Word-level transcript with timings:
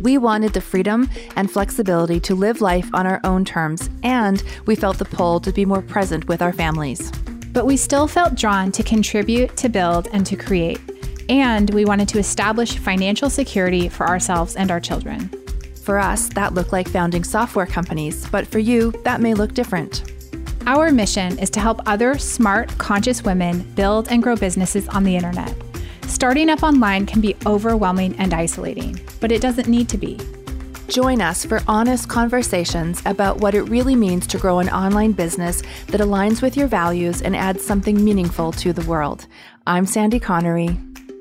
We 0.00 0.16
wanted 0.16 0.52
the 0.52 0.60
freedom 0.60 1.10
and 1.34 1.50
flexibility 1.50 2.20
to 2.20 2.34
live 2.34 2.60
life 2.60 2.88
on 2.94 3.06
our 3.06 3.20
own 3.24 3.44
terms, 3.44 3.90
and 4.02 4.42
we 4.66 4.76
felt 4.76 4.98
the 4.98 5.04
pull 5.04 5.40
to 5.40 5.52
be 5.52 5.64
more 5.64 5.82
present 5.82 6.28
with 6.28 6.40
our 6.40 6.52
families. 6.52 7.10
But 7.52 7.66
we 7.66 7.76
still 7.76 8.06
felt 8.06 8.36
drawn 8.36 8.70
to 8.72 8.82
contribute, 8.82 9.56
to 9.56 9.68
build, 9.68 10.08
and 10.12 10.24
to 10.26 10.36
create. 10.36 10.80
And 11.28 11.70
we 11.70 11.84
wanted 11.84 12.08
to 12.10 12.18
establish 12.18 12.78
financial 12.78 13.28
security 13.28 13.88
for 13.88 14.06
ourselves 14.06 14.54
and 14.54 14.70
our 14.70 14.80
children. 14.80 15.30
For 15.82 15.98
us, 15.98 16.28
that 16.30 16.54
looked 16.54 16.72
like 16.72 16.88
founding 16.88 17.24
software 17.24 17.66
companies, 17.66 18.28
but 18.28 18.46
for 18.46 18.58
you, 18.58 18.92
that 19.04 19.20
may 19.20 19.34
look 19.34 19.54
different. 19.54 20.12
Our 20.66 20.92
mission 20.92 21.38
is 21.38 21.50
to 21.50 21.60
help 21.60 21.80
other 21.86 22.18
smart, 22.18 22.76
conscious 22.78 23.24
women 23.24 23.62
build 23.74 24.08
and 24.08 24.22
grow 24.22 24.36
businesses 24.36 24.86
on 24.88 25.02
the 25.02 25.16
internet. 25.16 25.54
Starting 26.08 26.48
up 26.48 26.62
online 26.62 27.04
can 27.04 27.20
be 27.20 27.36
overwhelming 27.44 28.16
and 28.18 28.32
isolating, 28.32 28.98
but 29.20 29.30
it 29.30 29.42
doesn't 29.42 29.68
need 29.68 29.90
to 29.90 29.98
be. 29.98 30.18
Join 30.88 31.20
us 31.20 31.44
for 31.44 31.60
honest 31.68 32.08
conversations 32.08 33.02
about 33.04 33.38
what 33.38 33.54
it 33.54 33.64
really 33.64 33.94
means 33.94 34.26
to 34.28 34.38
grow 34.38 34.58
an 34.58 34.70
online 34.70 35.12
business 35.12 35.62
that 35.88 36.00
aligns 36.00 36.40
with 36.40 36.56
your 36.56 36.66
values 36.66 37.20
and 37.20 37.36
adds 37.36 37.62
something 37.62 38.02
meaningful 38.02 38.52
to 38.52 38.72
the 38.72 38.84
world. 38.88 39.26
I'm 39.66 39.84
Sandy 39.84 40.18
Connery. 40.18 40.80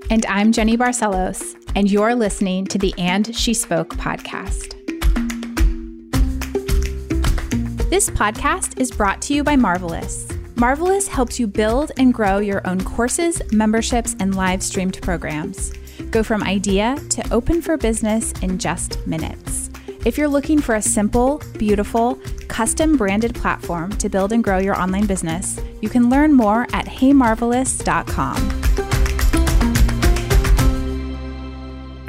And 0.09 0.25
I'm 0.28 0.53
Jenny 0.53 0.78
Barcelos, 0.78 1.56
and 1.75 1.92
you're 1.92 2.16
listening 2.16 2.66
to 2.67 2.78
the 2.78 2.94
And 2.97 3.36
She 3.36 3.53
Spoke 3.53 3.90
podcast. 3.97 4.73
This 7.90 8.09
podcast 8.09 8.80
is 8.80 8.90
brought 8.90 9.22
to 9.23 9.34
you 9.34 9.44
by 9.44 9.58
Marvelous. 9.58 10.30
Marvelous 10.59 11.08
helps 11.08 11.39
you 11.39 11.45
build 11.45 11.91
and 11.97 12.11
grow 12.11 12.39
your 12.39 12.66
own 12.67 12.83
courses, 12.83 13.44
memberships, 13.52 14.16
and 14.19 14.33
live 14.33 14.63
streamed 14.63 15.00
programs. 15.03 15.72
Go 16.09 16.23
from 16.23 16.41
idea 16.41 16.97
to 17.09 17.31
open 17.31 17.61
for 17.61 17.77
business 17.77 18.31
in 18.41 18.58
just 18.58 19.05
minutes. 19.05 19.69
If 20.03 20.17
you're 20.17 20.28
looking 20.28 20.59
for 20.59 20.73
a 20.73 20.81
simple, 20.81 21.44
beautiful, 21.59 22.16
custom 22.47 22.97
branded 22.97 23.35
platform 23.35 23.91
to 23.97 24.09
build 24.09 24.31
and 24.31 24.44
grow 24.44 24.58
your 24.58 24.75
online 24.75 25.05
business, 25.05 25.59
you 25.80 25.89
can 25.89 26.09
learn 26.09 26.33
more 26.33 26.63
at 26.73 26.88
heymarvelous.com. 26.88 28.67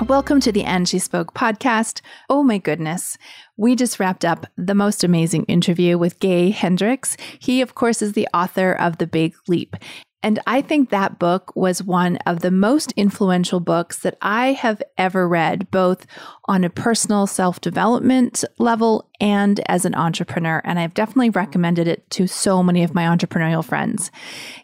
Welcome 0.06 0.38
to 0.40 0.52
the 0.52 0.62
And 0.62 0.88
She 0.88 1.00
Spoke 1.00 1.34
podcast. 1.34 2.02
Oh 2.30 2.44
my 2.44 2.58
goodness. 2.58 3.18
We 3.56 3.74
just 3.74 3.98
wrapped 3.98 4.24
up 4.24 4.46
the 4.56 4.74
most 4.74 5.02
amazing 5.02 5.44
interview 5.44 5.98
with 5.98 6.20
Gay 6.20 6.50
Hendricks. 6.50 7.16
He, 7.40 7.60
of 7.60 7.74
course, 7.74 8.00
is 8.00 8.12
the 8.12 8.28
author 8.32 8.72
of 8.72 8.98
The 8.98 9.08
Big 9.08 9.34
Leap. 9.48 9.76
And 10.22 10.40
I 10.46 10.62
think 10.62 10.90
that 10.90 11.18
book 11.18 11.54
was 11.54 11.82
one 11.82 12.16
of 12.26 12.40
the 12.40 12.50
most 12.50 12.92
influential 12.96 13.60
books 13.60 13.98
that 14.00 14.16
I 14.20 14.52
have 14.52 14.82
ever 14.96 15.28
read, 15.28 15.70
both 15.70 16.06
on 16.46 16.64
a 16.64 16.70
personal 16.70 17.26
self 17.26 17.60
development 17.60 18.44
level 18.58 19.08
and 19.20 19.60
as 19.68 19.84
an 19.84 19.94
entrepreneur. 19.94 20.60
And 20.64 20.78
I've 20.78 20.94
definitely 20.94 21.30
recommended 21.30 21.86
it 21.86 22.08
to 22.10 22.26
so 22.26 22.62
many 22.62 22.82
of 22.82 22.94
my 22.94 23.04
entrepreneurial 23.04 23.64
friends. 23.64 24.10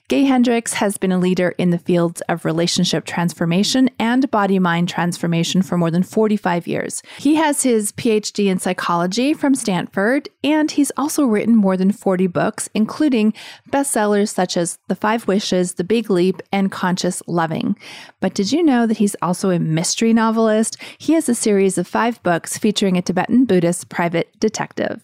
Gay 0.09 0.25
Hendricks 0.25 0.75
has 0.75 0.99
been 0.99 1.13
a 1.13 1.19
leader 1.19 1.55
in 1.57 1.71
the 1.71 1.79
fields 1.79 2.21
of 2.29 2.45
relationship 2.45 3.07
transformation 3.07 3.89
and 3.99 4.31
body 4.31 4.59
mind 4.59 4.87
transformation 4.87 5.63
for 5.63 5.79
more 5.79 5.91
than 5.91 6.03
45 6.03 6.67
years. 6.67 7.03
He 7.17 7.37
has 7.37 7.63
his 7.63 7.91
PhD 7.93 8.49
in 8.49 8.59
psychology 8.59 9.33
from 9.33 9.55
Stanford, 9.55 10.29
and 10.45 10.71
he's 10.71 10.93
also 10.99 11.25
written 11.25 11.57
more 11.57 11.79
than 11.79 11.91
40 11.91 12.27
books, 12.27 12.69
including 12.75 13.33
bestsellers 13.71 14.29
such 14.29 14.59
as 14.59 14.79
The 14.89 14.95
Five 14.95 15.27
Wishes, 15.27 15.75
The 15.75 15.85
Big 15.85 16.11
Leap, 16.11 16.43
and 16.53 16.71
Conscious 16.71 17.23
Loving. 17.27 17.75
But 18.21 18.35
did 18.35 18.53
you 18.53 18.63
know 18.63 18.87
that 18.87 18.99
he's 18.99 19.17
also 19.23 19.49
a 19.49 19.59
mystery 19.59 20.13
novelist? 20.13 20.77
He 20.99 21.15
has 21.15 21.31
a 21.31 21.35
series 21.35 21.79
of 21.79 21.87
five 21.87 22.23
books 22.23 22.59
featuring 22.59 22.99
a 22.99 23.03
Tibetan 23.03 23.47
Buddhist 23.47 23.89
private 23.89 24.39
detective. 24.39 25.03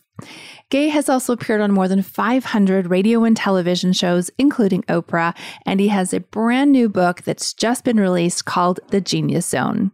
Gay 0.71 0.89
has 0.89 1.09
also 1.09 1.33
appeared 1.33 1.61
on 1.61 1.73
more 1.73 1.89
than 1.89 2.03
500 2.03 2.89
radio 2.89 3.25
and 3.25 3.37
television 3.37 3.93
shows, 3.93 4.31
including 4.39 4.83
Oprah, 4.83 5.37
and 5.67 5.81
he 5.81 5.89
has 5.89 6.13
a 6.13 6.21
brand 6.21 6.73
new 6.73 6.89
book 6.89 7.23
that's 7.23 7.53
just 7.53 7.85
been 7.85 7.99
released 7.99 8.45
called 8.45 8.81
The 8.91 9.01
Genius 9.01 9.47
Zone. 9.47 9.91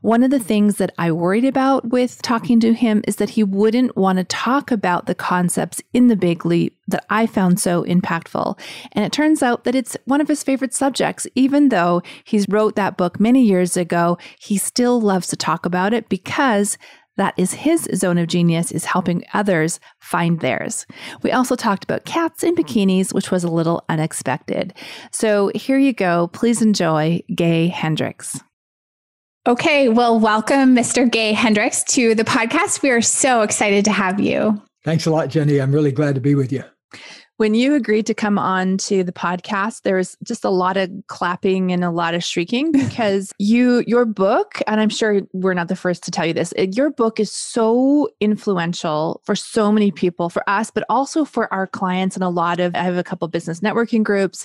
One 0.00 0.22
of 0.22 0.30
the 0.30 0.38
things 0.38 0.76
that 0.76 0.94
I 0.96 1.10
worried 1.10 1.44
about 1.44 1.88
with 1.88 2.22
talking 2.22 2.60
to 2.60 2.72
him 2.72 3.02
is 3.08 3.16
that 3.16 3.30
he 3.30 3.42
wouldn't 3.42 3.96
want 3.96 4.18
to 4.18 4.24
talk 4.24 4.70
about 4.70 5.06
the 5.06 5.14
concepts 5.14 5.82
in 5.92 6.06
the 6.06 6.14
big 6.14 6.46
leap 6.46 6.78
that 6.86 7.04
I 7.10 7.26
found 7.26 7.58
so 7.58 7.84
impactful. 7.84 8.58
And 8.92 9.04
it 9.04 9.12
turns 9.12 9.42
out 9.42 9.64
that 9.64 9.74
it's 9.74 9.96
one 10.04 10.20
of 10.20 10.28
his 10.28 10.44
favorite 10.44 10.72
subjects. 10.72 11.26
Even 11.34 11.70
though 11.70 12.02
he's 12.22 12.48
wrote 12.48 12.76
that 12.76 12.96
book 12.96 13.18
many 13.18 13.42
years 13.42 13.76
ago, 13.76 14.18
he 14.38 14.56
still 14.56 15.00
loves 15.00 15.26
to 15.28 15.36
talk 15.36 15.66
about 15.66 15.92
it 15.92 16.08
because 16.08 16.78
that 17.18 17.34
is 17.36 17.52
his 17.52 17.88
zone 17.94 18.16
of 18.16 18.26
genius 18.26 18.72
is 18.72 18.84
helping 18.84 19.22
others 19.34 19.78
find 20.00 20.40
theirs. 20.40 20.86
We 21.22 21.30
also 21.30 21.54
talked 21.54 21.84
about 21.84 22.06
cats 22.06 22.42
in 22.42 22.54
bikinis, 22.54 23.12
which 23.12 23.30
was 23.30 23.44
a 23.44 23.50
little 23.50 23.84
unexpected. 23.88 24.72
So 25.12 25.52
here 25.54 25.78
you 25.78 25.92
go. 25.92 26.28
Please 26.28 26.62
enjoy 26.62 27.20
Gay 27.34 27.68
Hendricks. 27.68 28.40
Okay, 29.46 29.88
well, 29.88 30.18
welcome, 30.18 30.74
Mr. 30.74 31.10
Gay 31.10 31.32
Hendricks, 31.32 31.82
to 31.84 32.14
the 32.14 32.24
podcast. 32.24 32.82
We 32.82 32.90
are 32.90 33.00
so 33.00 33.42
excited 33.42 33.84
to 33.86 33.92
have 33.92 34.20
you. 34.20 34.60
Thanks 34.84 35.06
a 35.06 35.10
lot, 35.10 35.28
Jenny. 35.28 35.60
I'm 35.60 35.72
really 35.72 35.92
glad 35.92 36.14
to 36.14 36.20
be 36.20 36.34
with 36.34 36.52
you. 36.52 36.64
When 37.38 37.54
you 37.54 37.76
agreed 37.76 38.04
to 38.06 38.14
come 38.14 38.36
on 38.36 38.78
to 38.78 39.04
the 39.04 39.12
podcast, 39.12 39.82
there 39.82 39.94
was 39.94 40.16
just 40.24 40.44
a 40.44 40.50
lot 40.50 40.76
of 40.76 40.90
clapping 41.06 41.70
and 41.70 41.84
a 41.84 41.90
lot 41.90 42.14
of 42.14 42.24
shrieking 42.24 42.72
because 42.72 43.32
you, 43.38 43.84
your 43.86 44.04
book, 44.04 44.60
and 44.66 44.80
I'm 44.80 44.88
sure 44.88 45.22
we're 45.32 45.54
not 45.54 45.68
the 45.68 45.76
first 45.76 46.02
to 46.02 46.10
tell 46.10 46.26
you 46.26 46.34
this, 46.34 46.52
your 46.56 46.90
book 46.90 47.20
is 47.20 47.30
so 47.30 48.08
influential 48.18 49.22
for 49.24 49.36
so 49.36 49.70
many 49.70 49.92
people, 49.92 50.28
for 50.30 50.42
us, 50.50 50.72
but 50.72 50.82
also 50.88 51.24
for 51.24 51.52
our 51.54 51.68
clients. 51.68 52.16
And 52.16 52.24
a 52.24 52.28
lot 52.28 52.58
of, 52.58 52.74
I 52.74 52.80
have 52.80 52.96
a 52.96 53.04
couple 53.04 53.28
business 53.28 53.60
networking 53.60 54.02
groups 54.02 54.44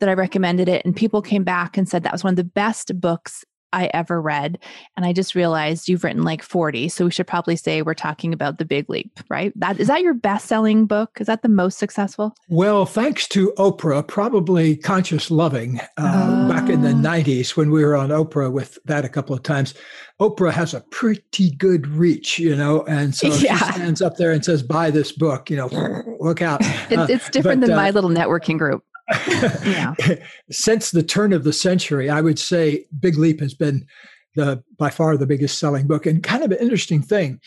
that 0.00 0.08
I 0.08 0.14
recommended 0.14 0.68
it, 0.68 0.84
and 0.84 0.96
people 0.96 1.22
came 1.22 1.44
back 1.44 1.78
and 1.78 1.88
said 1.88 2.02
that 2.02 2.10
was 2.10 2.24
one 2.24 2.32
of 2.32 2.36
the 2.38 2.42
best 2.42 3.00
books 3.00 3.44
I 3.72 3.90
ever 3.94 4.20
read. 4.20 4.58
And 4.96 5.06
I 5.06 5.12
just 5.12 5.34
realized 5.34 5.88
you've 5.88 6.04
written 6.04 6.22
like 6.22 6.42
40. 6.42 6.88
So 6.88 7.04
we 7.06 7.10
should 7.10 7.26
probably 7.26 7.56
say 7.56 7.82
we're 7.82 7.94
talking 7.94 8.32
about 8.32 8.58
The 8.58 8.64
Big 8.64 8.88
Leap, 8.88 9.20
right? 9.28 9.52
That 9.56 9.80
is 9.80 9.88
that 9.88 10.02
your 10.02 10.14
best-selling 10.14 10.86
book? 10.86 11.18
Is 11.20 11.26
that 11.26 11.42
the 11.42 11.48
most 11.48 11.78
successful? 11.78 12.34
Well, 12.48 12.86
thanks 12.86 13.26
to 13.28 13.52
Oprah, 13.56 14.06
probably 14.06 14.76
Conscious 14.76 15.30
Loving 15.30 15.80
uh, 15.96 16.46
oh. 16.46 16.48
back 16.48 16.68
in 16.68 16.82
the 16.82 16.90
90s 16.90 17.56
when 17.56 17.70
we 17.70 17.84
were 17.84 17.96
on 17.96 18.10
Oprah 18.10 18.52
with 18.52 18.78
that 18.84 19.04
a 19.04 19.08
couple 19.08 19.34
of 19.34 19.42
times. 19.42 19.74
Oprah 20.20 20.52
has 20.52 20.72
a 20.74 20.80
pretty 20.80 21.50
good 21.52 21.86
reach, 21.86 22.38
you 22.38 22.54
know, 22.54 22.84
and 22.84 23.14
so 23.14 23.26
yeah. 23.34 23.56
she 23.56 23.72
stands 23.72 24.02
up 24.02 24.16
there 24.16 24.30
and 24.30 24.44
says, 24.44 24.62
"Buy 24.62 24.90
this 24.90 25.10
book," 25.10 25.50
you 25.50 25.56
know, 25.56 25.66
look 26.20 26.40
out. 26.40 26.60
It's, 26.62 27.10
it's 27.10 27.30
different 27.30 27.60
but, 27.60 27.68
than 27.68 27.76
uh, 27.76 27.82
my 27.82 27.90
little 27.90 28.10
networking 28.10 28.56
group 28.56 28.84
Since 30.50 30.90
the 30.90 31.02
turn 31.02 31.32
of 31.32 31.44
the 31.44 31.52
century, 31.52 32.08
I 32.08 32.20
would 32.20 32.38
say 32.38 32.86
Big 32.98 33.18
Leap 33.18 33.40
has 33.40 33.54
been 33.54 33.86
the 34.34 34.62
by 34.78 34.90
far 34.90 35.16
the 35.16 35.26
biggest 35.26 35.58
selling 35.58 35.86
book. 35.86 36.06
And 36.06 36.22
kind 36.22 36.42
of 36.42 36.52
an 36.52 36.58
interesting 36.58 37.02
thing, 37.02 37.40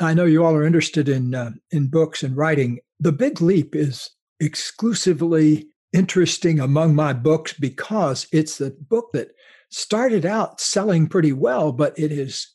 I 0.00 0.14
know 0.14 0.24
you 0.24 0.44
all 0.44 0.54
are 0.54 0.66
interested 0.66 1.08
in 1.08 1.34
uh, 1.34 1.52
in 1.70 1.88
books 1.88 2.22
and 2.22 2.36
writing. 2.36 2.80
The 3.00 3.12
Big 3.12 3.40
Leap 3.40 3.74
is 3.74 4.10
exclusively 4.40 5.68
interesting 5.92 6.58
among 6.58 6.94
my 6.94 7.12
books 7.12 7.52
because 7.52 8.26
it's 8.32 8.58
the 8.58 8.70
book 8.70 9.10
that 9.12 9.28
started 9.70 10.26
out 10.26 10.60
selling 10.60 11.08
pretty 11.08 11.32
well, 11.32 11.72
but 11.72 11.98
it 11.98 12.12
is 12.12 12.53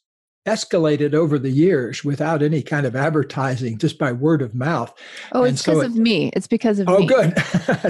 escalated 0.50 1.14
over 1.14 1.38
the 1.38 1.50
years 1.50 2.04
without 2.04 2.42
any 2.42 2.62
kind 2.62 2.86
of 2.86 2.96
advertising, 2.96 3.78
just 3.78 3.98
by 3.98 4.12
word 4.12 4.42
of 4.42 4.56
mouth. 4.56 4.94
Oh, 5.32 5.44
it's 5.44 5.64
so 5.64 5.74
because 5.74 5.84
it, 5.84 5.88
of 5.88 5.96
me. 5.96 6.32
It's 6.36 6.48
because 6.48 6.80
of 6.80 6.90
oh, 6.90 7.00
me. 7.00 7.08
good. 7.08 7.36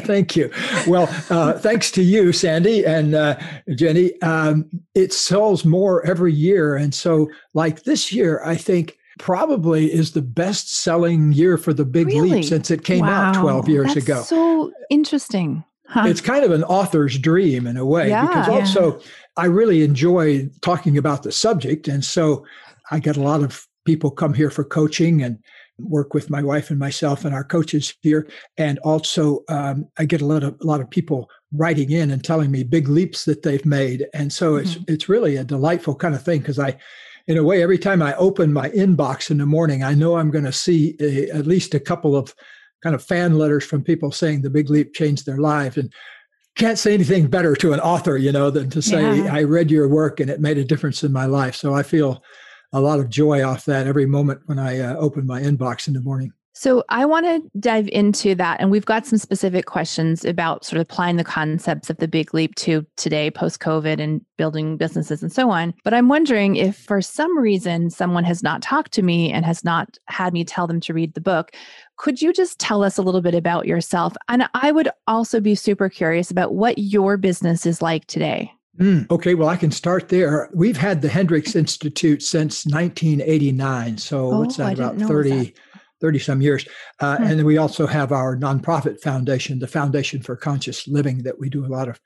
Thank 0.06 0.36
you. 0.36 0.52
Well, 0.88 1.08
uh, 1.30 1.54
thanks 1.54 1.92
to 1.92 2.04
you, 2.04 2.32
Sandy 2.32 2.86
and 2.86 3.16
uh, 3.16 3.40
Jenny. 3.76 4.20
Um, 4.22 4.70
it 4.96 5.14
sells 5.14 5.66
more 5.66 6.06
every 6.06 6.34
year. 6.34 6.76
And 6.76 6.94
so, 6.94 7.30
like 7.54 7.84
this 7.84 8.12
year, 8.12 8.42
I 8.44 8.56
think 8.56 8.98
probably 9.20 9.92
is 9.92 10.14
the 10.14 10.22
best 10.22 10.76
selling 10.76 11.32
year 11.32 11.58
for 11.58 11.74
the 11.74 11.86
Big 11.86 12.08
really? 12.08 12.30
Leap 12.30 12.46
since 12.46 12.72
it 12.72 12.84
came 12.84 13.06
wow. 13.06 13.30
out 13.30 13.42
12 13.42 13.70
years 13.70 13.94
That's 13.94 14.06
ago. 14.06 14.22
So 14.24 14.72
interesting. 14.90 15.64
Huh. 15.90 16.06
It's 16.06 16.22
kind 16.22 16.46
of 16.46 16.52
an 16.52 16.64
author's 16.66 17.18
dream 17.18 17.66
in 17.66 17.76
a 17.76 17.84
way, 17.84 18.10
yeah, 18.10 18.28
because 18.28 18.48
also 18.48 19.00
yeah. 19.00 19.06
I 19.38 19.46
really 19.46 19.84
enjoy 19.84 20.48
talking 20.62 21.00
about 21.00 21.24
the 21.24 21.32
subject. 21.32 21.88
And 21.88 22.06
so 22.06 22.46
I 22.92 23.00
get 23.00 23.18
a 23.18 23.22
lot 23.22 23.42
of 23.42 23.66
people 23.86 24.12
come 24.12 24.36
here 24.36 24.52
for 24.52 24.64
coaching 24.64 25.24
and 25.24 25.40
work 25.80 26.14
with 26.14 26.30
my 26.30 26.44
wife 26.44 26.70
and 26.70 26.78
myself 26.78 27.26
and 27.26 27.34
our 27.34 27.44
coaches 27.44 27.96
here. 28.02 28.28
And 28.56 28.78
also, 28.80 29.44
um, 29.50 29.88
I 29.98 30.06
get 30.06 30.22
a 30.22 30.26
lot 30.26 30.44
of 30.44 30.56
a 30.62 30.66
lot 30.66 30.80
of 30.80 30.90
people 30.92 31.28
writing 31.54 31.90
in 31.90 32.12
and 32.12 32.24
telling 32.24 32.52
me 32.52 32.64
big 32.64 32.88
leaps 32.88 33.26
that 33.26 33.42
they've 33.42 33.66
made. 33.66 34.06
And 34.14 34.32
so 34.32 34.54
mm-hmm. 34.54 34.66
it's 34.66 34.78
it's 34.88 35.10
really 35.10 35.38
a 35.38 35.44
delightful 35.44 35.96
kind 35.96 36.14
of 36.14 36.22
thing 36.22 36.42
because 36.42 36.60
I, 36.60 36.78
in 37.26 37.38
a 37.38 37.44
way, 37.44 37.64
every 37.64 37.80
time 37.80 38.04
I 38.04 38.16
open 38.16 38.54
my 38.54 38.70
inbox 38.70 39.32
in 39.32 39.40
the 39.40 39.48
morning, 39.48 39.84
I 39.84 39.96
know 39.96 40.18
I'm 40.18 40.30
going 40.30 40.46
to 40.46 40.54
see 40.54 40.96
a, 41.00 41.30
at 41.32 41.48
least 41.48 41.74
a 41.74 41.80
couple 41.80 42.16
of 42.16 42.36
kind 42.84 42.96
of 42.96 43.04
fan 43.04 43.38
letters 43.38 43.64
from 43.64 43.84
people 43.84 44.12
saying 44.12 44.42
the 44.42 44.50
big 44.50 44.70
leap 44.70 44.94
changed 44.94 45.26
their 45.26 45.38
lives 45.38 45.78
and 45.78 45.92
can't 46.56 46.80
say 46.80 46.94
anything 46.94 47.28
better 47.28 47.56
to 47.56 47.74
an 47.74 47.80
author 47.80 48.18
you 48.18 48.32
know 48.32 48.50
than 48.50 48.70
to 48.70 48.82
say 48.82 49.18
yeah. 49.18 49.34
i 49.34 49.44
read 49.44 49.72
your 49.72 49.88
work 49.88 50.20
and 50.20 50.30
it 50.30 50.42
made 50.42 50.58
a 50.58 50.64
difference 50.64 51.04
in 51.04 51.12
my 51.12 51.26
life 51.26 51.56
so 51.56 51.74
i 51.74 51.84
feel 51.84 52.24
a 52.74 52.82
lot 52.82 53.00
of 53.00 53.10
joy 53.10 53.44
off 53.44 53.66
that 53.66 53.88
every 53.88 54.06
moment 54.06 54.42
when 54.46 54.60
i 54.60 54.80
uh, 54.80 54.96
open 54.96 55.26
my 55.26 55.42
inbox 55.42 55.88
in 55.88 55.94
the 55.94 56.02
morning 56.02 56.34
so 56.60 56.84
I 56.90 57.06
want 57.06 57.26
to 57.26 57.50
dive 57.58 57.88
into 57.88 58.36
that. 58.36 58.60
And 58.60 58.70
we've 58.70 58.86
got 58.86 59.06
some 59.06 59.18
specific 59.18 59.66
questions 59.66 60.26
about 60.26 60.66
sort 60.66 60.76
of 60.76 60.82
applying 60.82 61.16
the 61.16 61.24
concepts 61.24 61.90
of 61.90 61.96
the 62.00 62.08
big 62.10 62.34
leap 62.34 62.54
to 62.56 62.86
today, 62.98 63.32
post 63.32 63.62
COVID, 63.62 63.98
and 64.02 64.20
building 64.38 64.76
businesses 64.76 65.24
and 65.24 65.32
so 65.32 65.52
on. 65.52 65.74
But 65.86 65.94
I'm 65.94 66.10
wondering 66.10 66.58
if 66.58 66.76
for 66.76 67.02
some 67.02 67.40
reason 67.40 67.90
someone 67.90 68.26
has 68.26 68.44
not 68.44 68.62
talked 68.62 68.92
to 68.94 69.02
me 69.02 69.32
and 69.32 69.46
has 69.46 69.64
not 69.64 69.98
had 70.10 70.34
me 70.34 70.44
tell 70.44 70.68
them 70.68 70.82
to 70.82 70.94
read 70.94 71.14
the 71.14 71.22
book, 71.22 71.52
could 72.00 72.22
you 72.22 72.34
just 72.34 72.58
tell 72.60 72.84
us 72.84 72.98
a 72.98 73.02
little 73.02 73.22
bit 73.22 73.36
about 73.36 73.68
yourself? 73.68 74.16
And 74.30 74.48
I 74.56 74.72
would 74.72 74.90
also 75.06 75.40
be 75.40 75.54
super 75.54 75.90
curious 75.90 76.32
about 76.32 76.56
what 76.56 76.78
your 76.78 77.18
business 77.18 77.66
is 77.66 77.82
like 77.82 78.08
today. 78.08 78.52
Mm, 78.80 79.12
okay, 79.12 79.36
well, 79.36 79.50
I 79.50 79.58
can 79.58 79.72
start 79.72 80.08
there. 80.08 80.50
We've 80.54 80.78
had 80.78 81.02
the 81.02 81.10
Hendricks 81.10 81.56
Institute 81.56 82.24
since 82.24 82.66
1989. 82.66 83.98
So, 83.98 84.32
oh, 84.32 84.40
what's 84.40 84.56
that, 84.56 84.74
about 84.74 84.98
30? 84.98 85.30
That 85.30 85.54
30 86.00 86.20
some 86.20 86.42
years. 86.42 86.66
Uh, 87.02 87.18
hmm. 87.18 87.24
And 87.24 87.46
we 87.46 87.58
also 87.58 87.86
have 87.86 88.14
our 88.14 88.38
nonprofit 88.38 89.02
foundation, 89.02 89.60
the 89.60 89.68
Foundation 89.68 90.22
for 90.22 90.38
Conscious 90.38 90.88
Living, 90.88 91.24
that 91.24 91.40
we 91.40 91.50
do 91.50 91.66
a 91.66 91.68
lot 91.68 91.90
of 91.90 92.00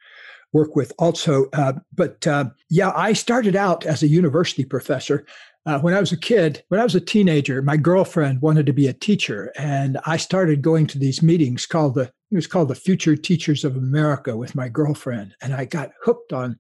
work 0.52 0.76
with 0.76 0.92
also. 0.98 1.46
Uh, 1.54 1.74
but 1.94 2.26
uh, 2.26 2.46
yeah, 2.72 2.92
I 2.96 3.14
started 3.14 3.56
out 3.56 3.86
as 3.86 4.02
a 4.02 4.08
university 4.08 4.66
professor. 4.66 5.26
Uh, 5.66 5.80
when 5.80 5.94
I 5.94 6.00
was 6.00 6.12
a 6.12 6.18
kid, 6.18 6.64
when 6.68 6.80
I 6.80 6.84
was 6.84 6.96
a 6.96 7.00
teenager, 7.00 7.62
my 7.62 7.78
girlfriend 7.78 8.42
wanted 8.42 8.66
to 8.66 8.74
be 8.74 8.88
a 8.88 8.94
teacher, 8.94 9.54
and 9.58 9.98
I 10.06 10.18
started 10.18 10.62
going 10.62 10.88
to 10.88 11.00
these 11.00 11.24
meetings 11.24 11.66
called 11.66 11.96
the 11.96 12.12
it 12.32 12.36
was 12.36 12.48
called 12.48 12.68
the 12.68 12.76
Future 12.76 13.16
Teachers 13.16 13.64
of 13.64 13.78
America 13.78 14.36
with 14.36 14.56
my 14.56 14.68
girlfriend, 14.68 15.36
and 15.42 15.54
I 15.54 15.66
got 15.66 15.92
hooked 16.04 16.34
on 16.34 16.60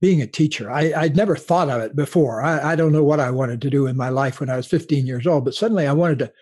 being 0.00 0.22
a 0.22 0.26
teacher. 0.26 0.70
I, 0.70 1.02
would 1.02 1.16
never 1.16 1.36
thought 1.36 1.68
of 1.68 1.82
it 1.82 1.94
before. 1.94 2.42
I, 2.42 2.72
I, 2.72 2.76
don't 2.76 2.92
know 2.92 3.04
what 3.04 3.20
I 3.20 3.30
wanted 3.30 3.60
to 3.60 3.70
do 3.70 3.86
in 3.86 3.98
my 3.98 4.08
life 4.08 4.40
when 4.40 4.48
I 4.48 4.56
was 4.56 4.66
15 4.66 5.06
years 5.06 5.26
old, 5.26 5.44
but 5.44 5.54
suddenly 5.54 5.86
I 5.86 5.92
wanted 5.92 6.20
to 6.20 6.32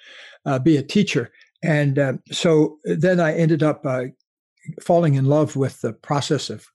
uh, 0.47 0.59
be 0.61 0.77
a 0.77 0.83
teacher. 0.83 1.33
And 1.65 1.99
uh, 1.99 2.13
so 2.31 2.79
then 2.85 3.19
I 3.19 3.35
ended 3.35 3.65
up 3.65 3.85
uh, 3.85 4.05
falling 4.81 5.15
in 5.15 5.25
love 5.25 5.57
with 5.57 5.81
the 5.81 5.93
process 5.93 6.51
of 6.51 6.67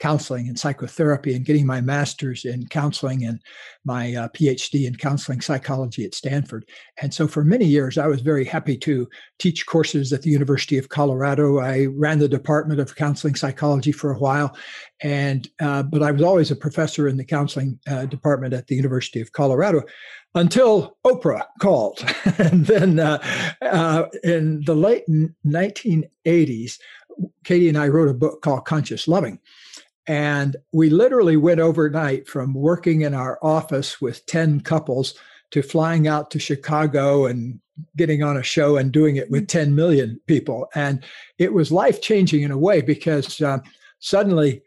counseling 0.00 0.48
and 0.48 0.58
psychotherapy 0.58 1.34
and 1.34 1.44
getting 1.44 1.66
my 1.66 1.80
master's 1.80 2.44
in 2.44 2.66
counseling 2.68 3.24
and 3.24 3.40
my 3.84 4.14
uh, 4.14 4.28
PhD 4.28 4.86
in 4.86 4.96
counseling 4.96 5.40
psychology 5.40 6.04
at 6.04 6.14
Stanford. 6.14 6.64
And 7.00 7.12
so 7.12 7.28
for 7.28 7.44
many 7.44 7.66
years, 7.66 7.98
I 7.98 8.06
was 8.06 8.22
very 8.22 8.44
happy 8.44 8.76
to 8.78 9.08
teach 9.38 9.66
courses 9.66 10.12
at 10.12 10.22
the 10.22 10.30
University 10.30 10.78
of 10.78 10.88
Colorado. 10.88 11.60
I 11.60 11.86
ran 11.86 12.18
the 12.18 12.28
Department 12.28 12.80
of 12.80 12.96
Counseling 12.96 13.34
Psychology 13.34 13.92
for 13.92 14.10
a 14.10 14.18
while, 14.18 14.56
and 15.02 15.48
uh, 15.60 15.82
but 15.82 16.02
I 16.02 16.10
was 16.10 16.22
always 16.22 16.50
a 16.50 16.56
professor 16.56 17.06
in 17.06 17.16
the 17.16 17.24
counseling 17.24 17.78
uh, 17.88 18.06
department 18.06 18.54
at 18.54 18.66
the 18.66 18.76
University 18.76 19.20
of 19.20 19.32
Colorado 19.32 19.82
until 20.34 20.96
Oprah 21.06 21.44
called. 21.60 22.02
and 22.38 22.66
then 22.66 22.98
uh, 22.98 23.18
uh, 23.62 24.04
in 24.24 24.62
the 24.64 24.74
late 24.74 25.04
1980s, 25.46 26.78
Katie 27.44 27.68
and 27.68 27.78
I 27.78 27.88
wrote 27.88 28.08
a 28.08 28.14
book 28.14 28.42
called 28.42 28.64
Conscious 28.64 29.08
Loving. 29.08 29.38
And 30.06 30.56
we 30.72 30.90
literally 30.90 31.36
went 31.36 31.60
overnight 31.60 32.26
from 32.26 32.54
working 32.54 33.02
in 33.02 33.14
our 33.14 33.38
office 33.42 34.00
with 34.00 34.24
10 34.26 34.60
couples 34.62 35.14
to 35.52 35.62
flying 35.62 36.08
out 36.08 36.30
to 36.30 36.38
Chicago 36.38 37.26
and 37.26 37.60
getting 37.96 38.22
on 38.22 38.36
a 38.36 38.42
show 38.42 38.76
and 38.76 38.92
doing 38.92 39.16
it 39.16 39.30
with 39.30 39.48
10 39.48 39.74
million 39.74 40.20
people. 40.26 40.68
And 40.74 41.04
it 41.38 41.52
was 41.52 41.72
life 41.72 42.02
changing 42.02 42.42
in 42.42 42.50
a 42.50 42.58
way 42.58 42.80
because 42.80 43.40
uh, 43.40 43.58
suddenly 43.98 44.62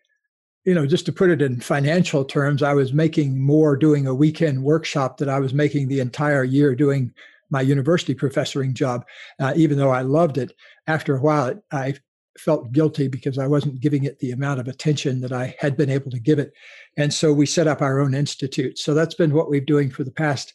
you 0.66 0.74
know, 0.74 0.86
just 0.86 1.06
to 1.06 1.12
put 1.12 1.30
it 1.30 1.42
in 1.42 1.60
financial 1.60 2.24
terms, 2.24 2.64
I 2.64 2.74
was 2.74 2.94
making 2.94 3.40
more 3.40 3.76
doing 3.76 4.08
a 4.08 4.16
weekend 4.16 4.64
workshop 4.64 5.18
that 5.18 5.30
I 5.30 5.40
was 5.40 5.54
making 5.54 5.88
the 5.88 6.00
entire 6.00 6.44
year 6.44 6.74
doing 6.74 7.14
my 7.50 7.62
university 7.62 8.16
professoring 8.16 8.74
job, 8.74 9.06
uh, 9.40 9.54
even 9.56 9.78
though 9.78 9.92
I 9.92 10.02
loved 10.02 10.38
it. 10.38 10.54
After 10.88 11.16
a 11.16 11.22
while, 11.22 11.62
I 11.72 11.96
felt 12.38 12.72
guilty 12.72 13.08
because 13.08 13.38
I 13.38 13.48
wasn't 13.48 13.80
giving 13.80 14.04
it 14.04 14.20
the 14.20 14.32
amount 14.32 14.60
of 14.60 14.68
attention 14.68 15.22
that 15.22 15.32
I 15.32 15.56
had 15.60 15.78
been 15.78 15.90
able 15.90 16.12
to 16.12 16.20
give 16.20 16.40
it. 16.40 16.54
And 16.98 17.14
so 17.14 17.32
we 17.32 17.46
set 17.46 17.68
up 17.68 17.82
our 17.82 18.00
own 18.00 18.14
institute. 18.14 18.80
So 18.80 18.94
that's 18.94 19.16
been 19.16 19.34
what 19.34 19.50
we've 19.50 19.66
doing 19.66 19.90
for 19.90 20.04
the 20.04 20.12
past 20.12 20.54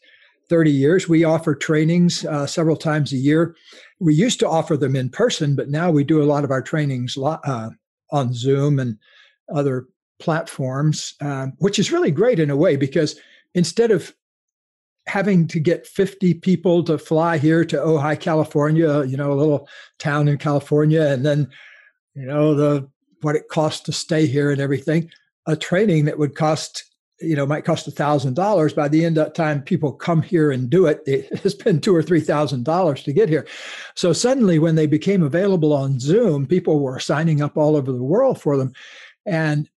30 0.48 0.70
years. 0.70 1.08
We 1.08 1.24
offer 1.24 1.54
trainings 1.54 2.24
uh, 2.24 2.46
several 2.46 2.76
times 2.76 3.12
a 3.12 3.16
year. 3.16 3.54
We 4.00 4.14
used 4.14 4.40
to 4.40 4.48
offer 4.48 4.76
them 4.76 4.96
in 4.96 5.10
person, 5.10 5.54
but 5.54 5.68
now 5.68 5.90
we 5.90 6.04
do 6.04 6.22
a 6.22 6.24
lot 6.24 6.44
of 6.44 6.50
our 6.50 6.62
trainings 6.62 7.16
uh, 7.16 7.70
on 8.10 8.32
Zoom 8.32 8.78
and 8.78 8.98
other 9.54 9.86
platforms, 10.18 11.14
um, 11.20 11.52
which 11.58 11.78
is 11.78 11.92
really 11.92 12.10
great 12.10 12.40
in 12.40 12.50
a 12.50 12.56
way 12.56 12.76
because 12.76 13.18
instead 13.54 13.90
of 13.90 14.12
having 15.08 15.46
to 15.48 15.58
get 15.58 15.86
50 15.86 16.34
people 16.34 16.82
to 16.84 16.98
fly 16.98 17.38
here 17.38 17.64
to 17.64 17.76
Ojai, 17.76 18.20
California, 18.20 19.04
you 19.04 19.16
know, 19.16 19.32
a 19.32 19.34
little 19.34 19.68
town 19.98 20.28
in 20.28 20.38
California, 20.38 21.02
and 21.02 21.24
then, 21.24 21.48
you 22.18 22.26
know, 22.26 22.54
the 22.54 22.88
what 23.20 23.36
it 23.36 23.48
costs 23.48 23.80
to 23.82 23.92
stay 23.92 24.26
here 24.26 24.50
and 24.50 24.60
everything, 24.60 25.10
a 25.46 25.56
training 25.56 26.04
that 26.04 26.18
would 26.18 26.34
cost, 26.34 26.84
you 27.20 27.34
know, 27.34 27.46
might 27.46 27.64
cost 27.64 27.86
a 27.86 27.92
thousand 27.92 28.34
dollars. 28.34 28.72
By 28.72 28.88
the 28.88 29.04
end 29.04 29.18
of 29.18 29.32
time 29.32 29.62
people 29.62 29.92
come 29.92 30.22
here 30.22 30.50
and 30.50 30.68
do 30.68 30.86
it, 30.86 31.00
it 31.06 31.38
has 31.42 31.54
been 31.54 31.80
two 31.80 31.94
or 31.94 32.02
three 32.02 32.20
thousand 32.20 32.64
dollars 32.64 33.04
to 33.04 33.12
get 33.12 33.28
here. 33.28 33.46
So 33.94 34.12
suddenly 34.12 34.58
when 34.58 34.74
they 34.74 34.86
became 34.86 35.22
available 35.22 35.72
on 35.72 36.00
Zoom, 36.00 36.46
people 36.46 36.80
were 36.80 36.98
signing 36.98 37.40
up 37.40 37.56
all 37.56 37.76
over 37.76 37.92
the 37.92 38.02
world 38.02 38.40
for 38.40 38.56
them. 38.56 38.72
And 39.24 39.70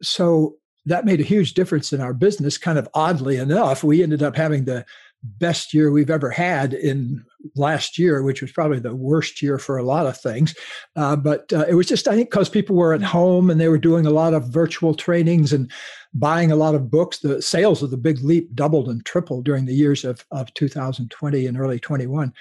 so 0.00 0.56
that 0.86 1.04
made 1.04 1.20
a 1.20 1.24
huge 1.24 1.54
difference 1.54 1.92
in 1.92 2.00
our 2.00 2.14
business. 2.14 2.58
Kind 2.58 2.78
of 2.78 2.88
oddly 2.94 3.36
enough, 3.36 3.82
we 3.82 4.02
ended 4.02 4.22
up 4.22 4.36
having 4.36 4.64
the 4.64 4.86
best 5.22 5.74
year 5.74 5.90
we've 5.90 6.10
ever 6.10 6.30
had 6.30 6.74
in 6.74 7.24
last 7.54 7.98
year, 7.98 8.22
which 8.22 8.42
was 8.42 8.52
probably 8.52 8.80
the 8.80 8.94
worst 8.94 9.42
year 9.42 9.58
for 9.58 9.78
a 9.78 9.82
lot 9.82 10.06
of 10.06 10.16
things. 10.16 10.54
Uh, 10.96 11.16
but 11.16 11.52
uh, 11.52 11.64
it 11.68 11.74
was 11.74 11.86
just, 11.86 12.08
I 12.08 12.14
think, 12.14 12.30
because 12.30 12.48
people 12.48 12.76
were 12.76 12.94
at 12.94 13.02
home 13.02 13.50
and 13.50 13.60
they 13.60 13.68
were 13.68 13.78
doing 13.78 14.06
a 14.06 14.10
lot 14.10 14.34
of 14.34 14.48
virtual 14.48 14.94
trainings 14.94 15.52
and 15.52 15.70
buying 16.14 16.50
a 16.50 16.56
lot 16.56 16.74
of 16.74 16.90
books. 16.90 17.18
The 17.18 17.40
sales 17.40 17.82
of 17.82 17.90
the 17.90 17.96
Big 17.96 18.20
Leap 18.20 18.54
doubled 18.54 18.88
and 18.88 19.04
tripled 19.04 19.44
during 19.44 19.66
the 19.66 19.74
years 19.74 20.04
of, 20.04 20.24
of 20.30 20.52
2020 20.54 21.46
and 21.46 21.58
early 21.58 21.78
21 21.78 22.32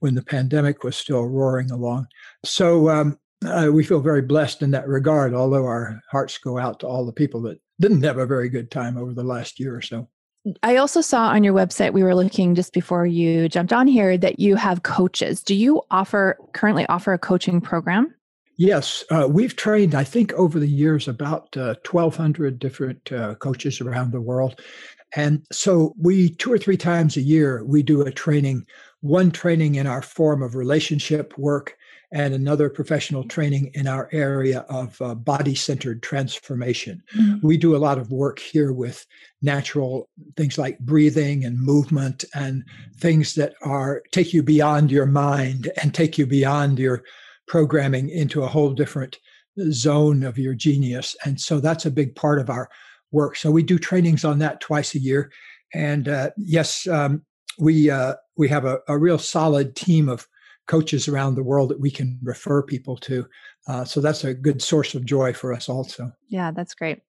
when 0.00 0.14
the 0.14 0.22
pandemic 0.22 0.84
was 0.84 0.96
still 0.96 1.24
roaring 1.24 1.70
along. 1.70 2.06
So 2.44 2.90
um, 2.90 3.18
uh, 3.46 3.70
we 3.72 3.84
feel 3.84 4.00
very 4.00 4.22
blessed 4.22 4.62
in 4.62 4.70
that 4.72 4.88
regard, 4.88 5.34
although 5.34 5.66
our 5.66 6.00
hearts 6.10 6.38
go 6.38 6.58
out 6.58 6.80
to 6.80 6.86
all 6.86 7.04
the 7.04 7.12
people 7.12 7.42
that 7.42 7.60
didn't 7.80 8.02
have 8.02 8.18
a 8.18 8.26
very 8.26 8.48
good 8.48 8.70
time 8.70 8.96
over 8.96 9.12
the 9.12 9.24
last 9.24 9.58
year 9.58 9.74
or 9.76 9.82
so. 9.82 10.08
I 10.62 10.76
also 10.76 11.00
saw 11.00 11.28
on 11.28 11.42
your 11.42 11.54
website, 11.54 11.92
we 11.92 12.02
were 12.02 12.14
looking 12.14 12.54
just 12.54 12.72
before 12.72 13.06
you 13.06 13.48
jumped 13.48 13.72
on 13.72 13.86
here, 13.86 14.18
that 14.18 14.38
you 14.38 14.56
have 14.56 14.82
coaches. 14.82 15.42
Do 15.42 15.54
you 15.54 15.82
offer 15.90 16.36
currently 16.52 16.86
offer 16.86 17.12
a 17.12 17.18
coaching 17.18 17.60
program? 17.60 18.14
Yes, 18.56 19.04
uh, 19.10 19.26
we've 19.28 19.56
trained, 19.56 19.94
I 19.94 20.04
think, 20.04 20.32
over 20.34 20.60
the 20.60 20.68
years 20.68 21.08
about 21.08 21.56
uh, 21.56 21.74
1,200 21.90 22.58
different 22.58 23.10
uh, 23.10 23.34
coaches 23.36 23.80
around 23.80 24.12
the 24.12 24.20
world. 24.20 24.60
And 25.16 25.44
so 25.50 25.94
we, 25.98 26.30
two 26.30 26.52
or 26.52 26.58
three 26.58 26.76
times 26.76 27.16
a 27.16 27.20
year, 27.20 27.64
we 27.64 27.82
do 27.82 28.02
a 28.02 28.12
training, 28.12 28.66
one 29.00 29.30
training 29.30 29.74
in 29.76 29.86
our 29.86 30.02
form 30.02 30.42
of 30.42 30.54
relationship 30.54 31.36
work 31.36 31.76
and 32.14 32.32
another 32.32 32.70
professional 32.70 33.24
training 33.24 33.72
in 33.74 33.88
our 33.88 34.08
area 34.12 34.60
of 34.68 35.02
uh, 35.02 35.16
body 35.16 35.54
centered 35.54 36.00
transformation. 36.00 37.02
Mm-hmm. 37.18 37.44
We 37.44 37.56
do 37.56 37.74
a 37.74 37.78
lot 37.78 37.98
of 37.98 38.12
work 38.12 38.38
here 38.38 38.72
with 38.72 39.04
natural 39.42 40.08
things 40.36 40.56
like 40.56 40.78
breathing 40.78 41.44
and 41.44 41.60
movement 41.60 42.24
and 42.32 42.64
things 42.98 43.34
that 43.34 43.54
are 43.62 44.00
take 44.12 44.32
you 44.32 44.44
beyond 44.44 44.92
your 44.92 45.06
mind 45.06 45.72
and 45.82 45.92
take 45.92 46.16
you 46.16 46.24
beyond 46.24 46.78
your 46.78 47.02
programming 47.48 48.08
into 48.10 48.44
a 48.44 48.48
whole 48.48 48.72
different 48.72 49.18
zone 49.72 50.22
of 50.22 50.38
your 50.38 50.54
genius. 50.54 51.16
And 51.24 51.40
so 51.40 51.58
that's 51.58 51.84
a 51.84 51.90
big 51.90 52.14
part 52.14 52.38
of 52.38 52.48
our 52.48 52.70
work. 53.10 53.34
So 53.34 53.50
we 53.50 53.64
do 53.64 53.78
trainings 53.78 54.24
on 54.24 54.38
that 54.38 54.60
twice 54.60 54.94
a 54.94 55.00
year. 55.00 55.32
And 55.74 56.08
uh, 56.08 56.30
yes, 56.36 56.86
um, 56.86 57.24
we 57.58 57.90
uh, 57.90 58.14
we 58.36 58.48
have 58.48 58.64
a, 58.64 58.78
a 58.86 58.96
real 58.96 59.18
solid 59.18 59.74
team 59.74 60.08
of 60.08 60.28
coaches 60.66 61.08
around 61.08 61.34
the 61.34 61.42
world 61.42 61.70
that 61.70 61.80
we 61.80 61.90
can 61.90 62.18
refer 62.22 62.62
people 62.62 62.96
to. 62.96 63.26
Uh, 63.68 63.84
so 63.84 64.00
that's 64.00 64.24
a 64.24 64.34
good 64.34 64.62
source 64.62 64.94
of 64.94 65.04
joy 65.04 65.32
for 65.32 65.52
us 65.52 65.68
also. 65.68 66.10
Yeah, 66.28 66.50
that's 66.50 66.74
great. 66.74 67.00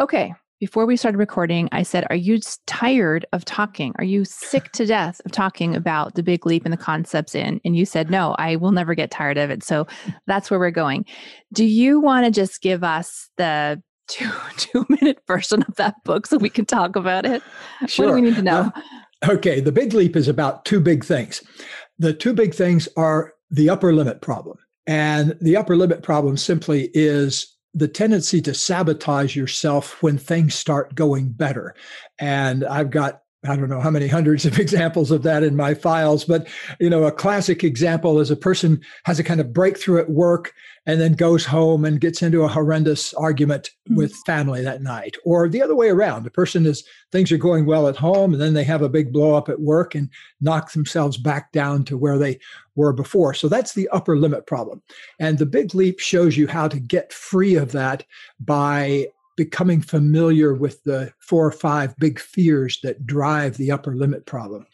Okay, 0.00 0.32
before 0.60 0.86
we 0.86 0.96
started 0.96 1.18
recording, 1.18 1.68
I 1.70 1.84
said, 1.84 2.04
Are 2.10 2.16
you 2.16 2.40
tired 2.66 3.24
of 3.32 3.44
talking? 3.44 3.92
Are 3.96 4.04
you 4.04 4.24
sick 4.24 4.72
to 4.72 4.86
death 4.86 5.20
of 5.24 5.30
talking 5.30 5.76
about 5.76 6.14
the 6.14 6.22
big 6.22 6.44
leap 6.46 6.64
and 6.64 6.72
the 6.72 6.78
concepts 6.78 7.34
in? 7.34 7.60
And 7.64 7.76
you 7.76 7.86
said, 7.86 8.10
No, 8.10 8.34
I 8.38 8.56
will 8.56 8.72
never 8.72 8.94
get 8.94 9.10
tired 9.10 9.38
of 9.38 9.50
it. 9.50 9.62
So 9.62 9.86
that's 10.26 10.50
where 10.50 10.58
we're 10.58 10.70
going. 10.70 11.04
Do 11.52 11.64
you 11.64 12.00
want 12.00 12.26
to 12.26 12.32
just 12.32 12.60
give 12.60 12.82
us 12.82 13.30
the 13.36 13.80
two 14.08 14.30
two 14.56 14.86
minute 14.88 15.20
version 15.26 15.62
of 15.62 15.76
that 15.76 15.94
book 16.04 16.26
so 16.26 16.38
we 16.38 16.50
can 16.50 16.64
talk 16.64 16.96
about 16.96 17.24
it? 17.24 17.42
Sure. 17.86 18.06
What 18.06 18.12
do 18.12 18.14
we 18.16 18.22
need 18.22 18.36
to 18.36 18.42
know? 18.42 18.72
okay, 19.28 19.60
the 19.60 19.72
big 19.72 19.92
leap 19.94 20.16
is 20.16 20.28
about 20.28 20.64
two 20.64 20.80
big 20.80 21.04
things. 21.04 21.42
The 21.98 22.12
two 22.12 22.32
big 22.32 22.54
things 22.54 22.88
are 22.96 23.34
the 23.50 23.70
upper 23.70 23.92
limit 23.92 24.20
problem. 24.20 24.58
And 24.86 25.36
the 25.40 25.56
upper 25.56 25.76
limit 25.76 26.02
problem 26.02 26.36
simply 26.36 26.90
is 26.94 27.54
the 27.74 27.88
tendency 27.88 28.40
to 28.42 28.54
sabotage 28.54 29.36
yourself 29.36 30.02
when 30.02 30.18
things 30.18 30.54
start 30.54 30.94
going 30.94 31.28
better. 31.28 31.74
And 32.18 32.64
I've 32.64 32.90
got 32.90 33.22
I 33.44 33.54
don't 33.54 33.68
know 33.68 33.80
how 33.80 33.90
many 33.90 34.08
hundreds 34.08 34.44
of 34.44 34.58
examples 34.60 35.10
of 35.10 35.22
that 35.22 35.42
in 35.42 35.54
my 35.54 35.74
files, 35.74 36.24
but 36.24 36.48
you 36.80 36.90
know, 36.90 37.04
a 37.04 37.12
classic 37.12 37.62
example 37.62 38.18
is 38.18 38.30
a 38.30 38.36
person 38.36 38.80
has 39.04 39.18
a 39.18 39.24
kind 39.24 39.40
of 39.40 39.52
breakthrough 39.52 40.00
at 40.00 40.10
work 40.10 40.52
and 40.86 41.00
then 41.00 41.12
goes 41.12 41.44
home 41.44 41.84
and 41.84 42.00
gets 42.00 42.22
into 42.22 42.42
a 42.42 42.48
horrendous 42.48 43.14
argument 43.14 43.70
mm-hmm. 43.88 43.96
with 43.96 44.16
family 44.26 44.62
that 44.62 44.82
night. 44.82 45.16
Or 45.24 45.48
the 45.48 45.62
other 45.62 45.76
way 45.76 45.88
around, 45.88 46.24
the 46.24 46.30
person 46.30 46.66
is 46.66 46.82
things 47.12 47.30
are 47.30 47.38
going 47.38 47.64
well 47.64 47.86
at 47.86 47.96
home 47.96 48.32
and 48.32 48.42
then 48.42 48.54
they 48.54 48.64
have 48.64 48.82
a 48.82 48.88
big 48.88 49.12
blow 49.12 49.34
up 49.34 49.48
at 49.48 49.60
work 49.60 49.94
and 49.94 50.10
knock 50.40 50.72
themselves 50.72 51.16
back 51.16 51.52
down 51.52 51.84
to 51.84 51.96
where 51.96 52.18
they 52.18 52.40
were 52.74 52.92
before. 52.92 53.34
So 53.34 53.48
that's 53.48 53.74
the 53.74 53.88
upper 53.90 54.16
limit 54.16 54.46
problem. 54.46 54.82
And 55.20 55.38
the 55.38 55.46
big 55.46 55.74
leap 55.74 56.00
shows 56.00 56.36
you 56.36 56.48
how 56.48 56.66
to 56.68 56.80
get 56.80 57.12
free 57.12 57.54
of 57.54 57.72
that 57.72 58.04
by 58.40 59.08
becoming 59.38 59.80
familiar 59.80 60.52
with 60.52 60.82
the 60.82 61.12
four 61.20 61.46
or 61.46 61.52
five 61.52 61.96
big 61.98 62.18
fears 62.18 62.80
that 62.82 63.06
drive 63.06 63.56
the 63.56 63.70
upper 63.70 63.94
limit 63.94 64.26
problem. 64.26 64.66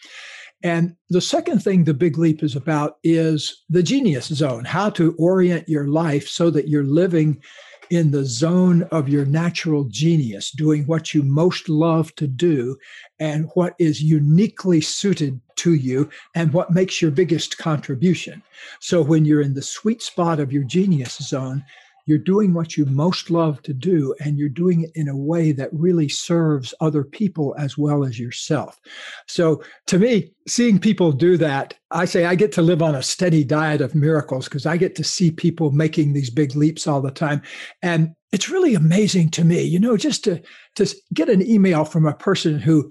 And 0.63 0.97
the 1.11 1.21
second 1.21 1.63
thing 1.63 1.85
the 1.85 1.93
big 1.93 2.17
leap 2.17 2.43
is 2.43 2.57
about 2.57 2.97
is 3.05 3.63
the 3.69 3.83
genius 3.83 4.29
zone, 4.29 4.65
how 4.65 4.89
to 4.91 5.15
orient 5.19 5.69
your 5.69 5.87
life 5.87 6.27
so 6.27 6.49
that 6.49 6.69
you're 6.69 6.83
living 6.83 7.43
in 7.91 8.11
the 8.11 8.25
zone 8.25 8.85
of 8.85 9.07
your 9.07 9.27
natural 9.27 9.85
genius, 9.85 10.51
doing 10.51 10.85
what 10.87 11.13
you 11.13 11.23
most 11.23 11.69
love 11.69 12.15
to 12.15 12.27
do 12.27 12.79
and 13.19 13.51
what 13.53 13.75
is 13.79 14.03
uniquely 14.03 14.81
suited 14.81 15.39
to 15.57 15.75
you 15.75 16.09
and 16.35 16.55
what 16.55 16.73
makes 16.73 17.03
your 17.03 17.11
biggest 17.11 17.59
contribution. 17.59 18.43
So 18.81 19.03
when 19.03 19.27
you're 19.27 19.43
in 19.43 19.53
the 19.53 19.61
sweet 19.61 20.01
spot 20.01 20.41
of 20.41 20.51
your 20.51 20.65
genius 20.65 21.19
zone, 21.19 21.63
you're 22.07 22.19
doing 22.19 22.53
what 22.53 22.77
you 22.77 22.85
most 22.87 23.31
love 23.31 23.63
to 23.63 23.73
do 23.73 24.15
and 24.21 24.39
you're 24.39 24.49
doing 24.49 24.83
it 24.83 24.91
in 24.95 25.09
a 25.09 25.17
way 25.17 25.53
that 25.53 25.71
really 25.73 26.09
serves 26.09 26.75
other 26.81 27.03
people 27.03 27.55
as 27.59 27.79
well 27.79 28.05
as 28.05 28.19
yourself. 28.19 28.79
So 29.27 29.63
to 29.87 29.99
me, 29.99 30.33
seeing 30.47 30.79
people 30.79 31.13
do 31.13 31.37
that, 31.39 31.75
I 31.91 32.05
say 32.05 32.27
I 32.27 32.35
get 32.35 32.53
to 32.53 32.63
live 32.63 32.83
on 32.83 32.95
a 32.95 33.03
steady 33.03 33.45
diet 33.45 33.81
of 33.81 33.95
miracles 33.95 34.45
because 34.47 34.67
I 34.67 34.77
get 34.77 34.95
to 34.97 35.05
see 35.05 35.31
people 35.31 35.71
making 35.71 36.13
these 36.13 36.31
big 36.31 36.55
leaps 36.55 36.87
all 36.87 37.01
the 37.01 37.11
time. 37.11 37.41
And 37.83 38.15
it's 38.33 38.51
really 38.51 38.75
amazing 38.75 39.31
to 39.31 39.45
me, 39.45 39.63
you 39.63 39.79
know, 39.79 39.97
just 39.97 40.25
to 40.25 40.43
to 40.77 40.93
get 41.15 41.29
an 41.29 41.41
email 41.49 41.85
from 41.85 42.05
a 42.05 42.15
person 42.15 42.59
who 42.59 42.91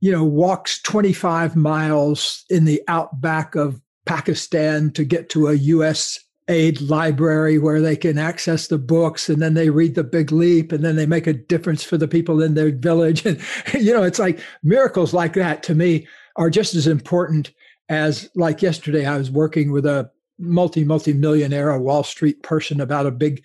you 0.00 0.10
know 0.10 0.24
walks 0.24 0.82
25 0.82 1.54
miles 1.54 2.44
in 2.50 2.64
the 2.64 2.82
outback 2.88 3.54
of 3.54 3.80
Pakistan 4.04 4.90
to 4.90 5.04
get 5.04 5.28
to 5.30 5.46
a 5.46 5.54
US 5.54 6.18
aid 6.52 6.80
library 6.82 7.58
where 7.58 7.80
they 7.80 7.96
can 7.96 8.18
access 8.18 8.68
the 8.68 8.78
books 8.78 9.28
and 9.28 9.42
then 9.42 9.54
they 9.54 9.70
read 9.70 9.94
the 9.94 10.04
big 10.04 10.30
leap 10.30 10.70
and 10.70 10.84
then 10.84 10.96
they 10.96 11.06
make 11.06 11.26
a 11.26 11.32
difference 11.32 11.82
for 11.82 11.96
the 11.96 12.06
people 12.06 12.42
in 12.42 12.54
their 12.54 12.70
village. 12.70 13.24
And 13.26 13.40
you 13.74 13.92
know 13.92 14.02
it's 14.02 14.18
like 14.18 14.40
miracles 14.62 15.12
like 15.12 15.34
that 15.34 15.62
to 15.64 15.74
me 15.74 16.06
are 16.36 16.50
just 16.50 16.74
as 16.74 16.86
important 16.86 17.52
as 17.88 18.30
like 18.34 18.62
yesterday 18.62 19.04
i 19.04 19.16
was 19.16 19.30
working 19.30 19.72
with 19.72 19.84
a 19.86 20.10
multi 20.38 20.84
multi 20.84 21.12
millionaire 21.12 21.70
a 21.70 21.80
wall 21.80 22.02
street 22.02 22.42
person 22.42 22.80
about 22.80 23.06
a 23.06 23.10
big 23.10 23.42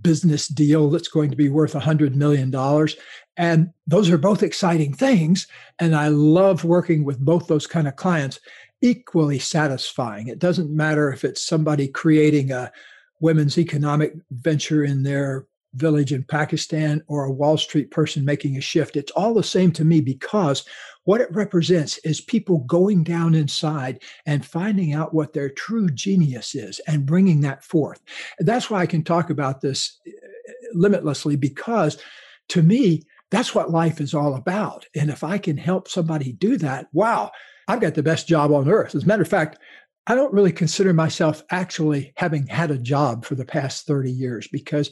business 0.00 0.48
deal 0.48 0.90
that's 0.90 1.08
going 1.08 1.30
to 1.30 1.36
be 1.36 1.48
worth 1.48 1.74
a 1.74 1.80
hundred 1.80 2.16
million 2.16 2.50
dollars. 2.50 2.96
And 3.36 3.70
those 3.86 4.10
are 4.10 4.18
both 4.18 4.42
exciting 4.42 4.92
things 4.92 5.46
and 5.78 5.96
i 5.96 6.08
love 6.08 6.64
working 6.64 7.04
with 7.04 7.18
both 7.18 7.46
those 7.46 7.66
kind 7.66 7.88
of 7.88 7.96
clients 7.96 8.38
equally 8.82 9.38
satisfying. 9.38 10.28
It 10.28 10.38
doesn't 10.38 10.70
matter 10.70 11.10
if 11.12 11.24
it's 11.24 11.44
somebody 11.44 11.88
creating 11.88 12.50
a 12.50 12.70
women's 13.20 13.56
economic 13.56 14.14
venture 14.30 14.84
in 14.84 15.04
their 15.04 15.46
village 15.74 16.12
in 16.12 16.22
Pakistan 16.24 17.02
or 17.06 17.24
a 17.24 17.32
Wall 17.32 17.56
Street 17.56 17.90
person 17.90 18.24
making 18.24 18.56
a 18.56 18.60
shift. 18.60 18.96
It's 18.96 19.12
all 19.12 19.32
the 19.32 19.42
same 19.42 19.72
to 19.72 19.84
me 19.84 20.00
because 20.00 20.64
what 21.04 21.20
it 21.20 21.32
represents 21.32 21.98
is 21.98 22.20
people 22.20 22.58
going 22.58 23.04
down 23.04 23.34
inside 23.34 24.02
and 24.26 24.44
finding 24.44 24.92
out 24.92 25.14
what 25.14 25.32
their 25.32 25.48
true 25.48 25.88
genius 25.88 26.54
is 26.54 26.80
and 26.86 27.06
bringing 27.06 27.40
that 27.40 27.64
forth. 27.64 28.00
that's 28.40 28.68
why 28.68 28.80
I 28.80 28.86
can 28.86 29.02
talk 29.02 29.30
about 29.30 29.60
this 29.60 29.98
uh, 30.06 30.10
limitlessly 30.74 31.36
because 31.36 31.98
to 32.48 32.62
me, 32.62 33.02
that's 33.30 33.54
what 33.54 33.70
life 33.70 34.00
is 34.00 34.12
all 34.12 34.34
about. 34.34 34.86
And 34.94 35.08
if 35.08 35.24
I 35.24 35.38
can 35.38 35.56
help 35.56 35.88
somebody 35.88 36.34
do 36.34 36.58
that, 36.58 36.88
wow, 36.92 37.30
I've 37.68 37.80
got 37.80 37.94
the 37.94 38.02
best 38.02 38.26
job 38.26 38.52
on 38.52 38.68
earth. 38.68 38.94
As 38.94 39.04
a 39.04 39.06
matter 39.06 39.22
of 39.22 39.28
fact, 39.28 39.58
I 40.06 40.14
don't 40.14 40.32
really 40.32 40.52
consider 40.52 40.92
myself 40.92 41.42
actually 41.50 42.12
having 42.16 42.46
had 42.46 42.70
a 42.70 42.78
job 42.78 43.24
for 43.24 43.34
the 43.34 43.44
past 43.44 43.86
30 43.86 44.10
years 44.10 44.48
because 44.48 44.90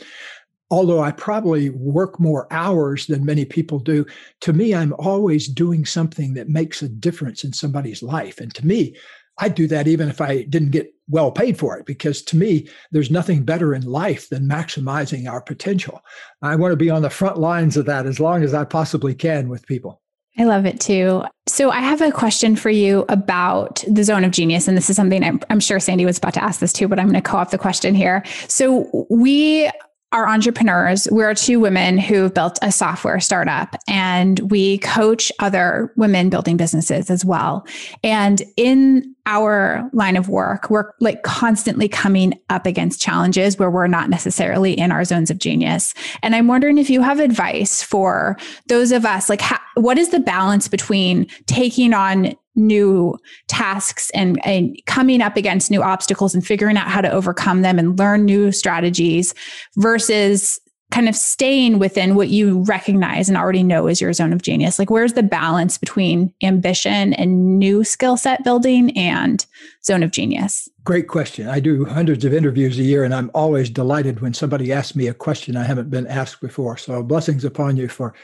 although 0.71 1.01
I 1.01 1.11
probably 1.11 1.71
work 1.71 2.21
more 2.21 2.47
hours 2.53 3.07
than 3.07 3.25
many 3.25 3.45
people 3.45 3.81
do, 3.81 4.07
to 4.43 4.53
me, 4.53 4.73
I'm 4.75 4.95
always 4.99 5.49
doing 5.49 5.85
something 5.85 6.35
that 6.35 6.49
makes 6.49 6.81
a 6.81 6.89
difference 6.89 7.43
in 7.43 7.53
somebody's 7.53 8.03
life. 8.03 8.39
And 8.39 8.55
to 8.55 8.65
me, 8.65 8.97
I'd 9.39 9.55
do 9.55 9.67
that 9.69 9.89
even 9.89 10.09
if 10.09 10.21
I 10.21 10.43
didn't 10.43 10.71
get 10.71 10.95
well 11.09 11.33
paid 11.33 11.59
for 11.59 11.77
it, 11.77 11.87
because 11.87 12.23
to 12.23 12.37
me, 12.37 12.69
there's 12.93 13.11
nothing 13.11 13.43
better 13.43 13.75
in 13.75 13.83
life 13.83 14.29
than 14.29 14.49
maximizing 14.49 15.29
our 15.29 15.41
potential. 15.41 16.01
I 16.43 16.55
want 16.57 16.73
to 16.73 16.77
be 16.77 16.91
on 16.91 17.03
the 17.03 17.11
front 17.11 17.39
lines 17.39 17.77
of 17.77 17.87
that 17.87 18.07
as 18.07 18.21
long 18.21 18.45
as 18.45 18.55
I 18.55 18.65
possibly 18.65 19.15
can 19.15 19.49
with 19.49 19.67
people. 19.67 20.01
I 20.39 20.45
love 20.45 20.65
it 20.65 20.81
too. 20.81 21.25
So, 21.47 21.71
I 21.71 21.81
have 21.81 22.01
a 22.01 22.13
question 22.13 22.57
for 22.57 22.71
you 22.71 23.05
about 23.09 23.85
the 23.89 24.05
zone 24.05 24.25
of 24.25 24.31
genius. 24.31 24.69
And 24.69 24.77
this 24.77 24.89
is 24.89 24.97
something 24.97 25.25
I'm, 25.25 25.41
I'm 25.51 25.61
sure 25.61 25.81
Sandy 25.81 26.05
was 26.07 26.19
about 26.19 26.35
to 26.35 26.43
ask 26.43 26.61
this 26.61 26.73
too, 26.73 26.89
but 26.89 26.99
I'm 26.99 27.07
going 27.07 27.21
to 27.21 27.29
co 27.29 27.39
op 27.39 27.51
the 27.51 27.59
question 27.59 27.95
here. 27.95 28.23
So, 28.49 29.07
we 29.11 29.71
are 30.13 30.29
entrepreneurs. 30.29 31.07
We're 31.11 31.35
two 31.35 31.61
women 31.61 31.97
who've 31.97 32.35
built 32.35 32.59
a 32.63 32.73
software 32.73 33.21
startup 33.21 33.77
and 33.87 34.41
we 34.51 34.79
coach 34.79 35.31
other 35.39 35.93
women 35.97 36.31
building 36.31 36.57
businesses 36.57 37.11
as 37.11 37.25
well. 37.25 37.65
And 38.03 38.43
in 38.57 39.15
our 39.27 39.89
line 39.93 40.17
of 40.17 40.29
work, 40.29 40.69
we're 40.69 40.91
like 40.99 41.23
constantly 41.23 41.89
coming 41.89 42.35
up 42.49 42.67
against 42.67 43.01
challenges 43.01 43.57
where 43.57 43.71
we're 43.71 43.87
not 43.87 44.11
necessarily 44.11 44.73
in 44.73 44.91
our 44.91 45.05
zones 45.05 45.31
of 45.31 45.39
genius. 45.39 45.95
And 46.23 46.35
I'm 46.35 46.49
wondering 46.49 46.79
if 46.79 46.91
you 46.91 47.03
have 47.03 47.21
advice 47.21 47.81
for 47.81 48.37
those 48.67 48.91
of 48.91 49.07
us, 49.07 49.29
like, 49.29 49.43
what 49.75 49.99
is 49.99 50.09
the 50.09 50.21
balance 50.21 50.67
between 50.67 51.29
taking 51.47 51.95
on 51.95 52.35
new 52.61 53.17
tasks 53.49 54.11
and, 54.11 54.45
and 54.45 54.77
coming 54.87 55.21
up 55.21 55.37
against 55.37 55.71
new 55.71 55.83
obstacles 55.83 56.35
and 56.35 56.47
figuring 56.47 56.77
out 56.77 56.89
how 56.89 57.01
to 57.01 57.11
overcome 57.11 57.63
them 57.63 57.79
and 57.79 57.99
learn 57.99 58.25
new 58.25 58.53
strategies 58.53 59.35
versus 59.77 60.61
kind 60.91 61.09
of 61.09 61.15
staying 61.15 61.79
within 61.79 62.17
what 62.17 62.29
you 62.29 62.63
recognize 62.65 63.29
and 63.29 63.39
already 63.39 63.63
know 63.63 63.87
is 63.87 64.01
your 64.01 64.13
zone 64.13 64.33
of 64.33 64.43
genius. 64.43 64.79
Like 64.79 64.91
where's 64.91 65.13
the 65.13 65.23
balance 65.23 65.79
between 65.79 66.33
ambition 66.43 67.13
and 67.15 67.59
new 67.59 67.85
skill 67.85 68.17
set 68.17 68.43
building 68.43 68.97
and 68.97 69.45
zone 69.85 70.03
of 70.03 70.11
genius? 70.11 70.69
Great 70.83 71.07
question. 71.07 71.49
I 71.49 71.61
do 71.61 71.85
hundreds 71.85 72.25
of 72.25 72.35
interviews 72.35 72.79
a 72.79 72.83
year 72.83 73.05
and 73.05 73.15
i'm 73.15 73.31
always 73.35 73.71
delighted 73.71 74.21
when 74.21 74.35
somebody 74.35 74.73
asks 74.73 74.97
me 74.97 75.07
a 75.07 75.15
question 75.15 75.57
i 75.57 75.65
haven't 75.65 75.91
been 75.91 76.07
asked 76.07 76.41
before. 76.41 76.77
So 76.77 77.03
blessings 77.03 77.45
upon 77.45 77.77
you 77.77 77.89
for 77.89 78.15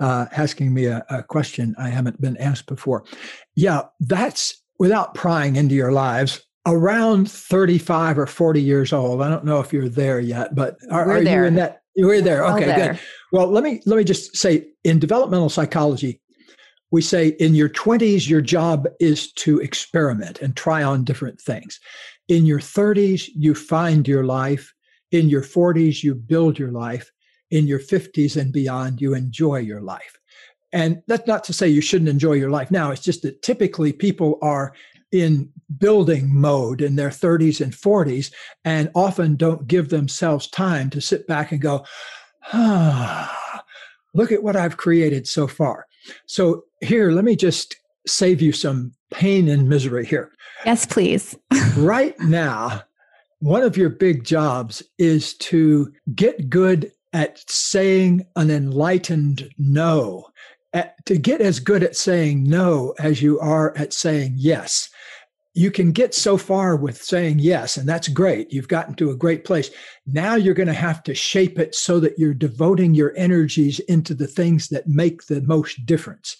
uh, 0.00 0.26
asking 0.32 0.74
me 0.74 0.86
a, 0.86 1.04
a 1.08 1.22
question 1.22 1.74
i 1.78 1.88
haven't 1.88 2.20
been 2.20 2.36
asked 2.38 2.66
before. 2.66 3.04
Yeah 3.54 3.82
that's 4.00 4.62
without 4.78 5.14
prying 5.14 5.56
into 5.56 5.74
your 5.74 5.92
lives 5.92 6.42
around 6.66 7.30
35 7.30 8.18
or 8.18 8.26
40 8.26 8.60
years 8.60 8.92
old. 8.92 9.22
I 9.22 9.28
don't 9.28 9.44
know 9.44 9.60
if 9.60 9.72
you're 9.72 9.88
there 9.88 10.18
yet 10.18 10.54
but 10.54 10.76
are, 10.90 11.12
are 11.12 11.22
you 11.22 11.44
in 11.44 11.54
that 11.54 11.82
you 11.96 12.06
were 12.06 12.20
there. 12.20 12.44
Okay, 12.44 12.66
there. 12.66 12.92
good. 12.92 13.00
Well, 13.32 13.48
let 13.48 13.64
me 13.64 13.82
let 13.86 13.96
me 13.96 14.04
just 14.04 14.36
say 14.36 14.68
in 14.84 14.98
developmental 14.98 15.48
psychology, 15.48 16.20
we 16.90 17.02
say 17.02 17.28
in 17.40 17.54
your 17.54 17.68
20s 17.68 18.28
your 18.28 18.40
job 18.40 18.86
is 19.00 19.32
to 19.32 19.58
experiment 19.60 20.40
and 20.40 20.56
try 20.56 20.82
on 20.82 21.04
different 21.04 21.40
things. 21.40 21.80
In 22.28 22.46
your 22.46 22.60
30s 22.60 23.28
you 23.34 23.54
find 23.54 24.06
your 24.06 24.24
life, 24.24 24.72
in 25.10 25.28
your 25.28 25.42
40s 25.42 26.02
you 26.02 26.14
build 26.14 26.58
your 26.58 26.70
life, 26.70 27.10
in 27.50 27.66
your 27.66 27.80
50s 27.80 28.40
and 28.40 28.52
beyond 28.52 29.00
you 29.00 29.14
enjoy 29.14 29.58
your 29.58 29.80
life. 29.80 30.18
And 30.72 31.02
that's 31.06 31.26
not 31.26 31.44
to 31.44 31.52
say 31.52 31.68
you 31.68 31.80
shouldn't 31.80 32.10
enjoy 32.10 32.34
your 32.34 32.50
life 32.50 32.70
now. 32.70 32.90
It's 32.90 33.02
just 33.02 33.22
that 33.22 33.42
typically 33.42 33.92
people 33.92 34.38
are 34.42 34.74
in 35.12 35.50
building 35.78 36.34
mode 36.34 36.80
in 36.80 36.96
their 36.96 37.10
30s 37.10 37.60
and 37.60 37.72
40s 37.72 38.32
and 38.64 38.90
often 38.94 39.36
don't 39.36 39.66
give 39.66 39.88
themselves 39.88 40.48
time 40.48 40.90
to 40.90 41.00
sit 41.00 41.26
back 41.26 41.52
and 41.52 41.60
go, 41.60 41.84
ah, 42.52 43.64
look 44.14 44.32
at 44.32 44.42
what 44.42 44.56
I've 44.56 44.76
created 44.76 45.26
so 45.26 45.46
far. 45.46 45.86
So, 46.26 46.64
here, 46.80 47.10
let 47.10 47.24
me 47.24 47.34
just 47.34 47.76
save 48.06 48.40
you 48.40 48.52
some 48.52 48.92
pain 49.12 49.48
and 49.48 49.68
misery 49.68 50.06
here. 50.06 50.30
Yes, 50.64 50.86
please. 50.86 51.36
right 51.76 52.18
now, 52.20 52.82
one 53.40 53.62
of 53.62 53.76
your 53.76 53.90
big 53.90 54.24
jobs 54.24 54.82
is 54.98 55.34
to 55.34 55.92
get 56.14 56.48
good 56.48 56.92
at 57.12 57.42
saying 57.48 58.26
an 58.36 58.50
enlightened 58.50 59.48
no, 59.58 60.26
at, 60.76 61.04
to 61.06 61.16
get 61.16 61.40
as 61.40 61.58
good 61.58 61.82
at 61.82 61.96
saying 61.96 62.44
no 62.44 62.94
as 62.98 63.22
you 63.22 63.40
are 63.40 63.76
at 63.76 63.92
saying 63.92 64.34
yes 64.36 64.90
you 65.56 65.70
can 65.70 65.90
get 65.90 66.14
so 66.14 66.36
far 66.36 66.76
with 66.76 67.02
saying 67.02 67.38
yes, 67.38 67.78
and 67.78 67.88
that's 67.88 68.08
great. 68.08 68.52
You've 68.52 68.68
gotten 68.68 68.94
to 68.96 69.10
a 69.10 69.16
great 69.16 69.42
place. 69.42 69.70
Now 70.06 70.34
you're 70.34 70.52
going 70.52 70.66
to 70.66 70.74
have 70.74 71.02
to 71.04 71.14
shape 71.14 71.58
it 71.58 71.74
so 71.74 71.98
that 72.00 72.18
you're 72.18 72.34
devoting 72.34 72.92
your 72.92 73.14
energies 73.16 73.78
into 73.80 74.12
the 74.12 74.26
things 74.26 74.68
that 74.68 74.86
make 74.86 75.24
the 75.24 75.40
most 75.40 75.86
difference. 75.86 76.36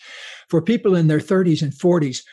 For 0.51 0.61
people 0.61 0.95
in 0.95 1.07
their 1.07 1.19
30s 1.19 1.63
and 1.63 1.73
40s, 1.73 2.25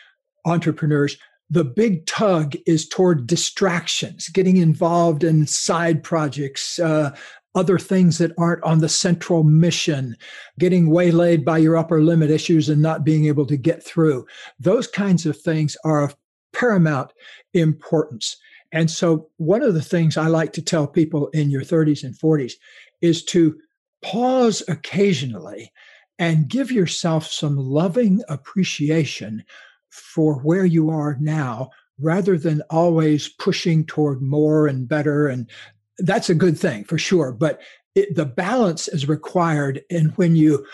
entrepreneurs, 0.46 1.16
the 1.50 1.64
big 1.64 2.06
tug 2.06 2.54
is 2.68 2.86
toward 2.86 3.28
distractions, 3.28 4.28
getting 4.28 4.58
involved 4.58 5.24
in 5.24 5.48
side 5.48 6.04
projects, 6.04 6.80
uh, 6.80 7.16
other 7.56 7.78
things 7.78 8.18
that 8.18 8.32
aren't 8.38 8.64
on 8.64 8.80
the 8.80 8.90
central 8.90 9.44
mission, 9.44 10.16
getting 10.60 10.90
waylaid 10.90 11.46
by 11.46 11.58
your 11.58 11.78
upper 11.78 12.02
limit 12.02 12.32
issues 12.32 12.70
and 12.70 12.82
not 12.82 13.04
being 13.04 13.26
able 13.26 13.46
to 13.46 13.58
get 13.58 13.84
through. 13.84 14.26
Those 14.60 14.88
kinds 14.88 15.26
of 15.26 15.40
things 15.40 15.78
are 15.84 16.04
of 16.04 16.16
paramount 16.54 17.12
importance. 17.54 18.38
And 18.72 18.90
so, 18.90 19.30
one 19.38 19.62
of 19.62 19.76
the 19.76 19.82
things 19.82 20.18
I 20.18 20.28
like 20.28 20.54
to 20.54 20.62
tell 20.62 20.88
people 20.88 21.28
in 21.30 21.52
your 21.52 21.62
30s 21.62 22.04
and 22.04 22.16
40s 22.16 22.54
is 23.02 23.24
to 23.26 23.56
pause 24.02 24.64
occasionally 24.68 25.72
and 26.18 26.48
give 26.48 26.72
yourself 26.72 27.28
some 27.28 27.56
loving 27.56 28.22
appreciation 28.30 29.44
for 29.90 30.40
where 30.40 30.66
you 30.66 30.90
are 30.90 31.18
now 31.20 31.70
rather 32.00 32.38
than 32.38 32.62
always 32.70 33.30
pushing 33.30 33.86
toward 33.86 34.22
more 34.22 34.68
and 34.68 34.88
better. 34.88 35.28
And 35.28 35.50
that's 36.00 36.30
a 36.30 36.36
good 36.36 36.58
thing 36.58 36.84
for 36.84 36.98
sure. 36.98 37.32
But 37.32 37.62
it, 37.96 38.16
the 38.16 38.26
balance 38.26 38.88
is 38.88 39.08
required 39.08 39.84
and 39.92 40.12
when 40.18 40.36
you 40.36 40.66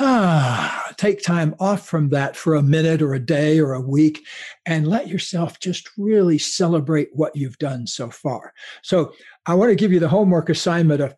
ah, 0.00 0.92
take 0.96 1.22
time 1.22 1.54
off 1.60 1.86
from 1.86 2.08
that 2.08 2.36
for 2.36 2.54
a 2.54 2.62
minute 2.62 3.00
or 3.00 3.14
a 3.14 3.20
day 3.20 3.60
or 3.60 3.74
a 3.74 3.80
week 3.80 4.26
and 4.66 4.88
let 4.88 5.06
yourself 5.06 5.60
just 5.60 5.88
really 5.96 6.38
celebrate 6.38 7.10
what 7.12 7.36
you've 7.36 7.58
done 7.58 7.86
so 7.86 8.10
far 8.10 8.52
so 8.82 9.12
i 9.46 9.54
want 9.54 9.70
to 9.70 9.76
give 9.76 9.92
you 9.92 10.00
the 10.00 10.08
homework 10.08 10.48
assignment 10.48 11.00
of 11.00 11.14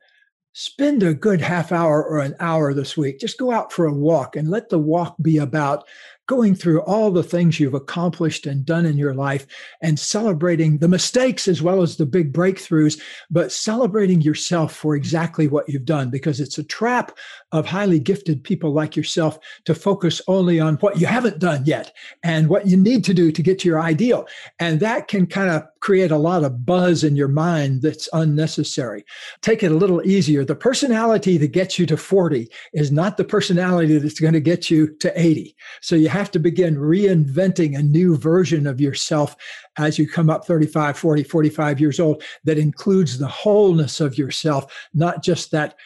spend 0.53 1.03
a 1.03 1.15
good 1.15 1.41
half 1.41 1.73
hour 1.73 2.05
or 2.05 2.19
an 2.19 2.35
hour 2.39 2.75
this 2.75 2.97
week 2.97 3.19
just 3.19 3.39
go 3.39 3.51
out 3.51 3.73
for 3.73 3.87
a 3.87 3.95
walk 3.95 4.37
and 4.37 4.49
let 4.49 4.69
the 4.69 4.79
walk 4.79 5.17
be 5.23 5.39
about 5.39 5.87
going 6.27 6.55
through 6.55 6.81
all 6.83 7.11
the 7.11 7.23
things 7.23 7.61
you've 7.61 7.75
accomplished 7.75 8.47
and 8.47 8.65
done 8.65 8.85
in 8.85 8.99
your 8.99 9.15
life 9.15 9.47
and 9.81 9.99
celebrating 9.99 10.79
the 10.79 10.89
mistakes 10.89 11.47
as 11.47 11.63
well 11.63 11.83
as 11.83 11.97
the 11.97 12.07
big 12.07 12.33
breakthroughs, 12.33 13.01
but 13.31 13.53
celebrating 13.53 14.21
yourself 14.21 14.75
for 14.75 14.97
exactly 14.97 15.47
what 15.47 15.69
you've 15.69 15.85
done 15.85 16.11
because 16.11 16.41
it's 16.41 16.59
a 16.59 16.65
trap 16.65 17.17
of 17.53 17.67
highly 17.67 18.01
gifted 18.01 18.43
people 18.43 18.73
like 18.73 18.97
yourself 18.97 19.39
to 19.65 19.75
focus 19.75 20.21
only 20.27 20.59
on 20.59 20.77
what 20.77 21.01
you 21.01 21.07
haven't 21.07 21.39
done 21.39 21.65
yet 21.65 21.93
and 22.23 22.49
what 22.49 22.67
you 22.67 22.77
need 22.77 23.05
to 23.05 23.15
do 23.15 23.31
to 23.31 23.43
get 23.43 23.61
to 23.61 23.69
your 23.69 23.81
ideal. 23.81 24.27
And 24.59 24.81
that 24.81 25.09
can 25.09 25.27
kind 25.27 25.51
of 25.51 25.63
create 25.81 26.11
a 26.11 26.19
lot 26.19 26.43
of 26.43 26.67
buzz 26.67 27.05
in 27.05 27.15
your 27.15 27.29
mind 27.29 27.83
that's 27.83 28.09
unnecessary. 28.13 29.05
Take 29.43 29.63
it 29.63 29.71
a 29.71 29.77
little 29.77 30.05
easier. 30.05 30.45
The 30.45 30.57
personality 30.57 31.39
that 31.39 31.53
gets 31.53 31.79
you 31.79 31.87
to 31.87 31.97
40 31.97 32.49
is 32.73 32.91
not 32.91 33.17
the 33.17 33.25
personality 33.25 33.97
that's 33.99 34.19
going 34.19 34.33
to 34.33 34.41
get 34.41 34.69
you 34.69 34.89
to 34.97 35.21
80. 35.21 35.55
So 35.81 35.95
you 35.95 36.09
have 36.09 36.33
to 36.33 36.41
begin 36.41 36.77
reinventing 36.77 37.79
a 37.79 37.83
new 37.83 38.17
version 38.17 38.67
of 38.67 38.81
yourself 38.81 39.37
as 39.79 39.99
you 39.99 40.09
come 40.09 40.31
up 40.31 40.45
35, 40.45 40.99
40, 40.99 41.23
45 41.23 41.81
years 41.81 42.01
old 42.01 42.23
that 42.45 42.59
includes 42.59 43.19
the 43.19 43.29
wholeness 43.29 44.01
of 44.01 44.19
yourself, 44.19 44.89
not 44.93 45.23
just 45.23 45.53
that 45.53 45.77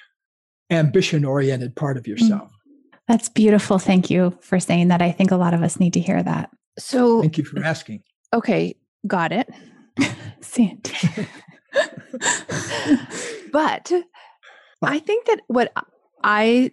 ambition 0.70 1.24
oriented 1.24 1.74
part 1.76 1.96
of 1.96 2.04
mm. 2.04 2.09
yourself. 2.09 2.50
That's 3.09 3.28
beautiful. 3.28 3.78
Thank 3.78 4.09
you 4.11 4.38
for 4.40 4.61
saying 4.61 4.88
that. 4.88 5.02
I 5.02 5.11
think 5.11 5.30
a 5.33 5.37
lot 5.37 5.52
of 5.52 5.62
us 5.62 5.80
need 5.80 5.92
to 5.94 6.00
hear 6.00 6.22
that. 6.22 6.50
So, 6.78 7.20
thank 7.20 7.38
you 7.38 7.44
for 7.44 7.62
asking. 7.62 8.02
Okay, 8.33 8.76
got 9.06 9.33
it. 9.33 9.48
Sandy. 10.40 10.92
but 13.52 13.92
I 14.83 14.98
think 15.00 15.26
that 15.26 15.40
what 15.48 15.72
I 16.22 16.70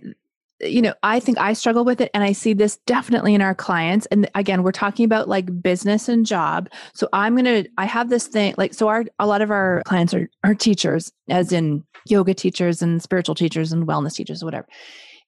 you 0.59 0.81
know, 0.81 0.93
I 1.03 1.19
think 1.19 1.37
I 1.37 1.53
struggle 1.53 1.85
with 1.85 2.01
it 2.01 2.09
and 2.13 2.23
I 2.23 2.31
see 2.31 2.53
this 2.53 2.77
definitely 2.85 3.35
in 3.35 3.41
our 3.41 3.53
clients. 3.53 4.05
And 4.07 4.29
again, 4.35 4.63
we're 4.63 4.71
talking 4.71 5.05
about 5.05 5.27
like 5.27 5.61
business 5.61 6.09
and 6.09 6.25
job. 6.25 6.69
So 6.93 7.07
I'm 7.13 7.35
going 7.35 7.63
to, 7.63 7.69
I 7.77 7.85
have 7.85 8.09
this 8.09 8.27
thing 8.27 8.55
like, 8.57 8.73
so 8.73 8.87
our, 8.87 9.05
a 9.19 9.27
lot 9.27 9.41
of 9.41 9.51
our 9.51 9.83
clients 9.85 10.13
are, 10.13 10.29
are 10.43 10.55
teachers, 10.55 11.11
as 11.29 11.51
in 11.51 11.83
yoga 12.07 12.33
teachers 12.33 12.81
and 12.81 13.01
spiritual 13.01 13.35
teachers 13.35 13.71
and 13.71 13.87
wellness 13.87 14.15
teachers, 14.15 14.43
whatever. 14.43 14.67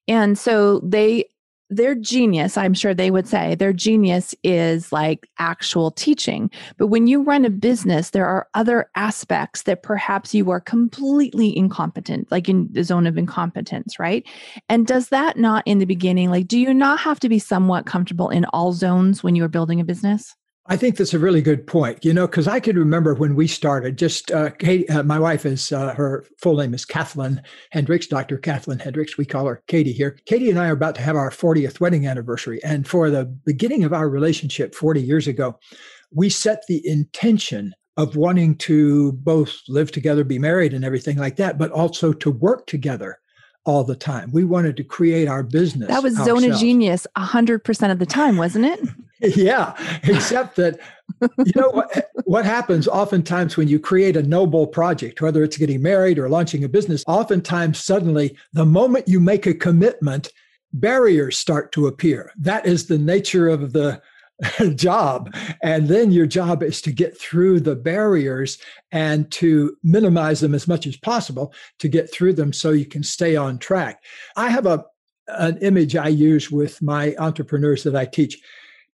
And 0.08 0.38
so 0.38 0.80
they 0.80 1.26
their 1.70 1.96
genius, 1.96 2.58
I'm 2.58 2.74
sure 2.74 2.94
they 2.94 3.12
would 3.12 3.28
say, 3.28 3.56
their 3.56 3.74
genius 3.74 4.34
is 4.44 4.92
like 4.92 5.28
actual 5.38 5.92
teaching. 5.92 6.50
But 6.78 6.88
when 6.88 7.08
you 7.08 7.22
run 7.22 7.46
a 7.46 7.50
business, 7.50 8.10
there 8.10 8.26
are 8.26 8.48
other 8.54 8.90
aspects 8.96 9.64
that 9.64 9.84
perhaps 9.84 10.34
you 10.34 10.50
are 10.50 10.60
completely 10.60 11.56
incompetent, 11.56 12.32
like 12.32 12.50
in 12.50 12.68
the 12.72 12.84
zone 12.84 13.06
of 13.06 13.18
incompetence, 13.18 14.00
right? 14.00 14.26
And 14.68 14.88
does 14.88 15.10
that 15.10 15.38
not 15.38 15.64
in 15.68 15.78
the 15.78 15.86
beginning, 15.86 16.30
like, 16.30 16.48
do 16.48 16.60
you 16.60 16.74
not 16.74 17.00
have 17.00 17.20
to 17.20 17.30
be 17.30 17.40
somewhat 17.40 17.86
comfortable 17.86 18.30
in 18.30 18.46
all 18.46 18.74
zones 18.74 19.24
when 19.24 19.36
you 19.36 19.44
are 19.44 19.50
building 19.50 19.80
a 19.80 19.86
business? 19.86 20.36
I 20.72 20.78
think 20.78 20.98
that's 20.98 21.16
a 21.16 21.20
really 21.20 21.42
good 21.42 21.66
point. 21.66 22.06
You 22.06 22.14
know, 22.14 22.28
because 22.28 22.48
I 22.48 22.60
can 22.60 22.78
remember 22.78 23.16
when 23.16 23.36
we 23.36 23.48
started. 23.48 23.98
Just 23.98 24.32
uh, 24.32 24.52
Kate, 24.52 24.88
uh, 24.92 25.02
my 25.02 25.20
wife 25.20 25.44
is 25.44 25.72
uh, 25.72 25.96
her 25.96 26.26
full 26.38 26.58
name 26.58 26.76
is 26.76 26.86
Kathleen 26.86 27.42
Hendricks, 27.72 28.06
Dr. 28.06 28.38
Kathleen 28.38 28.78
Hendricks. 28.78 29.18
We 29.18 29.26
call 29.26 29.48
her 29.48 29.64
Katie 29.66 29.92
here. 29.92 30.20
Katie 30.26 30.52
and 30.52 30.60
I 30.60 30.70
are 30.70 30.74
about 30.74 30.94
to 30.96 31.02
have 31.02 31.16
our 31.16 31.32
40th 31.32 31.80
wedding 31.80 32.06
anniversary, 32.06 32.64
and 32.64 32.88
for 32.88 33.10
the 33.10 33.26
beginning 33.26 33.84
of 33.84 33.94
our 33.94 34.08
relationship 34.08 34.76
40 34.76 35.02
years 35.02 35.28
ago, 35.28 35.58
we 36.12 36.30
set 36.30 36.64
the 36.68 36.88
intention 36.88 37.74
of 37.98 38.16
wanting 38.16 38.56
to 38.56 39.14
both 39.14 39.60
live 39.68 39.92
together, 39.92 40.24
be 40.24 40.40
married, 40.40 40.74
and 40.74 40.86
everything 40.86 41.18
like 41.18 41.36
that, 41.38 41.58
but 41.58 41.72
also 41.72 42.14
to 42.14 42.30
work 42.30 42.68
together 42.68 43.20
all 43.66 43.84
the 43.84 43.96
time. 43.96 44.32
We 44.32 44.44
wanted 44.44 44.78
to 44.78 44.84
create 44.84 45.28
our 45.28 45.44
business. 45.44 45.90
That 45.90 46.04
was 46.04 46.18
ourselves. 46.18 46.44
zone 46.44 46.52
of 46.52 46.60
genius 46.60 47.06
100% 47.18 47.92
of 47.92 48.00
the 48.00 48.06
time, 48.06 48.38
wasn't 48.38 48.66
it? 48.66 48.80
yeah, 49.36 49.76
except 50.04 50.56
that 50.56 50.80
you 51.22 51.52
know 51.56 51.70
what 51.72 52.10
what 52.24 52.46
happens 52.46 52.88
oftentimes 52.88 53.58
when 53.58 53.68
you 53.68 53.80
create 53.80 54.16
a 54.16 54.24
noble 54.24 54.66
project, 54.66 55.22
whether 55.22 55.44
it's 55.44 55.58
getting 55.58 55.82
married 55.82 56.18
or 56.18 56.30
launching 56.30 56.64
a 56.64 56.70
business, 56.70 57.04
oftentimes 57.06 57.84
suddenly 57.84 58.38
the 58.54 58.66
moment 58.66 59.10
you 59.10 59.20
make 59.20 59.46
a 59.46 59.54
commitment, 59.54 60.32
barriers 60.72 61.38
start 61.38 61.72
to 61.74 61.88
appear. 61.88 62.32
That 62.38 62.66
is 62.66 62.88
the 62.88 62.98
nature 62.98 63.50
of 63.50 63.74
the 63.74 64.02
job. 64.76 65.34
And 65.62 65.88
then 65.88 66.12
your 66.12 66.26
job 66.26 66.64
is 66.64 66.82
to 66.84 66.92
get 66.92 67.20
through 67.20 67.60
the 67.60 67.76
barriers 67.76 68.58
and 68.92 69.30
to 69.32 69.76
minimize 69.84 70.40
them 70.40 70.56
as 70.56 70.68
much 70.68 70.88
as 70.88 70.98
possible 70.98 71.54
to 71.80 71.88
get 71.88 72.12
through 72.12 72.34
them 72.34 72.54
so 72.54 72.72
you 72.72 72.86
can 72.86 73.04
stay 73.04 73.36
on 73.36 73.58
track. 73.58 74.04
I 74.36 74.50
have 74.50 74.66
a 74.66 74.86
an 75.38 75.58
image 75.60 75.96
I 75.96 76.08
use 76.08 76.50
with 76.50 76.82
my 76.82 77.16
entrepreneurs 77.18 77.84
that 77.84 77.96
I 77.96 78.06
teach. 78.06 78.42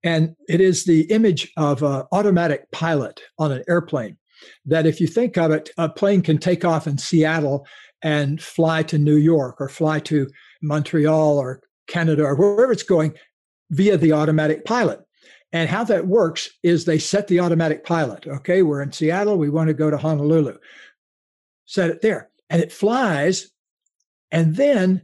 And 0.02 0.36
it 0.48 0.60
is 0.60 0.84
the 0.84 1.02
image 1.02 1.52
of 1.56 1.82
an 1.82 2.04
automatic 2.12 2.70
pilot 2.72 3.22
on 3.38 3.52
an 3.52 3.62
airplane. 3.68 4.16
That 4.66 4.84
if 4.84 5.00
you 5.00 5.06
think 5.06 5.38
of 5.38 5.52
it, 5.52 5.70
a 5.78 5.88
plane 5.88 6.22
can 6.22 6.38
take 6.38 6.64
off 6.64 6.86
in 6.86 6.98
Seattle 6.98 7.66
and 8.02 8.42
fly 8.42 8.82
to 8.84 8.98
New 8.98 9.16
York 9.16 9.60
or 9.60 9.68
fly 9.68 10.00
to 10.00 10.28
Montreal 10.60 11.38
or 11.38 11.62
Canada 11.86 12.24
or 12.24 12.34
wherever 12.34 12.72
it's 12.72 12.82
going 12.82 13.14
via 13.70 13.96
the 13.96 14.12
automatic 14.12 14.64
pilot. 14.64 15.03
And 15.54 15.70
how 15.70 15.84
that 15.84 16.08
works 16.08 16.50
is 16.64 16.84
they 16.84 16.98
set 16.98 17.28
the 17.28 17.38
automatic 17.38 17.86
pilot. 17.86 18.26
Okay, 18.26 18.62
we're 18.62 18.82
in 18.82 18.90
Seattle, 18.90 19.38
we 19.38 19.48
want 19.48 19.68
to 19.68 19.74
go 19.74 19.88
to 19.88 19.96
Honolulu. 19.96 20.58
Set 21.64 21.90
it 21.90 22.02
there. 22.02 22.28
And 22.50 22.60
it 22.60 22.72
flies. 22.72 23.52
And 24.32 24.56
then 24.56 25.02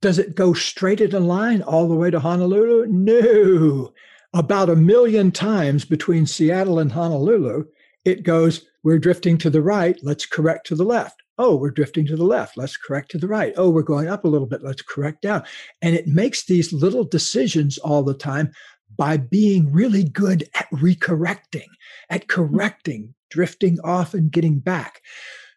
does 0.00 0.18
it 0.18 0.34
go 0.34 0.52
straight 0.52 1.00
in 1.00 1.14
a 1.14 1.20
line 1.20 1.62
all 1.62 1.88
the 1.88 1.94
way 1.94 2.10
to 2.10 2.20
Honolulu? 2.20 2.86
No. 2.88 3.94
About 4.34 4.68
a 4.68 4.76
million 4.76 5.32
times 5.32 5.86
between 5.86 6.26
Seattle 6.26 6.78
and 6.78 6.92
Honolulu, 6.92 7.64
it 8.04 8.22
goes, 8.22 8.66
we're 8.84 8.98
drifting 8.98 9.38
to 9.38 9.48
the 9.48 9.62
right, 9.62 9.98
let's 10.02 10.26
correct 10.26 10.66
to 10.66 10.74
the 10.74 10.84
left. 10.84 11.22
Oh, 11.38 11.56
we're 11.56 11.70
drifting 11.70 12.06
to 12.08 12.16
the 12.16 12.24
left, 12.24 12.58
let's 12.58 12.76
correct 12.76 13.10
to 13.12 13.18
the 13.18 13.28
right. 13.28 13.54
Oh, 13.56 13.70
we're 13.70 13.82
going 13.82 14.08
up 14.08 14.24
a 14.24 14.28
little 14.28 14.46
bit, 14.46 14.62
let's 14.62 14.82
correct 14.82 15.22
down. 15.22 15.42
And 15.80 15.94
it 15.94 16.06
makes 16.06 16.44
these 16.44 16.70
little 16.70 17.04
decisions 17.04 17.78
all 17.78 18.02
the 18.02 18.14
time 18.14 18.52
by 18.96 19.16
being 19.16 19.72
really 19.72 20.04
good 20.04 20.48
at 20.54 20.70
recorrecting, 20.70 21.68
at 22.10 22.28
correcting, 22.28 23.14
drifting 23.30 23.78
off 23.80 24.14
and 24.14 24.30
getting 24.30 24.58
back. 24.58 25.02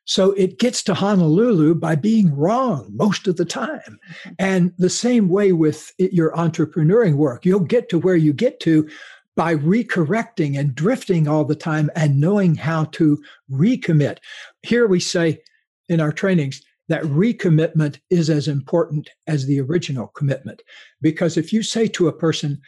So 0.06 0.32
it 0.32 0.58
gets 0.58 0.82
to 0.84 0.96
Honolulu 0.96 1.76
by 1.76 1.94
being 1.96 2.36
wrong 2.36 2.90
most 2.96 3.28
of 3.28 3.38
the 3.38 3.46
time. 3.46 4.00
And 4.40 4.74
the 4.80 4.90
same 4.90 5.30
way 5.30 5.52
with 5.52 5.92
your 6.00 6.32
entrepreneuring 6.32 7.16
work, 7.16 7.46
you'll 7.46 7.60
get 7.60 7.90
to 7.90 8.00
where 8.00 8.16
you 8.16 8.34
get 8.34 8.60
to 8.62 8.90
by 9.36 9.56
recorrecting 9.56 10.60
and 10.60 10.74
drifting 10.74 11.28
all 11.28 11.46
the 11.46 11.56
time 11.56 11.92
and 11.96 12.20
knowing 12.20 12.56
how 12.56 12.86
to 12.86 13.22
recommit. 13.52 14.18
Here 14.64 14.88
we 14.88 15.00
say 15.00 15.42
in 15.90 16.02
our 16.02 16.12
trainings 16.12 16.64
that 16.88 17.04
recommitment 17.04 18.00
is 18.10 18.32
as 18.32 18.48
important 18.48 19.12
as 19.28 19.46
the 19.46 19.62
original 19.62 20.08
commitment. 20.08 20.64
Because 21.02 21.38
if 21.38 21.54
you 21.54 21.62
say 21.62 21.88
to 21.88 22.08
a 22.08 22.14
person, 22.14 22.60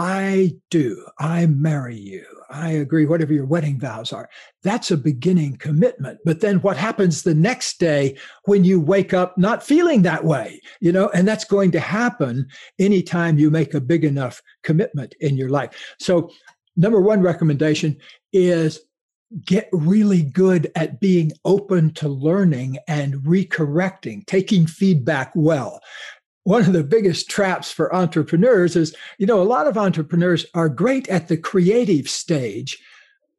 I 0.00 0.54
do, 0.70 1.04
I 1.18 1.46
marry 1.46 1.96
you, 1.96 2.24
I 2.50 2.70
agree, 2.70 3.04
whatever 3.04 3.32
your 3.32 3.46
wedding 3.46 3.80
vows 3.80 4.12
are. 4.12 4.30
That's 4.62 4.92
a 4.92 4.96
beginning 4.96 5.56
commitment. 5.56 6.20
But 6.24 6.40
then 6.40 6.60
what 6.60 6.76
happens 6.76 7.22
the 7.22 7.34
next 7.34 7.80
day 7.80 8.16
when 8.44 8.62
you 8.62 8.80
wake 8.80 9.12
up 9.12 9.36
not 9.36 9.66
feeling 9.66 10.02
that 10.02 10.24
way? 10.24 10.62
You 10.80 10.92
know, 10.92 11.08
and 11.08 11.26
that's 11.26 11.44
going 11.44 11.72
to 11.72 11.80
happen 11.80 12.46
anytime 12.78 13.38
you 13.38 13.50
make 13.50 13.74
a 13.74 13.80
big 13.80 14.04
enough 14.04 14.40
commitment 14.62 15.16
in 15.18 15.36
your 15.36 15.48
life. 15.48 15.96
So, 15.98 16.30
number 16.76 17.00
one 17.00 17.20
recommendation 17.20 17.96
is 18.32 18.80
get 19.44 19.68
really 19.72 20.22
good 20.22 20.70
at 20.76 21.00
being 21.00 21.32
open 21.44 21.92
to 21.92 22.08
learning 22.08 22.78
and 22.86 23.14
recorrecting, 23.16 24.24
taking 24.26 24.66
feedback 24.66 25.32
well 25.34 25.80
one 26.48 26.64
of 26.64 26.72
the 26.72 26.82
biggest 26.82 27.28
traps 27.28 27.70
for 27.70 27.94
entrepreneurs 27.94 28.74
is, 28.74 28.96
you 29.18 29.26
know, 29.26 29.38
a 29.38 29.44
lot 29.44 29.66
of 29.66 29.76
entrepreneurs 29.76 30.46
are 30.54 30.70
great 30.70 31.06
at 31.08 31.28
the 31.28 31.36
creative 31.36 32.08
stage 32.08 32.82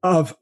of 0.04 0.38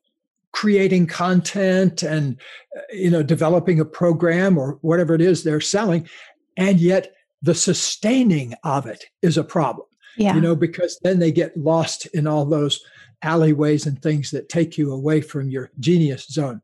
creating 0.52 1.08
content 1.08 2.04
and, 2.04 2.38
uh, 2.76 2.82
you 2.92 3.10
know, 3.10 3.24
developing 3.24 3.80
a 3.80 3.86
program 3.86 4.58
or 4.58 4.80
whatever 4.82 5.16
it 5.16 5.22
is 5.22 5.46
they're 5.46 5.62
selling. 5.62 6.10
And 6.58 6.78
yet 6.78 7.14
the 7.42 7.56
sustaining 7.56 8.54
of 8.66 8.86
it 8.86 9.06
is 9.22 9.38
a 9.38 9.46
problem, 9.46 9.88
yeah. 10.18 10.36
you 10.36 10.42
know, 10.42 10.54
because 10.54 11.00
then 11.04 11.20
they 11.20 11.32
get 11.32 11.56
lost 11.56 12.06
in 12.08 12.28
all 12.28 12.44
those 12.44 12.84
alleyways 13.22 13.86
and 13.86 14.02
things 14.02 14.30
that 14.32 14.50
take 14.50 14.78
you 14.78 14.92
away 14.92 15.22
from 15.22 15.50
your 15.50 15.72
genius 15.80 16.28
zone. 16.28 16.62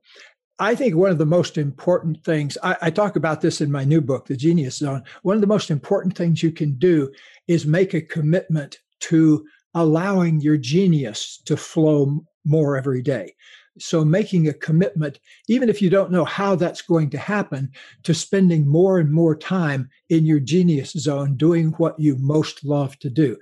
I 0.59 0.75
think 0.75 0.95
one 0.95 1.11
of 1.11 1.17
the 1.17 1.25
most 1.25 1.57
important 1.57 2.23
things, 2.23 2.57
I, 2.61 2.77
I, 2.83 2.89
talk 2.91 3.15
about 3.15 3.41
this 3.41 3.59
in 3.59 3.71
my 3.71 3.83
new 3.83 4.01
book, 4.01 4.27
The 4.27 4.37
Genius 4.37 4.77
Zone. 4.77 5.03
One 5.23 5.35
of 5.35 5.41
the 5.41 5.47
most 5.47 5.71
important 5.71 6.15
things 6.15 6.43
you 6.43 6.51
can 6.51 6.73
do 6.73 7.11
is 7.47 7.65
make 7.65 7.93
a 7.93 8.01
commitment 8.01 8.77
to 9.01 9.45
allowing 9.73 10.41
your 10.41 10.57
genius 10.57 11.41
to 11.45 11.57
flow 11.57 12.23
more 12.45 12.77
every 12.77 13.01
day. 13.01 13.33
So, 13.79 14.05
making 14.05 14.47
a 14.47 14.53
commitment, 14.53 15.19
even 15.47 15.67
if 15.67 15.81
you 15.81 15.89
don't 15.89 16.11
know 16.11 16.25
how 16.25 16.55
that's 16.55 16.83
going 16.83 17.09
to 17.09 17.17
happen, 17.17 17.71
to 18.03 18.13
spending 18.13 18.67
more 18.67 18.99
and 18.99 19.11
more 19.11 19.35
time 19.35 19.89
in 20.09 20.27
your 20.27 20.39
genius 20.39 20.91
zone 20.91 21.35
doing 21.35 21.71
what 21.71 21.99
you 21.99 22.15
most 22.17 22.63
love 22.63 22.99
to 22.99 23.09
do. 23.09 23.35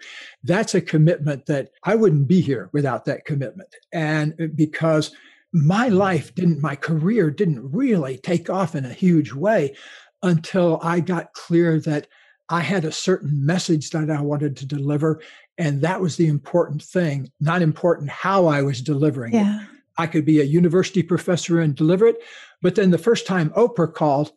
That's 0.43 0.73
a 0.73 0.79
commitment 0.79 1.47
that 1.47 1.71
I 1.83 1.95
wouldn't 1.95 2.29
be 2.29 2.39
here 2.39 2.69
without 2.71 3.03
that 3.05 3.25
commitment. 3.25 3.75
And 3.91 4.33
uh, 4.41 4.45
because 4.55 5.11
my 5.53 5.89
life 5.89 6.33
didn't, 6.35 6.61
my 6.61 6.75
career 6.75 7.29
didn't 7.29 7.71
really 7.71 8.17
take 8.17 8.49
off 8.49 8.75
in 8.75 8.85
a 8.85 8.93
huge 8.93 9.33
way 9.33 9.75
until 10.23 10.79
I 10.81 10.99
got 10.99 11.33
clear 11.33 11.79
that 11.81 12.07
I 12.49 12.61
had 12.61 12.85
a 12.85 12.91
certain 12.91 13.45
message 13.45 13.89
that 13.91 14.09
I 14.09 14.21
wanted 14.21 14.57
to 14.57 14.65
deliver. 14.65 15.21
And 15.57 15.81
that 15.81 16.01
was 16.01 16.17
the 16.17 16.27
important 16.27 16.81
thing, 16.83 17.31
not 17.39 17.61
important 17.61 18.09
how 18.09 18.47
I 18.47 18.61
was 18.61 18.81
delivering 18.81 19.33
yeah. 19.33 19.61
it. 19.61 19.67
I 19.97 20.07
could 20.07 20.25
be 20.25 20.39
a 20.39 20.45
university 20.45 21.03
professor 21.03 21.59
and 21.59 21.75
deliver 21.75 22.07
it. 22.07 22.17
But 22.61 22.75
then 22.75 22.91
the 22.91 22.97
first 22.97 23.27
time 23.27 23.49
Oprah 23.51 23.93
called, 23.93 24.31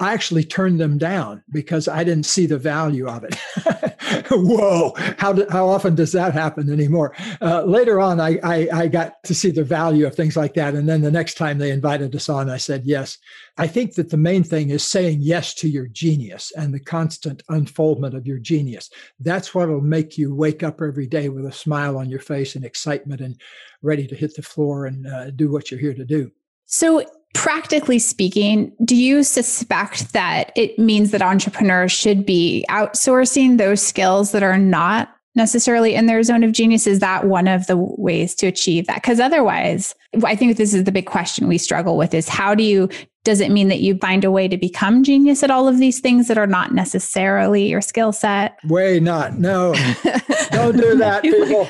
I 0.00 0.12
actually 0.12 0.44
turned 0.44 0.78
them 0.80 0.96
down 0.96 1.42
because 1.50 1.88
I 1.88 2.04
didn't 2.04 2.26
see 2.26 2.46
the 2.46 2.58
value 2.58 3.08
of 3.08 3.24
it. 3.24 3.34
Whoa, 4.30 4.94
how, 5.18 5.32
do, 5.32 5.46
how 5.50 5.68
often 5.68 5.94
does 5.96 6.12
that 6.12 6.32
happen 6.32 6.72
anymore? 6.72 7.14
Uh, 7.40 7.64
later 7.64 8.00
on, 8.00 8.20
I, 8.20 8.38
I, 8.44 8.68
I, 8.72 8.88
got 8.88 9.22
to 9.24 9.34
see 9.34 9.50
the 9.50 9.64
value 9.64 10.06
of 10.06 10.14
things 10.14 10.36
like 10.36 10.54
that. 10.54 10.74
And 10.74 10.88
then 10.88 11.00
the 11.00 11.10
next 11.10 11.34
time 11.34 11.58
they 11.58 11.70
invited 11.70 12.14
us 12.14 12.28
on, 12.28 12.48
I 12.48 12.58
said 12.58 12.82
yes. 12.84 13.18
I 13.56 13.66
think 13.66 13.94
that 13.94 14.10
the 14.10 14.16
main 14.16 14.44
thing 14.44 14.70
is 14.70 14.84
saying 14.84 15.18
yes 15.20 15.52
to 15.54 15.68
your 15.68 15.88
genius 15.88 16.52
and 16.56 16.72
the 16.72 16.80
constant 16.80 17.42
unfoldment 17.48 18.14
of 18.14 18.26
your 18.26 18.38
genius. 18.38 18.90
That's 19.18 19.54
what 19.54 19.68
will 19.68 19.80
make 19.80 20.16
you 20.16 20.34
wake 20.34 20.62
up 20.62 20.80
every 20.80 21.06
day 21.06 21.28
with 21.28 21.44
a 21.44 21.52
smile 21.52 21.98
on 21.98 22.08
your 22.08 22.20
face 22.20 22.54
and 22.54 22.64
excitement 22.64 23.20
and 23.20 23.40
ready 23.82 24.06
to 24.06 24.14
hit 24.14 24.36
the 24.36 24.42
floor 24.42 24.86
and 24.86 25.06
uh, 25.06 25.30
do 25.30 25.50
what 25.50 25.70
you're 25.70 25.80
here 25.80 25.94
to 25.94 26.04
do. 26.04 26.30
So, 26.66 27.04
practically 27.34 27.98
speaking, 27.98 28.72
do 28.84 28.96
you 28.96 29.22
suspect 29.22 30.12
that 30.12 30.52
it 30.56 30.78
means 30.78 31.10
that 31.10 31.22
entrepreneurs 31.22 31.92
should 31.92 32.26
be 32.26 32.64
outsourcing 32.68 33.58
those 33.58 33.80
skills 33.80 34.32
that 34.32 34.42
are 34.42 34.58
not 34.58 35.14
necessarily 35.34 35.94
in 35.94 36.06
their 36.06 36.22
zone 36.22 36.42
of 36.42 36.52
genius? 36.52 36.86
Is 36.86 36.98
that 37.00 37.26
one 37.26 37.48
of 37.48 37.66
the 37.66 37.76
ways 37.76 38.34
to 38.36 38.46
achieve 38.46 38.86
that? 38.86 38.96
Because 38.96 39.20
otherwise, 39.20 39.94
I 40.24 40.34
think 40.34 40.56
this 40.56 40.74
is 40.74 40.84
the 40.84 40.92
big 40.92 41.06
question 41.06 41.48
we 41.48 41.58
struggle 41.58 41.96
with 41.96 42.12
is 42.12 42.28
how 42.28 42.54
do 42.54 42.62
you 42.62 42.88
does 43.24 43.40
it 43.40 43.50
mean 43.50 43.68
that 43.68 43.80
you 43.80 43.98
find 43.98 44.24
a 44.24 44.30
way 44.30 44.48
to 44.48 44.56
become 44.56 45.04
genius 45.04 45.42
at 45.42 45.50
all 45.50 45.68
of 45.68 45.76
these 45.76 46.00
things 46.00 46.28
that 46.28 46.38
are 46.38 46.46
not 46.46 46.72
necessarily 46.72 47.68
your 47.68 47.82
skill 47.82 48.10
set? 48.10 48.56
Way 48.64 49.00
not. 49.00 49.38
No. 49.38 49.74
Don't 50.50 50.78
do 50.78 50.96
that, 50.96 51.20
people. 51.22 51.68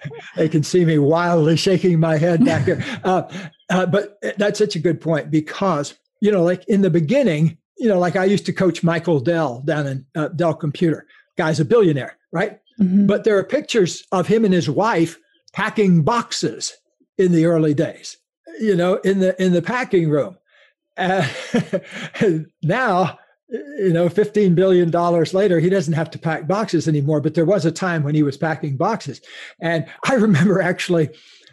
they 0.36 0.48
can 0.48 0.62
see 0.62 0.84
me 0.84 0.98
wildly 0.98 1.56
shaking 1.56 1.98
my 1.98 2.16
head 2.16 2.44
back 2.44 2.64
here. 2.64 2.84
Uh, 3.04 3.22
uh, 3.70 3.86
but 3.86 4.18
that's 4.36 4.58
such 4.58 4.74
a 4.74 4.78
good 4.78 5.00
point 5.00 5.30
because, 5.30 5.94
you 6.20 6.30
know, 6.30 6.42
like 6.42 6.66
in 6.68 6.82
the 6.82 6.90
beginning, 6.90 7.56
you 7.78 7.88
know, 7.88 7.98
like 7.98 8.16
I 8.16 8.24
used 8.24 8.46
to 8.46 8.52
coach 8.52 8.82
Michael 8.82 9.20
Dell 9.20 9.60
down 9.60 9.86
in 9.86 10.06
uh, 10.14 10.28
Dell 10.28 10.54
Computer. 10.54 11.06
Guy's 11.36 11.60
a 11.60 11.64
billionaire, 11.64 12.16
right? 12.32 12.58
Mm-hmm. 12.80 13.06
But 13.06 13.24
there 13.24 13.38
are 13.38 13.44
pictures 13.44 14.04
of 14.12 14.26
him 14.26 14.44
and 14.44 14.54
his 14.54 14.68
wife 14.68 15.18
packing 15.52 16.02
boxes 16.02 16.76
in 17.18 17.32
the 17.32 17.46
early 17.46 17.74
days, 17.74 18.16
you 18.60 18.76
know, 18.76 18.96
in 18.96 19.20
the 19.20 19.40
in 19.42 19.52
the 19.52 19.62
packing 19.62 20.08
room. 20.10 20.36
Uh, 20.98 21.28
now, 22.62 23.18
you 23.48 23.92
know, 23.92 24.08
$15 24.08 24.54
billion 24.54 24.90
later, 24.90 25.60
he 25.60 25.68
doesn't 25.68 25.94
have 25.94 26.10
to 26.10 26.18
pack 26.18 26.46
boxes 26.46 26.88
anymore. 26.88 27.20
But 27.20 27.34
there 27.34 27.44
was 27.44 27.64
a 27.64 27.72
time 27.72 28.02
when 28.02 28.14
he 28.14 28.22
was 28.22 28.36
packing 28.36 28.76
boxes. 28.76 29.20
And 29.60 29.86
I 30.04 30.14
remember 30.14 30.60
actually 30.60 31.10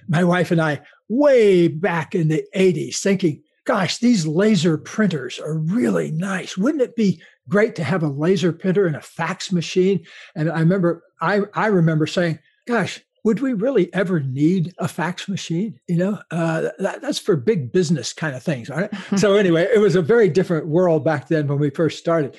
my 0.07 0.23
wife 0.23 0.51
and 0.51 0.61
I, 0.61 0.81
way 1.09 1.67
back 1.67 2.15
in 2.15 2.27
the 2.27 2.43
80s, 2.55 2.97
thinking, 2.99 3.43
gosh, 3.65 3.97
these 3.97 4.25
laser 4.25 4.77
printers 4.77 5.39
are 5.39 5.57
really 5.57 6.11
nice. 6.11 6.57
Wouldn't 6.57 6.81
it 6.81 6.95
be 6.95 7.21
great 7.47 7.75
to 7.75 7.83
have 7.83 8.03
a 8.03 8.07
laser 8.07 8.51
printer 8.51 8.85
and 8.85 8.95
a 8.95 9.01
fax 9.01 9.51
machine? 9.51 10.05
And 10.35 10.51
I 10.51 10.59
remember, 10.59 11.03
I, 11.21 11.41
I 11.53 11.67
remember 11.67 12.07
saying, 12.07 12.39
gosh, 12.67 13.01
would 13.23 13.39
we 13.39 13.53
really 13.53 13.93
ever 13.93 14.19
need 14.19 14.73
a 14.77 14.87
fax 14.87 15.27
machine? 15.29 15.79
You 15.87 15.97
know, 15.97 16.19
uh, 16.31 16.69
that, 16.79 17.01
that's 17.01 17.19
for 17.19 17.35
big 17.35 17.71
business 17.71 18.13
kind 18.13 18.35
of 18.35 18.43
things, 18.43 18.69
right? 18.69 18.91
so 19.17 19.35
anyway, 19.35 19.67
it 19.73 19.79
was 19.79 19.95
a 19.95 20.01
very 20.01 20.29
different 20.29 20.67
world 20.67 21.05
back 21.05 21.27
then 21.27 21.47
when 21.47 21.59
we 21.59 21.69
first 21.69 21.99
started. 21.99 22.37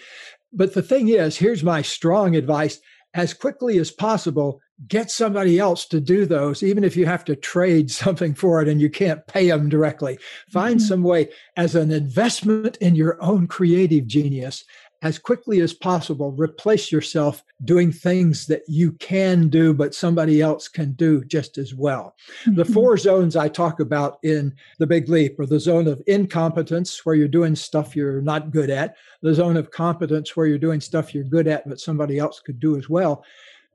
But 0.52 0.74
the 0.74 0.82
thing 0.82 1.08
is, 1.08 1.36
here's 1.36 1.62
my 1.62 1.82
strong 1.82 2.36
advice: 2.36 2.78
as 3.14 3.32
quickly 3.34 3.78
as 3.78 3.90
possible, 3.90 4.60
get 4.88 5.10
somebody 5.10 5.58
else 5.58 5.86
to 5.86 6.00
do 6.00 6.26
those, 6.26 6.62
even 6.62 6.84
if 6.84 6.96
you 6.96 7.06
have 7.06 7.24
to 7.24 7.36
trade 7.36 7.90
something 8.02 8.34
for 8.34 8.60
it 8.60 8.68
and 8.68 8.80
you 8.80 8.90
can't 8.90 9.26
pay 9.26 9.48
them 9.48 9.68
directly. 9.68 10.18
Find 10.50 10.76
mm-hmm. 10.76 10.86
some 10.86 11.02
way 11.02 11.30
as 11.56 11.74
an 11.74 11.90
investment 11.90 12.76
in 12.78 12.94
your 12.94 13.22
own 13.22 13.46
creative 13.46 14.06
genius 14.06 14.64
as 15.04 15.18
quickly 15.18 15.60
as 15.60 15.74
possible, 15.74 16.32
replace 16.32 16.90
yourself 16.90 17.44
doing 17.64 17.92
things 17.92 18.46
that 18.46 18.62
you 18.66 18.92
can 18.92 19.48
do, 19.50 19.74
but 19.74 19.94
somebody 19.94 20.40
else 20.40 20.66
can 20.66 20.92
do 20.92 21.22
just 21.24 21.58
as 21.58 21.74
well. 21.74 22.16
Mm-hmm. 22.44 22.54
The 22.54 22.64
four 22.64 22.96
zones 22.96 23.36
I 23.36 23.48
talk 23.48 23.80
about 23.80 24.18
in 24.22 24.54
The 24.78 24.86
Big 24.86 25.10
Leap 25.10 25.38
are 25.38 25.44
the 25.44 25.60
zone 25.60 25.88
of 25.88 26.02
incompetence, 26.06 27.04
where 27.04 27.14
you're 27.14 27.28
doing 27.28 27.54
stuff 27.54 27.94
you're 27.94 28.22
not 28.22 28.50
good 28.50 28.70
at, 28.70 28.96
the 29.20 29.34
zone 29.34 29.58
of 29.58 29.70
competence, 29.70 30.34
where 30.34 30.46
you're 30.46 30.58
doing 30.58 30.80
stuff 30.80 31.14
you're 31.14 31.22
good 31.22 31.48
at, 31.48 31.68
but 31.68 31.80
somebody 31.80 32.18
else 32.18 32.40
could 32.40 32.58
do 32.58 32.78
as 32.78 32.88
well. 32.88 33.24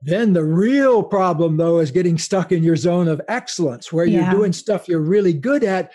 Then 0.02 0.32
the 0.32 0.44
real 0.44 1.00
problem, 1.00 1.58
though, 1.58 1.78
is 1.78 1.92
getting 1.92 2.18
stuck 2.18 2.50
in 2.50 2.64
your 2.64 2.76
zone 2.76 3.06
of 3.06 3.20
excellence, 3.28 3.92
where 3.92 4.04
yeah. 4.04 4.22
you're 4.22 4.40
doing 4.40 4.52
stuff 4.52 4.88
you're 4.88 4.98
really 4.98 5.34
good 5.34 5.62
at, 5.62 5.92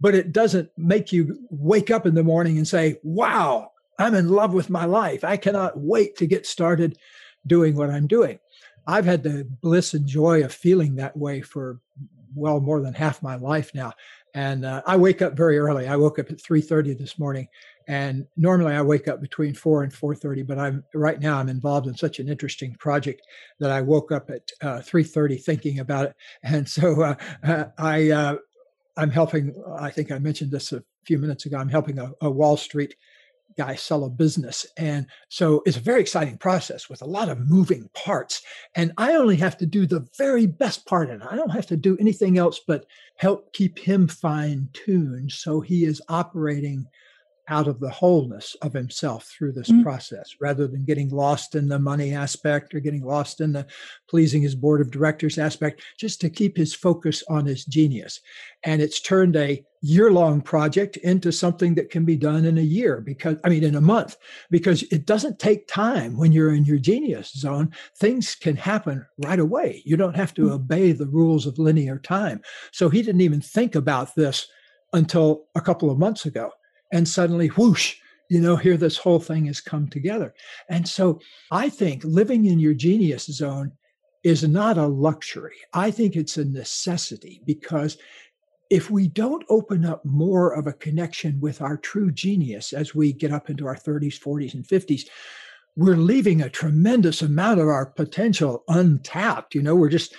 but 0.00 0.14
it 0.14 0.30
doesn't 0.30 0.70
make 0.76 1.12
you 1.12 1.36
wake 1.50 1.90
up 1.90 2.06
in 2.06 2.14
the 2.14 2.22
morning 2.22 2.56
and 2.56 2.68
say, 2.68 3.00
wow, 3.02 3.72
I'm 3.98 4.14
in 4.14 4.28
love 4.28 4.52
with 4.52 4.70
my 4.70 4.84
life. 4.84 5.24
I 5.24 5.36
cannot 5.36 5.78
wait 5.78 6.16
to 6.16 6.26
get 6.26 6.46
started 6.46 6.98
doing 7.46 7.76
what 7.76 7.90
I'm 7.90 8.06
doing. 8.06 8.38
I've 8.86 9.04
had 9.04 9.22
the 9.22 9.48
bliss 9.62 9.94
and 9.94 10.06
joy 10.06 10.44
of 10.44 10.54
feeling 10.54 10.96
that 10.96 11.16
way 11.16 11.40
for 11.40 11.80
well 12.34 12.60
more 12.60 12.80
than 12.80 12.94
half 12.94 13.22
my 13.22 13.36
life 13.36 13.74
now. 13.74 13.92
And 14.34 14.66
uh, 14.66 14.82
I 14.86 14.96
wake 14.96 15.22
up 15.22 15.34
very 15.34 15.58
early. 15.58 15.88
I 15.88 15.96
woke 15.96 16.18
up 16.18 16.30
at 16.30 16.42
3:30 16.42 16.98
this 16.98 17.18
morning, 17.18 17.48
and 17.88 18.26
normally 18.36 18.74
I 18.74 18.82
wake 18.82 19.08
up 19.08 19.22
between 19.22 19.54
4 19.54 19.84
and 19.84 19.92
4:30. 19.92 20.46
But 20.46 20.58
I'm 20.58 20.84
right 20.94 21.18
now 21.18 21.38
I'm 21.38 21.48
involved 21.48 21.86
in 21.86 21.96
such 21.96 22.18
an 22.18 22.28
interesting 22.28 22.74
project 22.74 23.22
that 23.60 23.70
I 23.70 23.80
woke 23.80 24.12
up 24.12 24.28
at 24.28 24.50
uh, 24.60 24.80
3:30 24.80 25.42
thinking 25.42 25.78
about 25.80 26.06
it. 26.06 26.16
And 26.42 26.68
so 26.68 27.02
uh, 27.02 27.14
uh 27.42 27.64
I 27.78 28.10
uh, 28.10 28.36
I'm 28.96 29.10
helping, 29.10 29.54
I 29.78 29.90
think 29.90 30.10
I 30.10 30.18
mentioned 30.18 30.50
this 30.50 30.72
a 30.72 30.82
few 31.04 31.18
minutes 31.18 31.46
ago, 31.46 31.58
I'm 31.58 31.68
helping 31.68 31.98
a, 31.98 32.12
a 32.22 32.30
Wall 32.30 32.56
Street 32.56 32.96
guy 33.56 33.74
sell 33.74 34.04
a 34.04 34.10
business. 34.10 34.66
And 34.76 35.06
so 35.28 35.62
it's 35.66 35.76
a 35.76 35.80
very 35.80 36.00
exciting 36.00 36.36
process 36.38 36.88
with 36.88 37.02
a 37.02 37.06
lot 37.06 37.28
of 37.28 37.48
moving 37.48 37.88
parts. 37.94 38.42
And 38.74 38.92
I 38.98 39.14
only 39.14 39.36
have 39.36 39.56
to 39.58 39.66
do 39.66 39.86
the 39.86 40.06
very 40.18 40.46
best 40.46 40.86
part 40.86 41.10
in 41.10 41.22
it. 41.22 41.28
I 41.28 41.36
don't 41.36 41.50
have 41.50 41.66
to 41.66 41.76
do 41.76 41.96
anything 41.98 42.38
else 42.38 42.60
but 42.66 42.86
help 43.16 43.52
keep 43.52 43.78
him 43.78 44.08
fine 44.08 44.68
tuned 44.72 45.32
so 45.32 45.60
he 45.60 45.84
is 45.84 46.02
operating 46.08 46.86
out 47.48 47.68
of 47.68 47.78
the 47.78 47.90
wholeness 47.90 48.56
of 48.62 48.72
himself 48.72 49.24
through 49.24 49.52
this 49.52 49.70
mm-hmm. 49.70 49.82
process 49.82 50.34
rather 50.40 50.66
than 50.66 50.84
getting 50.84 51.08
lost 51.10 51.54
in 51.54 51.68
the 51.68 51.78
money 51.78 52.12
aspect 52.12 52.74
or 52.74 52.80
getting 52.80 53.04
lost 53.04 53.40
in 53.40 53.52
the 53.52 53.66
pleasing 54.08 54.42
his 54.42 54.54
board 54.54 54.80
of 54.80 54.90
directors 54.90 55.38
aspect, 55.38 55.82
just 55.96 56.20
to 56.20 56.30
keep 56.30 56.56
his 56.56 56.74
focus 56.74 57.22
on 57.28 57.46
his 57.46 57.64
genius. 57.64 58.20
And 58.64 58.82
it's 58.82 59.00
turned 59.00 59.36
a 59.36 59.64
year 59.86 60.10
long 60.10 60.40
project 60.40 60.96
into 60.98 61.30
something 61.30 61.74
that 61.74 61.90
can 61.90 62.04
be 62.04 62.16
done 62.16 62.44
in 62.44 62.58
a 62.58 62.62
year 62.62 63.00
because, 63.00 63.36
I 63.44 63.48
mean, 63.48 63.64
in 63.64 63.76
a 63.76 63.80
month, 63.80 64.16
because 64.50 64.82
it 64.84 65.06
doesn't 65.06 65.38
take 65.38 65.68
time 65.68 66.16
when 66.16 66.32
you're 66.32 66.54
in 66.54 66.64
your 66.64 66.78
genius 66.78 67.32
zone. 67.32 67.72
Things 67.96 68.34
can 68.34 68.56
happen 68.56 69.06
right 69.24 69.38
away. 69.38 69.82
You 69.84 69.96
don't 69.96 70.16
have 70.16 70.34
to 70.34 70.52
obey 70.52 70.92
the 70.92 71.06
rules 71.06 71.46
of 71.46 71.58
linear 71.58 71.98
time. 71.98 72.42
So 72.72 72.88
he 72.88 73.02
didn't 73.02 73.20
even 73.20 73.40
think 73.40 73.74
about 73.74 74.14
this 74.14 74.48
until 74.92 75.44
a 75.54 75.60
couple 75.60 75.90
of 75.90 75.98
months 75.98 76.26
ago 76.26 76.50
and 76.92 77.08
suddenly 77.08 77.48
whoosh 77.48 77.96
you 78.28 78.40
know 78.40 78.56
here 78.56 78.76
this 78.76 78.96
whole 78.96 79.20
thing 79.20 79.46
has 79.46 79.60
come 79.60 79.88
together 79.88 80.34
and 80.68 80.88
so 80.88 81.20
i 81.50 81.68
think 81.68 82.02
living 82.04 82.46
in 82.46 82.58
your 82.58 82.74
genius 82.74 83.26
zone 83.26 83.72
is 84.24 84.46
not 84.48 84.78
a 84.78 84.86
luxury 84.86 85.56
i 85.72 85.90
think 85.90 86.16
it's 86.16 86.36
a 86.36 86.44
necessity 86.44 87.40
because 87.44 87.98
if 88.70 88.90
we 88.90 89.08
don't 89.08 89.44
open 89.48 89.84
up 89.84 90.04
more 90.04 90.52
of 90.52 90.66
a 90.66 90.72
connection 90.72 91.40
with 91.40 91.62
our 91.62 91.76
true 91.76 92.10
genius 92.10 92.72
as 92.72 92.94
we 92.94 93.12
get 93.12 93.32
up 93.32 93.48
into 93.50 93.66
our 93.66 93.76
30s 93.76 94.18
40s 94.20 94.54
and 94.54 94.66
50s 94.66 95.02
we're 95.76 95.96
leaving 95.96 96.40
a 96.40 96.50
tremendous 96.50 97.22
amount 97.22 97.60
of 97.60 97.68
our 97.68 97.86
potential 97.86 98.64
untapped 98.68 99.54
you 99.54 99.62
know 99.62 99.74
we're 99.74 99.88
just 99.88 100.14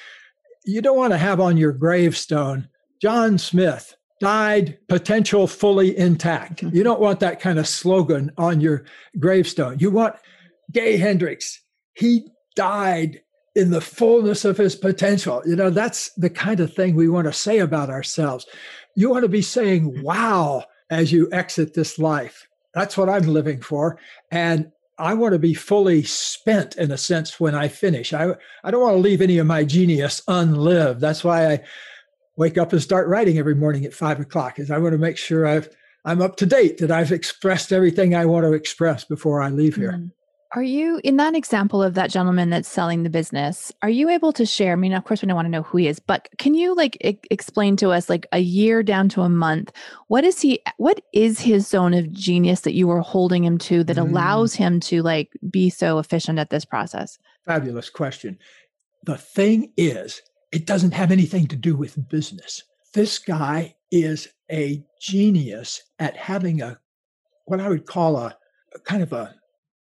you 0.65 0.81
don't 0.81 0.97
want 0.97 1.13
to 1.13 1.17
have 1.17 1.39
on 1.39 1.57
your 1.57 1.71
gravestone 1.71 2.67
john 3.01 3.37
smith 3.37 3.95
died 4.19 4.77
potential 4.87 5.47
fully 5.47 5.97
intact. 5.97 6.63
You 6.77 6.83
don't 6.83 6.99
want 6.99 7.19
that 7.21 7.39
kind 7.39 7.57
of 7.59 7.67
slogan 7.67 8.31
on 8.37 8.61
your 8.61 8.85
gravestone. 9.19 9.77
You 9.79 9.89
want 9.89 10.15
Gay 10.71 10.97
Hendricks. 10.97 11.61
He 11.93 12.27
died 12.55 13.21
in 13.57 13.71
the 13.71 13.81
fullness 13.81 14.45
of 14.45 14.57
his 14.57 14.75
potential. 14.75 15.41
You 15.45 15.55
know, 15.55 15.71
that's 15.71 16.11
the 16.13 16.29
kind 16.29 16.59
of 16.59 16.73
thing 16.73 16.95
we 16.95 17.09
want 17.09 17.25
to 17.25 17.33
say 17.33 17.57
about 17.57 17.89
ourselves. 17.89 18.45
You 18.95 19.09
want 19.09 19.23
to 19.23 19.29
be 19.29 19.41
saying, 19.41 20.03
wow, 20.03 20.65
as 20.91 21.11
you 21.11 21.27
exit 21.31 21.73
this 21.73 21.97
life. 21.97 22.47
That's 22.75 22.95
what 22.95 23.09
I'm 23.09 23.23
living 23.23 23.61
for. 23.61 23.99
And 24.31 24.71
I 24.99 25.15
want 25.15 25.33
to 25.33 25.39
be 25.39 25.55
fully 25.55 26.03
spent 26.03 26.75
in 26.77 26.91
a 26.91 26.97
sense 26.97 27.39
when 27.39 27.55
I 27.55 27.67
finish. 27.67 28.13
I, 28.13 28.35
I 28.63 28.71
don't 28.71 28.81
want 28.81 28.93
to 28.93 29.01
leave 29.01 29.21
any 29.21 29.39
of 29.39 29.47
my 29.47 29.63
genius 29.63 30.21
unlived. 30.27 31.01
That's 31.01 31.23
why 31.23 31.53
I 31.53 31.63
wake 32.35 32.59
up 32.59 32.73
and 32.73 32.81
start 32.81 33.07
writing 33.07 33.39
every 33.39 33.55
morning 33.55 33.85
at 33.85 33.93
five 33.93 34.19
o'clock 34.19 34.59
is 34.59 34.69
I 34.69 34.77
want 34.77 34.93
to 34.93 34.99
make 34.99 35.17
sure 35.17 35.47
I've 35.47 35.69
I'm 36.05 36.21
up 36.21 36.37
to 36.37 36.45
date, 36.45 36.77
that 36.77 36.91
I've 36.91 37.11
expressed 37.11 37.73
everything 37.73 38.15
I 38.15 38.25
want 38.25 38.45
to 38.45 38.53
express 38.53 39.03
before 39.03 39.41
I 39.41 39.49
leave 39.49 39.75
here. 39.75 39.91
Mm. 39.91 40.11
Are 40.57 40.63
you 40.63 40.99
in 41.03 41.17
that 41.17 41.35
example 41.35 41.83
of 41.83 41.93
that 41.93 42.09
gentleman 42.09 42.49
that's 42.49 42.67
selling 42.67 43.03
the 43.03 43.11
business? 43.11 43.71
Are 43.83 43.91
you 43.91 44.09
able 44.09 44.33
to 44.33 44.43
share? 44.43 44.71
I 44.71 44.75
mean, 44.75 44.91
of 44.91 45.03
course, 45.03 45.21
we 45.21 45.27
don't 45.27 45.35
want 45.35 45.45
to 45.45 45.51
know 45.51 45.61
who 45.61 45.77
he 45.77 45.87
is, 45.87 45.99
but 45.99 46.29
can 46.39 46.55
you 46.55 46.73
like 46.73 46.97
explain 47.29 47.75
to 47.75 47.91
us, 47.91 48.09
like 48.09 48.25
a 48.31 48.39
year 48.39 48.81
down 48.81 49.07
to 49.09 49.21
a 49.21 49.29
month, 49.29 49.71
what 50.07 50.23
is 50.23 50.41
he? 50.41 50.59
What 50.77 50.99
is 51.13 51.39
his 51.39 51.67
zone 51.67 51.93
of 51.93 52.11
genius 52.11 52.61
that 52.61 52.73
you 52.73 52.87
were 52.87 53.01
holding 53.01 53.43
him 53.43 53.59
to 53.59 53.83
that 53.83 53.97
mm. 53.97 54.09
allows 54.09 54.55
him 54.55 54.79
to 54.79 55.03
like 55.03 55.31
be 55.47 55.69
so 55.69 55.99
efficient 55.99 56.39
at 56.39 56.49
this 56.49 56.65
process? 56.65 57.19
Fabulous 57.45 57.91
question. 57.91 58.39
The 59.03 59.17
thing 59.19 59.71
is, 59.77 60.23
it 60.51 60.65
doesn't 60.65 60.95
have 60.95 61.11
anything 61.11 61.45
to 61.49 61.55
do 61.55 61.75
with 61.75 62.09
business. 62.09 62.63
This 62.95 63.19
guy 63.19 63.75
is 63.91 64.27
a 64.51 64.83
genius 64.99 65.83
at 65.99 66.17
having 66.17 66.63
a 66.63 66.79
what 67.45 67.59
I 67.59 67.69
would 67.69 67.85
call 67.85 68.17
a, 68.17 68.35
a 68.73 68.79
kind 68.79 69.03
of 69.03 69.13
a 69.13 69.35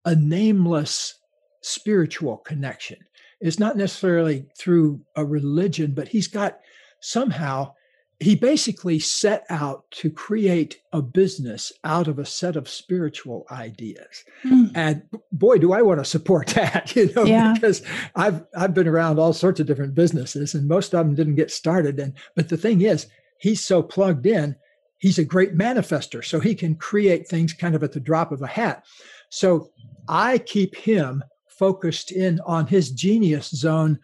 a 0.05 0.15
nameless 0.15 1.19
spiritual 1.61 2.38
connection. 2.38 2.99
It's 3.41 3.59
not 3.59 3.77
necessarily 3.77 4.47
through 4.59 5.01
a 5.17 5.25
religion, 5.25 5.95
but 5.95 6.09
he's 6.09 6.29
got 6.29 6.61
somehow 7.01 7.75
he 8.23 8.37
basically 8.37 9.01
set 9.01 9.45
out 9.51 9.91
to 9.91 10.09
create 10.09 10.81
a 10.93 11.03
business 11.03 11.73
out 11.83 12.07
of 12.07 12.21
a 12.21 12.25
set 12.25 12.55
of 12.55 12.69
spiritual 12.69 13.45
ideas. 13.51 14.25
Mm. 14.45 14.71
And 14.77 15.03
boy, 15.33 15.59
do 15.59 15.73
I 15.73 15.83
want 15.83 15.99
to 15.99 16.05
support 16.05 16.47
that, 16.55 16.95
you 16.95 17.12
know, 17.15 17.25
yeah. 17.25 17.53
because 17.53 17.83
I've 18.15 18.45
I've 18.57 18.75
been 18.75 18.87
around 18.87 19.19
all 19.19 19.33
sorts 19.33 19.59
of 19.59 19.67
different 19.67 19.95
businesses 19.95 20.55
and 20.55 20.69
most 20.69 20.95
of 20.95 21.05
them 21.05 21.17
didn't 21.17 21.35
get 21.35 21.51
started. 21.51 21.99
And 21.99 22.15
but 22.37 22.49
the 22.49 22.57
thing 22.57 22.83
is, 22.83 23.09
he's 23.38 23.62
so 23.62 23.83
plugged 23.83 24.27
in, 24.27 24.55
he's 24.99 25.19
a 25.19 25.25
great 25.25 25.57
manifester. 25.57 26.25
So 26.25 26.38
he 26.38 26.55
can 26.55 26.77
create 26.77 27.27
things 27.27 27.53
kind 27.53 27.75
of 27.75 27.83
at 27.83 27.93
the 27.93 28.01
drop 28.01 28.31
of 28.31 28.41
a 28.41 28.47
hat. 28.47 28.85
So 29.31 29.71
I 30.09 30.38
keep 30.38 30.75
him 30.75 31.23
focused 31.49 32.11
in 32.12 32.41
on 32.41 32.67
his 32.67 32.91
genius 32.91 33.51
zone 33.51 33.99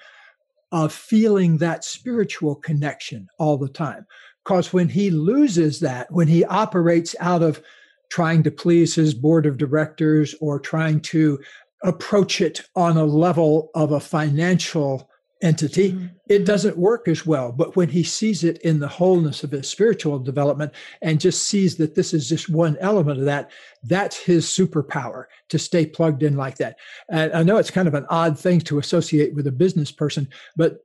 of 0.70 0.92
feeling 0.92 1.58
that 1.58 1.84
spiritual 1.84 2.54
connection 2.54 3.28
all 3.38 3.56
the 3.56 3.68
time. 3.68 4.06
Because 4.44 4.72
when 4.72 4.88
he 4.88 5.10
loses 5.10 5.80
that, 5.80 6.10
when 6.10 6.28
he 6.28 6.44
operates 6.44 7.16
out 7.20 7.42
of 7.42 7.62
trying 8.10 8.42
to 8.42 8.50
please 8.50 8.94
his 8.94 9.14
board 9.14 9.46
of 9.46 9.58
directors 9.58 10.34
or 10.40 10.58
trying 10.58 11.00
to 11.00 11.38
approach 11.84 12.40
it 12.40 12.62
on 12.74 12.96
a 12.96 13.04
level 13.04 13.70
of 13.74 13.92
a 13.92 14.00
financial 14.00 15.10
entity, 15.42 15.92
mm-hmm. 15.92 16.06
it 16.28 16.44
doesn't 16.44 16.76
work 16.76 17.08
as 17.08 17.24
well. 17.24 17.52
But 17.52 17.76
when 17.76 17.88
he 17.88 18.02
sees 18.02 18.44
it 18.44 18.58
in 18.58 18.80
the 18.80 18.88
wholeness 18.88 19.44
of 19.44 19.52
his 19.52 19.68
spiritual 19.68 20.18
development 20.18 20.72
and 21.02 21.20
just 21.20 21.46
sees 21.46 21.76
that 21.76 21.94
this 21.94 22.12
is 22.12 22.28
just 22.28 22.48
one 22.48 22.76
element 22.80 23.18
of 23.20 23.24
that, 23.26 23.50
that's 23.84 24.16
his 24.16 24.46
superpower 24.46 25.24
to 25.48 25.58
stay 25.58 25.86
plugged 25.86 26.22
in 26.22 26.36
like 26.36 26.56
that. 26.58 26.76
And 27.10 27.32
I 27.32 27.42
know 27.42 27.56
it's 27.56 27.70
kind 27.70 27.88
of 27.88 27.94
an 27.94 28.06
odd 28.10 28.38
thing 28.38 28.60
to 28.62 28.78
associate 28.78 29.34
with 29.34 29.46
a 29.46 29.52
business 29.52 29.92
person, 29.92 30.28
but 30.56 30.80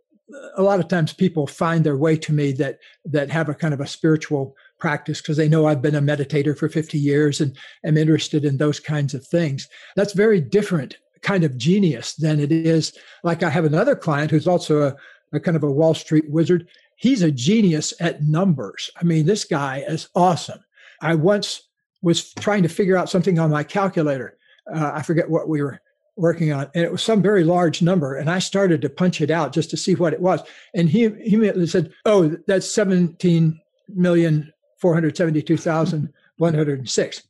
a 0.55 0.61
lot 0.61 0.79
of 0.79 0.87
times 0.87 1.13
people 1.13 1.45
find 1.47 1.83
their 1.83 1.97
way 1.97 2.15
to 2.17 2.33
me 2.33 2.53
that 2.53 2.79
that 3.05 3.29
have 3.29 3.49
a 3.49 3.53
kind 3.53 3.73
of 3.73 3.81
a 3.81 3.87
spiritual 3.87 4.55
practice 4.79 5.21
because 5.21 5.37
they 5.37 5.49
know 5.49 5.67
I've 5.67 5.81
been 5.81 5.95
a 5.95 6.01
meditator 6.01 6.57
for 6.57 6.69
50 6.69 6.97
years 6.97 7.41
and 7.41 7.55
am 7.85 7.97
interested 7.97 8.45
in 8.45 8.57
those 8.57 8.79
kinds 8.79 9.13
of 9.13 9.25
things. 9.27 9.67
That's 9.95 10.13
very 10.13 10.39
different 10.39 10.97
kind 11.23 11.43
of 11.43 11.57
genius 11.57 12.13
than 12.15 12.39
it 12.39 12.51
is. 12.51 12.93
Like 13.23 13.41
I 13.41 13.49
have 13.49 13.65
another 13.65 13.95
client 13.95 14.29
who's 14.29 14.47
also 14.47 14.81
a, 14.83 14.95
a 15.35 15.39
kind 15.39 15.57
of 15.57 15.63
a 15.63 15.71
Wall 15.71 15.93
Street 15.93 16.29
wizard. 16.29 16.67
He's 16.97 17.23
a 17.23 17.31
genius 17.31 17.93
at 17.99 18.21
numbers. 18.21 18.91
I 18.99 19.03
mean, 19.03 19.25
this 19.25 19.45
guy 19.45 19.83
is 19.87 20.09
awesome. 20.13 20.59
I 21.01 21.15
once 21.15 21.67
was 22.01 22.33
trying 22.33 22.63
to 22.63 22.69
figure 22.69 22.97
out 22.97 23.09
something 23.09 23.39
on 23.39 23.49
my 23.49 23.63
calculator. 23.63 24.37
Uh, 24.73 24.91
I 24.93 25.01
forget 25.01 25.29
what 25.29 25.49
we 25.49 25.61
were 25.61 25.81
working 26.15 26.53
on, 26.53 26.69
and 26.75 26.83
it 26.83 26.91
was 26.91 27.01
some 27.01 27.21
very 27.21 27.43
large 27.43 27.81
number. 27.81 28.15
And 28.15 28.29
I 28.29 28.39
started 28.39 28.81
to 28.81 28.89
punch 28.89 29.19
it 29.19 29.31
out 29.31 29.53
just 29.53 29.69
to 29.71 29.77
see 29.77 29.95
what 29.95 30.13
it 30.13 30.21
was. 30.21 30.41
And 30.75 30.89
he 30.89 31.09
he 31.21 31.35
immediately 31.35 31.67
said, 31.67 31.91
"Oh, 32.05 32.37
that's 32.47 32.69
seventeen 32.69 33.59
million 33.89 34.53
four 34.79 34.93
hundred 34.93 35.17
seventy-two 35.17 35.57
thousand 35.57 36.13
one 36.37 36.53
hundred 36.53 36.87
six. 36.89 37.23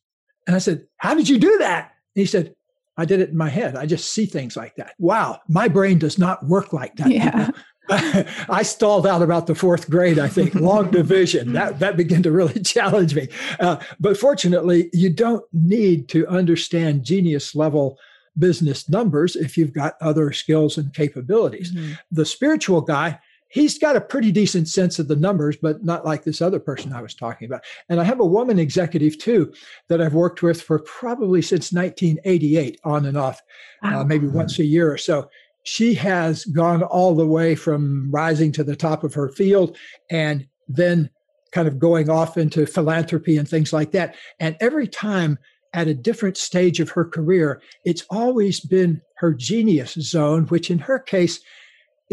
And 0.45 0.55
I 0.55 0.59
said, 0.59 0.85
"How 0.97 1.15
did 1.15 1.29
you 1.29 1.39
do 1.39 1.57
that?" 1.59 1.93
And 2.15 2.21
he 2.21 2.25
said, 2.25 2.53
I 2.97 3.05
did 3.05 3.21
it 3.21 3.29
in 3.29 3.37
my 3.37 3.49
head. 3.49 3.75
I 3.75 3.85
just 3.85 4.11
see 4.11 4.25
things 4.25 4.55
like 4.55 4.75
that. 4.75 4.93
Wow, 4.99 5.39
my 5.47 5.67
brain 5.67 5.97
does 5.99 6.17
not 6.17 6.45
work 6.45 6.73
like 6.73 6.95
that. 6.97 7.09
Yeah. 7.09 7.49
I 7.89 8.63
stalled 8.63 9.05
out 9.05 9.21
about 9.21 9.47
the 9.47 9.55
fourth 9.55 9.89
grade, 9.89 10.17
I 10.17 10.29
think. 10.29 10.55
Long 10.55 10.89
division 10.89 11.53
that 11.53 11.79
that 11.79 11.97
began 11.97 12.23
to 12.23 12.31
really 12.31 12.59
challenge 12.63 13.13
me. 13.15 13.27
Uh, 13.59 13.77
but 13.99 14.17
fortunately, 14.17 14.89
you 14.93 15.09
don't 15.09 15.43
need 15.51 16.07
to 16.09 16.25
understand 16.27 17.03
genius 17.03 17.55
level 17.55 17.97
business 18.37 18.89
numbers 18.89 19.35
if 19.35 19.57
you've 19.57 19.73
got 19.73 19.95
other 20.01 20.31
skills 20.31 20.77
and 20.77 20.93
capabilities. 20.93 21.71
Mm-hmm. 21.71 21.93
The 22.11 22.25
spiritual 22.25 22.81
guy 22.81 23.19
he's 23.53 23.77
got 23.77 23.95
a 23.95 24.01
pretty 24.01 24.31
decent 24.31 24.67
sense 24.67 24.97
of 24.97 25.07
the 25.07 25.15
numbers, 25.15 25.55
but 25.61 25.85
not 25.85 26.05
like 26.05 26.23
this 26.23 26.41
other 26.41 26.59
person 26.59 26.91
I 26.91 27.03
was 27.03 27.13
talking 27.13 27.45
about. 27.45 27.63
And 27.87 28.01
I 28.01 28.03
have 28.03 28.19
a 28.19 28.25
woman 28.25 28.57
executive 28.57 29.17
too 29.19 29.53
that 29.89 30.01
I've 30.01 30.15
worked 30.15 30.41
with 30.41 30.61
for 30.61 30.79
probably 30.79 31.41
since 31.43 31.71
1988, 31.71 32.79
on 32.83 33.05
and 33.05 33.15
off, 33.15 33.39
uh, 33.83 33.89
wow. 33.91 34.01
uh, 34.01 34.03
maybe 34.05 34.27
once 34.27 34.57
a 34.57 34.65
year 34.65 34.91
or 34.91 34.97
so. 34.97 35.29
She 35.61 35.93
has 35.93 36.45
gone 36.45 36.81
all 36.81 37.15
the 37.15 37.27
way 37.27 37.53
from 37.53 38.09
rising 38.11 38.51
to 38.53 38.63
the 38.63 38.75
top 38.75 39.03
of 39.03 39.13
her 39.13 39.29
field 39.29 39.77
and 40.09 40.47
then 40.67 41.11
kind 41.51 41.67
of 41.67 41.77
going 41.77 42.09
off 42.09 42.37
into 42.37 42.65
philanthropy 42.65 43.37
and 43.37 43.47
things 43.47 43.71
like 43.71 43.91
that. 43.91 44.15
And 44.39 44.57
every 44.59 44.87
time 44.87 45.37
at 45.73 45.87
a 45.87 45.93
different 45.93 46.37
stage 46.37 46.79
of 46.79 46.89
her 46.89 47.05
career, 47.05 47.61
it's 47.85 48.03
always 48.09 48.59
been 48.59 49.01
her 49.17 49.31
genius 49.33 49.93
zone, 49.93 50.47
which 50.47 50.71
in 50.71 50.79
her 50.79 50.99
case 50.99 51.39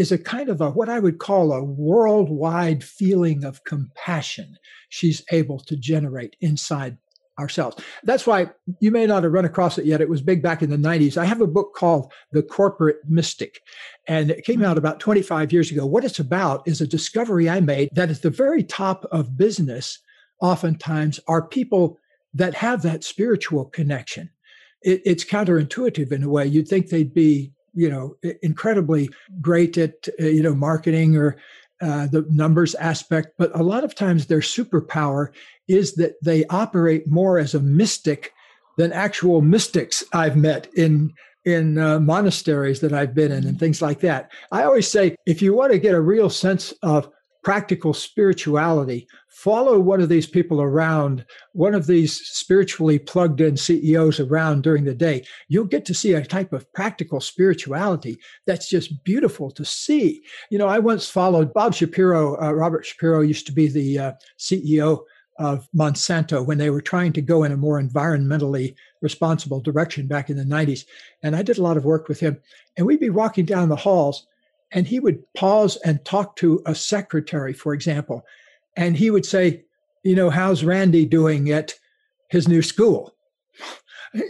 is 0.00 0.10
a 0.10 0.18
kind 0.18 0.48
of 0.48 0.60
a 0.60 0.70
what 0.70 0.88
I 0.88 0.98
would 0.98 1.18
call 1.18 1.52
a 1.52 1.62
worldwide 1.62 2.82
feeling 2.82 3.44
of 3.44 3.64
compassion 3.64 4.56
she's 4.88 5.22
able 5.30 5.60
to 5.60 5.76
generate 5.76 6.36
inside 6.40 6.96
ourselves. 7.38 7.76
That's 8.02 8.26
why 8.26 8.50
you 8.80 8.90
may 8.90 9.06
not 9.06 9.22
have 9.22 9.32
run 9.32 9.44
across 9.44 9.78
it 9.78 9.86
yet. 9.86 10.00
It 10.00 10.08
was 10.08 10.20
big 10.20 10.42
back 10.42 10.62
in 10.62 10.70
the 10.70 10.76
90s. 10.76 11.16
I 11.16 11.24
have 11.24 11.40
a 11.40 11.46
book 11.46 11.74
called 11.74 12.12
The 12.32 12.42
Corporate 12.42 12.98
Mystic, 13.08 13.60
and 14.06 14.30
it 14.30 14.44
came 14.44 14.62
out 14.62 14.76
about 14.76 15.00
25 15.00 15.52
years 15.52 15.70
ago. 15.70 15.86
What 15.86 16.04
it's 16.04 16.18
about 16.18 16.66
is 16.66 16.80
a 16.80 16.86
discovery 16.86 17.48
I 17.48 17.60
made 17.60 17.90
that 17.94 18.10
at 18.10 18.22
the 18.22 18.30
very 18.30 18.62
top 18.62 19.06
of 19.10 19.38
business, 19.38 19.98
oftentimes, 20.40 21.18
are 21.28 21.46
people 21.46 21.98
that 22.34 22.54
have 22.54 22.82
that 22.82 23.04
spiritual 23.04 23.64
connection. 23.64 24.30
It, 24.82 25.00
it's 25.04 25.24
counterintuitive 25.24 26.12
in 26.12 26.22
a 26.22 26.28
way. 26.28 26.46
You'd 26.46 26.68
think 26.68 26.88
they'd 26.88 27.14
be 27.14 27.52
you 27.74 27.88
know 27.88 28.16
incredibly 28.42 29.10
great 29.40 29.76
at 29.78 30.08
uh, 30.20 30.24
you 30.26 30.42
know 30.42 30.54
marketing 30.54 31.16
or 31.16 31.36
uh, 31.80 32.06
the 32.08 32.26
numbers 32.28 32.74
aspect, 32.74 33.32
but 33.38 33.50
a 33.58 33.62
lot 33.62 33.84
of 33.84 33.94
times 33.94 34.26
their 34.26 34.40
superpower 34.40 35.28
is 35.66 35.94
that 35.94 36.22
they 36.22 36.44
operate 36.46 37.06
more 37.06 37.38
as 37.38 37.54
a 37.54 37.60
mystic 37.60 38.34
than 38.76 38.92
actual 38.92 39.40
mystics 39.40 40.04
I've 40.12 40.36
met 40.36 40.68
in 40.74 41.12
in 41.46 41.78
uh, 41.78 41.98
monasteries 41.98 42.80
that 42.80 42.92
I've 42.92 43.14
been 43.14 43.32
in 43.32 43.46
and 43.46 43.58
things 43.58 43.80
like 43.80 44.00
that. 44.00 44.30
I 44.52 44.64
always 44.64 44.90
say 44.90 45.16
if 45.24 45.40
you 45.40 45.54
want 45.54 45.72
to 45.72 45.78
get 45.78 45.94
a 45.94 46.00
real 46.00 46.28
sense 46.28 46.74
of 46.82 47.10
practical 47.42 47.94
spirituality, 47.94 49.06
follow 49.28 49.78
one 49.78 50.00
of 50.00 50.08
these 50.08 50.26
people 50.26 50.60
around, 50.60 51.24
one 51.52 51.74
of 51.74 51.86
these 51.86 52.20
spiritually 52.26 52.98
plugged 52.98 53.40
in 53.40 53.56
CEOs 53.56 54.20
around 54.20 54.62
during 54.62 54.84
the 54.84 54.94
day. 54.94 55.24
You'll 55.48 55.64
get 55.64 55.84
to 55.86 55.94
see 55.94 56.12
a 56.12 56.24
type 56.24 56.52
of 56.52 56.70
practical 56.72 57.20
spirituality 57.20 58.18
that's 58.46 58.68
just 58.68 59.02
beautiful 59.04 59.50
to 59.52 59.64
see. 59.64 60.22
You 60.50 60.58
know, 60.58 60.68
I 60.68 60.78
once 60.78 61.08
followed 61.08 61.54
Bob 61.54 61.74
Shapiro. 61.74 62.40
Uh, 62.40 62.52
Robert 62.52 62.84
Shapiro 62.84 63.20
used 63.20 63.46
to 63.46 63.52
be 63.52 63.68
the 63.68 63.98
uh, 63.98 64.12
CEO 64.38 65.00
of 65.38 65.66
Monsanto 65.74 66.44
when 66.44 66.58
they 66.58 66.68
were 66.68 66.82
trying 66.82 67.14
to 67.14 67.22
go 67.22 67.44
in 67.44 67.52
a 67.52 67.56
more 67.56 67.80
environmentally 67.80 68.74
responsible 69.00 69.60
direction 69.60 70.06
back 70.06 70.28
in 70.28 70.36
the 70.36 70.44
90s. 70.44 70.84
And 71.22 71.34
I 71.34 71.40
did 71.40 71.56
a 71.56 71.62
lot 71.62 71.78
of 71.78 71.86
work 71.86 72.08
with 72.08 72.20
him. 72.20 72.38
And 72.76 72.86
we'd 72.86 73.00
be 73.00 73.08
walking 73.08 73.46
down 73.46 73.70
the 73.70 73.76
halls, 73.76 74.26
and 74.72 74.86
he 74.86 75.00
would 75.00 75.20
pause 75.34 75.76
and 75.84 76.04
talk 76.04 76.36
to 76.36 76.62
a 76.66 76.74
secretary, 76.74 77.52
for 77.52 77.74
example. 77.74 78.24
And 78.76 78.96
he 78.96 79.10
would 79.10 79.26
say, 79.26 79.64
You 80.02 80.14
know, 80.14 80.30
how's 80.30 80.64
Randy 80.64 81.06
doing 81.06 81.50
at 81.50 81.74
his 82.28 82.48
new 82.48 82.62
school? 82.62 83.14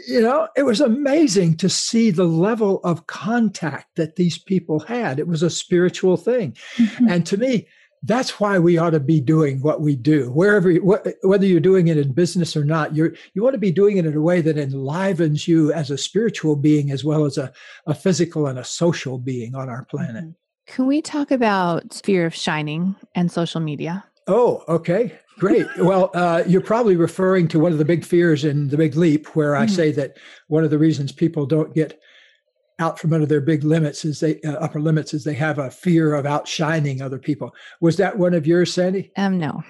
You 0.06 0.20
know, 0.20 0.48
it 0.56 0.64
was 0.64 0.80
amazing 0.82 1.56
to 1.58 1.70
see 1.70 2.10
the 2.10 2.26
level 2.26 2.80
of 2.84 3.06
contact 3.06 3.96
that 3.96 4.16
these 4.16 4.36
people 4.36 4.80
had. 4.80 5.18
It 5.18 5.26
was 5.26 5.42
a 5.42 5.48
spiritual 5.48 6.18
thing. 6.18 6.54
Mm-hmm. 6.76 7.08
And 7.08 7.26
to 7.26 7.38
me, 7.38 7.66
that's 8.02 8.40
why 8.40 8.58
we 8.58 8.78
ought 8.78 8.90
to 8.90 9.00
be 9.00 9.20
doing 9.20 9.60
what 9.60 9.80
we 9.80 9.94
do. 9.94 10.30
Wherever 10.30 10.72
whether 10.74 11.46
you're 11.46 11.60
doing 11.60 11.88
it 11.88 11.98
in 11.98 12.12
business 12.12 12.56
or 12.56 12.64
not 12.64 12.94
you're 12.94 13.14
you 13.34 13.42
want 13.42 13.54
to 13.54 13.58
be 13.58 13.70
doing 13.70 13.98
it 13.98 14.06
in 14.06 14.16
a 14.16 14.20
way 14.20 14.40
that 14.40 14.56
enlivens 14.56 15.46
you 15.46 15.72
as 15.72 15.90
a 15.90 15.98
spiritual 15.98 16.56
being 16.56 16.90
as 16.90 17.04
well 17.04 17.24
as 17.24 17.36
a, 17.36 17.52
a 17.86 17.94
physical 17.94 18.46
and 18.46 18.58
a 18.58 18.64
social 18.64 19.18
being 19.18 19.54
on 19.54 19.68
our 19.68 19.84
planet. 19.84 20.24
Mm-hmm. 20.24 20.74
can 20.74 20.86
we 20.86 21.02
talk 21.02 21.30
about 21.30 22.00
fear 22.04 22.26
of 22.26 22.34
shining 22.34 22.96
and 23.14 23.30
social 23.30 23.60
media? 23.60 24.04
Oh 24.26 24.64
okay. 24.68 25.18
Great. 25.38 25.66
Well 25.78 26.10
uh, 26.14 26.42
you're 26.46 26.60
probably 26.60 26.96
referring 26.96 27.48
to 27.48 27.58
one 27.58 27.72
of 27.72 27.78
the 27.78 27.84
big 27.84 28.04
fears 28.04 28.44
in 28.44 28.68
the 28.68 28.76
big 28.76 28.96
leap 28.96 29.34
where 29.36 29.56
i 29.56 29.66
mm-hmm. 29.66 29.74
say 29.74 29.92
that 29.92 30.16
one 30.48 30.64
of 30.64 30.70
the 30.70 30.78
reasons 30.78 31.12
people 31.12 31.44
don't 31.44 31.74
get 31.74 32.00
out 32.80 32.98
from 32.98 33.12
under 33.12 33.26
their 33.26 33.40
big 33.40 33.62
limits 33.62 34.04
is 34.04 34.20
they 34.20 34.40
uh, 34.40 34.52
upper 34.54 34.80
limits 34.80 35.14
is 35.14 35.24
they 35.24 35.34
have 35.34 35.58
a 35.58 35.70
fear 35.70 36.14
of 36.14 36.26
outshining 36.26 37.02
other 37.02 37.18
people. 37.18 37.54
Was 37.80 37.96
that 37.98 38.18
one 38.18 38.34
of 38.34 38.46
yours, 38.46 38.72
Sandy? 38.72 39.12
Um, 39.16 39.38
no. 39.38 39.62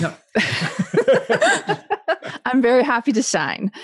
No. 0.00 0.14
I'm 2.46 2.62
very 2.62 2.82
happy 2.82 3.12
to 3.12 3.22
shine. 3.22 3.70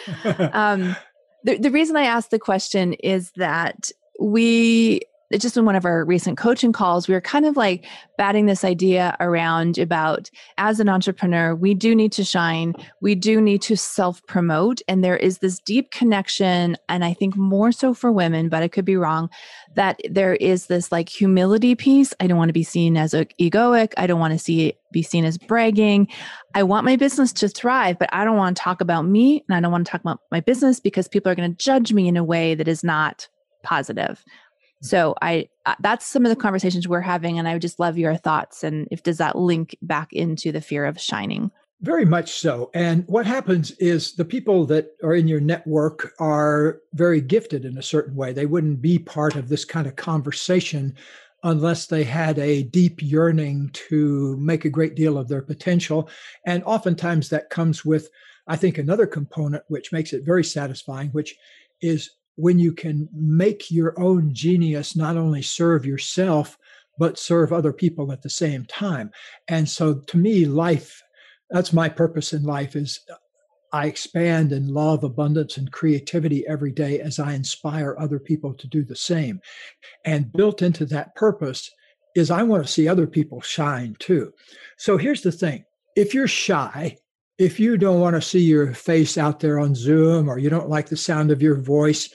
Um, 0.53 0.97
the, 1.45 1.59
the 1.59 1.71
reason 1.73 1.97
I 1.97 2.05
asked 2.05 2.31
the 2.31 2.39
question 2.39 2.93
is 2.95 3.33
that 3.33 3.91
we 4.21 5.01
just 5.41 5.57
in 5.57 5.65
one 5.65 5.77
of 5.77 5.85
our 5.85 6.05
recent 6.05 6.37
coaching 6.37 6.73
calls, 6.73 7.09
we 7.09 7.15
were 7.15 7.21
kind 7.21 7.47
of 7.47 7.57
like 7.57 7.87
batting 8.19 8.47
this 8.47 8.65
idea 8.65 9.17
around 9.21 9.79
about 9.79 10.31
as 10.59 10.81
an 10.81 10.89
entrepreneur, 10.89 11.55
we 11.55 11.75
do 11.75 11.95
need 11.95 12.13
to 12.13 12.25
shine, 12.25 12.75
we 13.01 13.15
do 13.15 13.41
need 13.41 13.63
to 13.63 13.77
self 13.77 14.25
promote. 14.27 14.81
And 14.89 15.03
there 15.03 15.17
is 15.17 15.39
this 15.39 15.59
deep 15.59 15.91
connection, 15.91 16.77
and 16.89 17.05
I 17.05 17.15
think 17.15 17.37
more 17.37 17.73
so 17.73 17.95
for 17.95 18.13
women, 18.13 18.49
but 18.49 18.63
I 18.63 18.69
could 18.69 18.85
be 18.85 18.97
wrong, 18.97 19.31
that 19.75 20.01
there 20.09 20.35
is 20.35 20.67
this 20.67 20.93
like 20.93 21.09
humility 21.09 21.75
piece. 21.75 22.13
I 22.21 22.27
don't 22.27 22.39
want 22.39 22.49
to 22.51 22.55
be 22.55 22.63
seen 22.63 22.97
as 22.97 23.13
egoic, 23.13 23.93
I 23.97 24.07
don't 24.07 24.21
want 24.21 24.33
to 24.33 24.39
see 24.39 24.75
be 24.93 25.03
seen 25.03 25.25
as 25.25 25.39
bragging. 25.39 26.07
I 26.55 26.63
want 26.63 26.85
my 26.85 26.97
business 26.97 27.33
to 27.35 27.49
thrive, 27.49 27.99
but 27.99 28.11
I 28.13 28.25
don't 28.25 28.37
want 28.37 28.57
to 28.57 28.63
talk 28.63 28.81
about 28.81 29.07
me 29.07 29.43
and 29.49 29.57
I 29.57 29.61
don't 29.61 29.73
want 29.73 29.87
to 29.87 29.91
talk 29.91 30.03
about 30.03 30.21
my 30.31 30.41
business 30.41 30.79
because 30.79 31.09
people 31.09 31.33
are 31.33 31.35
going 31.35 31.51
to 31.51 31.57
judge 31.57 31.93
me 31.93 32.09
in 32.09 32.17
a 32.17 32.25
way 32.25 32.55
that 32.55 32.69
is 32.69 32.85
not 32.85 33.27
positive. 33.63 34.23
So 34.83 35.15
I 35.23 35.49
that's 35.81 36.05
some 36.07 36.27
of 36.27 36.31
the 36.31 36.37
conversations 36.37 36.89
we're 36.89 37.01
having 37.01 37.39
and 37.39 37.49
I 37.49 37.53
would 37.53 37.63
just 37.63 37.79
love 37.79 37.97
your 37.97 38.17
thoughts 38.17 38.65
and 38.65 38.89
if 38.91 39.03
does 39.03 39.19
that 39.19 39.39
link 39.39 39.77
back 39.81 40.13
into 40.13 40.51
the 40.51 40.61
fear 40.61 40.85
of 40.85 41.01
shining? 41.01 41.51
Very 41.81 42.05
much 42.05 42.33
so. 42.33 42.71
And 42.75 43.05
what 43.09 43.27
happens 43.27 43.73
is 43.73 44.15
the 44.15 44.25
people 44.25 44.67
that 44.67 44.95
are 45.03 45.15
in 45.15 45.27
your 45.27 45.41
network 45.41 46.13
are 46.21 46.81
very 46.95 47.21
gifted 47.21 47.65
in 47.65 47.77
a 47.79 47.83
certain 47.83 48.15
way. 48.15 48.33
They 48.33 48.47
wouldn't 48.47 48.83
be 48.83 48.99
part 48.99 49.35
of 49.35 49.49
this 49.49 49.65
kind 49.65 49.87
of 49.87 49.97
conversation 49.97 50.95
unless 51.45 51.87
they 51.87 52.05
had 52.05 52.39
a 52.39 52.63
deep 52.65 53.03
yearning 53.03 53.71
to 53.73 54.37
make 54.37 54.65
a 54.65 54.71
great 54.71 54.95
deal 54.95 55.19
of 55.19 55.29
their 55.29 55.43
potential. 55.43 56.09
And 56.47 56.63
oftentimes 56.65 57.31
that 57.31 57.51
comes 57.51 57.85
with, 57.85 58.09
I 58.47 58.57
think, 58.57 58.79
another 58.79 59.07
component 59.07 59.65
which 59.67 59.93
makes 59.93 60.13
it 60.13 60.25
very 60.25 60.45
satisfying, 60.45 61.09
which 61.11 61.35
is 61.81 62.11
when 62.37 62.59
you 62.59 62.73
can 62.73 63.09
make 63.13 63.71
your 63.71 63.99
own 64.01 64.33
genius 64.35 64.97
not 64.97 65.17
only 65.17 65.43
serve 65.43 65.85
yourself, 65.85 66.57
but 66.99 67.19
serve 67.19 67.53
other 67.53 67.73
people 67.73 68.13
at 68.13 68.23
the 68.23 68.31
same 68.31 68.65
time. 68.67 69.11
And 69.49 69.69
so 69.69 69.95
to 69.95 70.17
me, 70.17 70.45
life, 70.45 71.03
that's 71.51 71.73
my 71.73 71.89
purpose 71.89 72.33
in 72.33 72.45
life 72.45 72.77
is 72.77 73.01
I 73.73 73.87
expand 73.87 74.53
in 74.53 74.69
love, 74.69 75.03
abundance, 75.03 75.57
and 75.57 75.73
creativity 75.73 76.47
every 76.47 76.73
day 76.73 77.01
as 77.01 77.19
I 77.19 77.33
inspire 77.33 77.97
other 77.99 78.19
people 78.19 78.53
to 78.55 78.67
do 78.67 78.85
the 78.85 78.97
same. 78.97 79.41
And 80.05 80.33
built 80.33 80.61
into 80.61 80.85
that 80.87 81.15
purpose 81.15 81.71
is 82.15 82.31
I 82.31 82.43
want 82.43 82.65
to 82.65 82.73
see 82.73 82.87
other 82.87 83.07
people 83.07 83.41
shine 83.41 83.97
too. 83.99 84.33
So 84.77 84.99
here's 84.99 85.23
the 85.23 85.33
thing 85.33 85.65
if 85.97 86.13
you're 86.13 86.29
shy, 86.29 86.99
if 87.39 87.59
you 87.59 87.77
don't 87.77 88.01
want 88.01 88.17
to 88.17 88.23
see 88.23 88.41
your 88.41 88.75
face 88.75 89.17
out 89.19 89.41
there 89.41 89.59
on 89.59 89.75
Zoom 89.75 90.29
or 90.29 90.39
you 90.39 90.51
don't 90.51 90.69
like 90.69 90.89
the 90.89 90.97
sound 90.97 91.31
of 91.31 91.43
your 91.43 91.57
voice, 91.57 92.11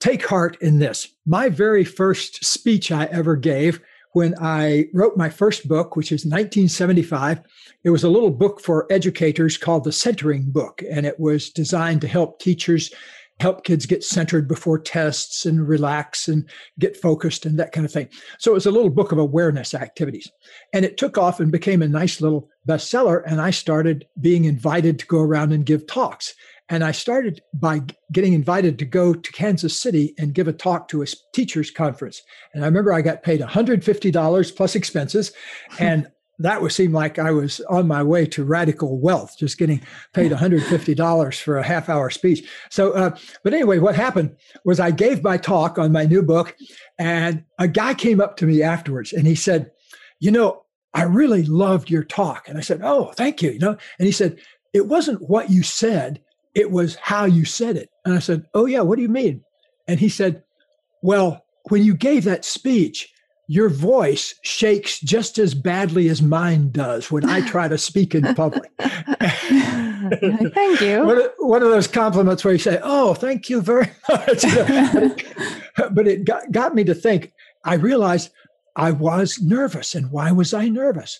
take 0.00 0.26
heart 0.26 0.56
in 0.60 0.78
this. 0.78 1.08
My 1.26 1.48
very 1.48 1.84
first 1.84 2.44
speech 2.44 2.90
I 2.92 3.04
ever 3.06 3.36
gave 3.36 3.80
when 4.12 4.34
I 4.40 4.86
wrote 4.94 5.16
my 5.16 5.28
first 5.28 5.68
book, 5.68 5.94
which 5.94 6.12
is 6.12 6.24
1975, 6.24 7.40
it 7.84 7.90
was 7.90 8.04
a 8.04 8.08
little 8.08 8.30
book 8.30 8.60
for 8.60 8.86
educators 8.90 9.56
called 9.56 9.84
the 9.84 9.92
Centering 9.92 10.50
Book, 10.50 10.82
and 10.90 11.06
it 11.06 11.20
was 11.20 11.50
designed 11.50 12.00
to 12.00 12.08
help 12.08 12.40
teachers 12.40 12.92
help 13.40 13.64
kids 13.64 13.86
get 13.86 14.02
centered 14.02 14.48
before 14.48 14.78
tests 14.78 15.46
and 15.46 15.68
relax 15.68 16.28
and 16.28 16.48
get 16.78 16.96
focused 16.96 17.46
and 17.46 17.58
that 17.58 17.72
kind 17.72 17.84
of 17.84 17.92
thing. 17.92 18.08
So 18.38 18.50
it 18.50 18.54
was 18.54 18.66
a 18.66 18.70
little 18.70 18.90
book 18.90 19.12
of 19.12 19.18
awareness 19.18 19.74
activities. 19.74 20.30
And 20.72 20.84
it 20.84 20.96
took 20.96 21.16
off 21.16 21.40
and 21.40 21.52
became 21.52 21.82
a 21.82 21.88
nice 21.88 22.20
little 22.20 22.48
bestseller. 22.66 23.22
And 23.26 23.40
I 23.40 23.50
started 23.50 24.06
being 24.20 24.44
invited 24.44 24.98
to 24.98 25.06
go 25.06 25.20
around 25.20 25.52
and 25.52 25.64
give 25.64 25.86
talks. 25.86 26.34
And 26.70 26.84
I 26.84 26.92
started 26.92 27.40
by 27.54 27.82
getting 28.12 28.34
invited 28.34 28.78
to 28.78 28.84
go 28.84 29.14
to 29.14 29.32
Kansas 29.32 29.78
City 29.78 30.14
and 30.18 30.34
give 30.34 30.48
a 30.48 30.52
talk 30.52 30.88
to 30.88 31.02
a 31.02 31.06
teachers 31.32 31.70
conference. 31.70 32.20
And 32.52 32.62
I 32.62 32.66
remember 32.66 32.92
I 32.92 33.00
got 33.00 33.22
paid 33.22 33.40
$150 33.40 34.56
plus 34.56 34.74
expenses. 34.74 35.32
And 35.78 36.08
that 36.38 36.62
would 36.62 36.72
seem 36.72 36.92
like 36.92 37.18
I 37.18 37.32
was 37.32 37.60
on 37.68 37.88
my 37.88 38.02
way 38.02 38.26
to 38.26 38.44
radical 38.44 38.98
wealth, 38.98 39.36
just 39.38 39.58
getting 39.58 39.82
paid 40.12 40.30
$150 40.30 41.40
for 41.40 41.58
a 41.58 41.62
half 41.62 41.88
hour 41.88 42.10
speech. 42.10 42.48
So, 42.70 42.92
uh, 42.92 43.16
but 43.42 43.54
anyway, 43.54 43.78
what 43.78 43.96
happened 43.96 44.36
was 44.64 44.78
I 44.78 44.92
gave 44.92 45.22
my 45.22 45.36
talk 45.36 45.78
on 45.78 45.92
my 45.92 46.04
new 46.04 46.22
book, 46.22 46.56
and 46.98 47.44
a 47.58 47.66
guy 47.66 47.94
came 47.94 48.20
up 48.20 48.36
to 48.36 48.46
me 48.46 48.62
afterwards 48.62 49.12
and 49.12 49.26
he 49.26 49.34
said, 49.34 49.70
You 50.20 50.30
know, 50.30 50.64
I 50.94 51.02
really 51.02 51.44
loved 51.44 51.90
your 51.90 52.04
talk. 52.04 52.48
And 52.48 52.56
I 52.56 52.60
said, 52.60 52.80
Oh, 52.82 53.12
thank 53.16 53.42
you. 53.42 53.50
You 53.50 53.58
know, 53.58 53.76
and 53.98 54.06
he 54.06 54.12
said, 54.12 54.38
It 54.72 54.86
wasn't 54.86 55.28
what 55.28 55.50
you 55.50 55.62
said, 55.62 56.20
it 56.54 56.70
was 56.70 56.96
how 56.96 57.24
you 57.24 57.44
said 57.44 57.76
it. 57.76 57.90
And 58.04 58.14
I 58.14 58.20
said, 58.20 58.46
Oh, 58.54 58.66
yeah, 58.66 58.80
what 58.80 58.96
do 58.96 59.02
you 59.02 59.08
mean? 59.08 59.42
And 59.88 59.98
he 59.98 60.08
said, 60.08 60.44
Well, 61.02 61.44
when 61.68 61.82
you 61.82 61.94
gave 61.94 62.24
that 62.24 62.44
speech, 62.44 63.12
your 63.50 63.70
voice 63.70 64.34
shakes 64.42 65.00
just 65.00 65.38
as 65.38 65.54
badly 65.54 66.10
as 66.10 66.20
mine 66.20 66.70
does 66.70 67.10
when 67.10 67.28
I 67.28 67.40
try 67.48 67.66
to 67.66 67.78
speak 67.78 68.14
in 68.14 68.34
public. 68.34 68.70
thank 68.78 70.80
you. 70.82 71.04
One 71.04 71.18
of, 71.18 71.30
one 71.38 71.62
of, 71.62 71.70
those 71.70 71.86
compliments 71.86 72.44
where 72.44 72.52
you 72.52 72.58
say, 72.58 72.78
Oh, 72.82 73.14
thank 73.14 73.48
you 73.48 73.62
very 73.62 73.90
much. 74.08 74.42
but 75.92 76.06
it, 76.06 76.26
got, 76.26 76.52
got 76.52 76.74
me 76.74 76.84
to 76.84 76.94
think. 76.94 77.32
I 77.64 77.74
realized 77.74 78.30
I 78.76 78.90
was 78.90 79.40
nervous. 79.40 79.94
And 79.94 80.10
why 80.10 80.30
was 80.30 80.52
I 80.52 80.68
nervous? 80.68 81.18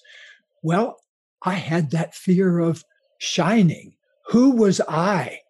Well, 0.63 0.99
I 1.43 1.55
had 1.55 1.93
that 1.93 2.15
fear 2.15 2.59
of 2.59 2.85
shining. 3.17 3.95
Who 4.29 4.51
was 4.51 4.83
I 4.87 5.41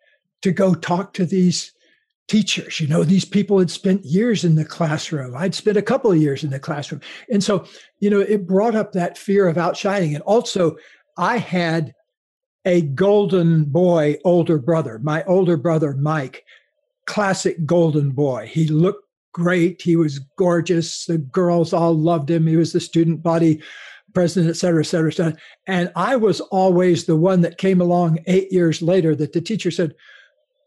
to 0.42 0.52
go 0.52 0.74
talk 0.74 1.12
to 1.14 1.26
these 1.26 1.72
teachers? 2.28 2.80
You 2.80 2.86
know, 2.86 3.04
these 3.04 3.24
people 3.24 3.58
had 3.58 3.70
spent 3.70 4.04
years 4.04 4.44
in 4.44 4.54
the 4.54 4.64
classroom. 4.64 5.34
I'd 5.36 5.54
spent 5.54 5.76
a 5.76 5.82
couple 5.82 6.12
of 6.12 6.18
years 6.18 6.44
in 6.44 6.50
the 6.50 6.60
classroom. 6.60 7.00
And 7.30 7.42
so, 7.42 7.66
you 8.00 8.10
know, 8.10 8.20
it 8.20 8.46
brought 8.46 8.76
up 8.76 8.92
that 8.92 9.18
fear 9.18 9.48
of 9.48 9.58
outshining. 9.58 10.14
And 10.14 10.22
also, 10.24 10.76
I 11.16 11.38
had 11.38 11.94
a 12.64 12.82
golden 12.82 13.64
boy 13.64 14.18
older 14.24 14.58
brother, 14.58 14.98
my 14.98 15.24
older 15.24 15.56
brother, 15.56 15.94
Mike, 15.94 16.44
classic 17.06 17.64
golden 17.64 18.10
boy. 18.10 18.46
He 18.46 18.68
looked 18.68 19.04
great. 19.32 19.80
He 19.82 19.96
was 19.96 20.18
gorgeous. 20.36 21.06
The 21.06 21.18
girls 21.18 21.72
all 21.72 21.94
loved 21.94 22.30
him. 22.30 22.46
He 22.46 22.56
was 22.56 22.72
the 22.72 22.80
student 22.80 23.22
body 23.22 23.62
president, 24.14 24.50
et 24.50 24.56
cetera, 24.56 24.80
et 24.80 24.86
cetera, 24.86 25.10
et 25.10 25.14
cetera. 25.14 25.36
And 25.66 25.92
I 25.94 26.16
was 26.16 26.40
always 26.40 27.04
the 27.04 27.16
one 27.16 27.40
that 27.42 27.58
came 27.58 27.80
along 27.80 28.18
eight 28.26 28.50
years 28.50 28.82
later 28.82 29.14
that 29.16 29.32
the 29.32 29.40
teacher 29.40 29.70
said, 29.70 29.94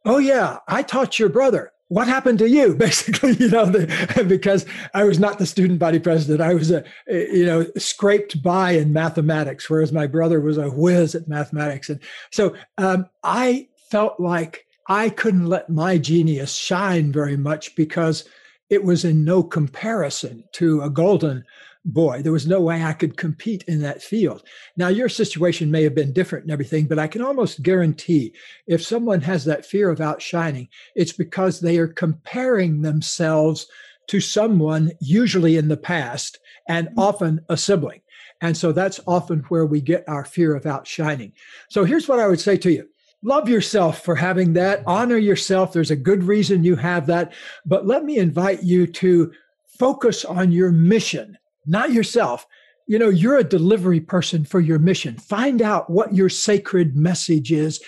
Oh, 0.05 0.17
yeah, 0.17 0.59
I 0.67 0.83
taught 0.83 1.19
your 1.19 1.29
brother. 1.29 1.71
What 1.87 2.07
happened 2.07 2.39
to 2.39 2.49
you? 2.49 2.75
Basically, 2.77 3.33
you 3.33 3.49
know, 3.49 3.65
the, 3.65 4.25
because 4.27 4.65
I 4.93 5.03
was 5.03 5.19
not 5.19 5.39
the 5.39 5.45
student 5.45 5.79
body 5.79 5.99
president. 5.99 6.41
I 6.41 6.53
was 6.53 6.71
a, 6.71 6.83
you 7.07 7.45
know, 7.45 7.65
scraped 7.77 8.41
by 8.41 8.71
in 8.71 8.93
mathematics, 8.93 9.69
whereas 9.69 9.91
my 9.91 10.07
brother 10.07 10.39
was 10.39 10.57
a 10.57 10.69
whiz 10.69 11.15
at 11.15 11.27
mathematics. 11.27 11.89
And 11.89 11.99
so 12.31 12.55
um, 12.77 13.07
I 13.23 13.67
felt 13.89 14.19
like 14.19 14.65
I 14.87 15.09
couldn't 15.09 15.47
let 15.47 15.69
my 15.69 15.97
genius 15.97 16.55
shine 16.55 17.11
very 17.11 17.37
much 17.37 17.75
because 17.75 18.25
it 18.69 18.85
was 18.85 19.03
in 19.03 19.25
no 19.25 19.43
comparison 19.43 20.45
to 20.53 20.81
a 20.81 20.89
golden 20.89 21.43
boy. 21.85 22.21
There 22.21 22.31
was 22.31 22.47
no 22.47 22.61
way 22.61 22.83
I 22.83 22.93
could 22.93 23.17
compete 23.17 23.63
in 23.67 23.81
that 23.81 24.01
field. 24.01 24.43
Now, 24.77 24.87
your 24.87 25.09
situation 25.09 25.71
may 25.71 25.83
have 25.83 25.95
been 25.95 26.13
different 26.13 26.43
and 26.43 26.51
everything, 26.51 26.85
but 26.85 26.99
I 26.99 27.07
can 27.07 27.21
almost 27.21 27.63
guarantee 27.63 28.33
if 28.67 28.83
someone 28.83 29.21
has 29.21 29.45
that 29.45 29.65
fear 29.65 29.89
of 29.89 30.01
outshining, 30.01 30.69
it's 30.95 31.13
because 31.13 31.59
they 31.59 31.77
are 31.77 31.87
comparing 31.87 32.81
themselves 32.81 33.67
to 34.07 34.19
someone, 34.19 34.91
usually 34.99 35.57
in 35.57 35.67
the 35.67 35.77
past, 35.77 36.39
and 36.67 36.87
mm-hmm. 36.87 36.99
often 36.99 37.45
a 37.49 37.57
sibling. 37.57 38.01
And 38.41 38.57
so 38.57 38.71
that's 38.71 38.99
often 39.07 39.39
where 39.49 39.65
we 39.65 39.81
get 39.81 40.03
our 40.07 40.25
fear 40.25 40.55
of 40.55 40.65
outshining. 40.65 41.33
So 41.69 41.83
here's 41.83 42.07
what 42.07 42.19
I 42.19 42.27
would 42.27 42.39
say 42.39 42.57
to 42.57 42.71
you 42.71 42.87
love 43.23 43.47
yourself 43.47 44.03
for 44.03 44.15
having 44.15 44.53
that, 44.53 44.81
honor 44.87 45.17
yourself. 45.17 45.73
There's 45.73 45.91
a 45.91 45.95
good 45.95 46.23
reason 46.23 46.63
you 46.63 46.75
have 46.75 47.05
that. 47.05 47.33
But 47.65 47.85
let 47.85 48.03
me 48.03 48.17
invite 48.17 48.63
you 48.63 48.87
to 48.87 49.31
focus 49.77 50.25
on 50.25 50.51
your 50.51 50.71
mission 50.71 51.37
not 51.65 51.91
yourself. 51.91 52.45
You 52.87 52.99
know, 52.99 53.09
you're 53.09 53.37
a 53.37 53.43
delivery 53.43 53.99
person 53.99 54.43
for 54.43 54.59
your 54.59 54.79
mission. 54.79 55.17
Find 55.17 55.61
out 55.61 55.89
what 55.89 56.13
your 56.13 56.29
sacred 56.29 56.95
message 56.95 57.51
is 57.51 57.81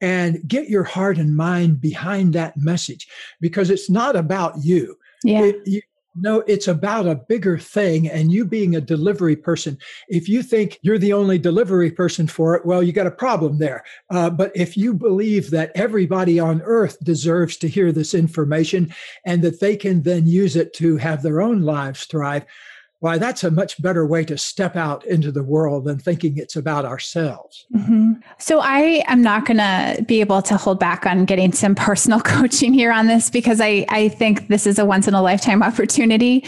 and 0.00 0.46
get 0.46 0.68
your 0.68 0.84
heart 0.84 1.18
and 1.18 1.36
mind 1.36 1.80
behind 1.80 2.32
that 2.34 2.56
message 2.56 3.08
because 3.40 3.70
it's 3.70 3.90
not 3.90 4.16
about 4.16 4.54
you. 4.62 4.96
Yeah. 5.24 5.44
It, 5.44 5.56
you, 5.66 5.82
no, 6.18 6.40
it's 6.46 6.68
about 6.68 7.06
a 7.06 7.14
bigger 7.14 7.58
thing. 7.58 8.08
And 8.08 8.32
you 8.32 8.44
being 8.44 8.74
a 8.74 8.80
delivery 8.80 9.36
person, 9.36 9.78
if 10.08 10.28
you 10.28 10.42
think 10.42 10.78
you're 10.82 10.98
the 10.98 11.12
only 11.12 11.38
delivery 11.38 11.90
person 11.90 12.26
for 12.26 12.54
it, 12.54 12.64
well, 12.64 12.82
you 12.82 12.92
got 12.92 13.06
a 13.06 13.10
problem 13.10 13.58
there. 13.58 13.84
Uh, 14.10 14.30
but 14.30 14.50
if 14.54 14.76
you 14.76 14.94
believe 14.94 15.50
that 15.50 15.72
everybody 15.74 16.40
on 16.40 16.62
earth 16.62 16.96
deserves 17.04 17.56
to 17.58 17.68
hear 17.68 17.92
this 17.92 18.14
information 18.14 18.94
and 19.26 19.42
that 19.42 19.60
they 19.60 19.76
can 19.76 20.02
then 20.02 20.26
use 20.26 20.56
it 20.56 20.72
to 20.74 20.96
have 20.96 21.22
their 21.22 21.42
own 21.42 21.62
lives 21.62 22.04
thrive, 22.04 22.46
why 23.00 23.18
that's 23.18 23.44
a 23.44 23.50
much 23.50 23.80
better 23.82 24.06
way 24.06 24.24
to 24.24 24.38
step 24.38 24.74
out 24.74 25.04
into 25.04 25.30
the 25.30 25.42
world 25.42 25.84
than 25.84 25.98
thinking 25.98 26.38
it's 26.38 26.56
about 26.56 26.84
ourselves. 26.84 27.66
Mm-hmm. 27.74 28.12
So 28.38 28.60
I 28.60 29.04
am 29.06 29.22
not 29.22 29.44
going 29.44 29.58
to 29.58 30.02
be 30.06 30.20
able 30.20 30.40
to 30.42 30.56
hold 30.56 30.80
back 30.80 31.04
on 31.04 31.24
getting 31.26 31.52
some 31.52 31.74
personal 31.74 32.20
coaching 32.22 32.72
here 32.72 32.92
on 32.92 33.06
this 33.06 33.30
because 33.30 33.60
I 33.60 33.84
I 33.88 34.08
think 34.08 34.48
this 34.48 34.66
is 34.66 34.78
a 34.78 34.84
once 34.84 35.06
in 35.06 35.14
a 35.14 35.22
lifetime 35.22 35.62
opportunity, 35.62 36.44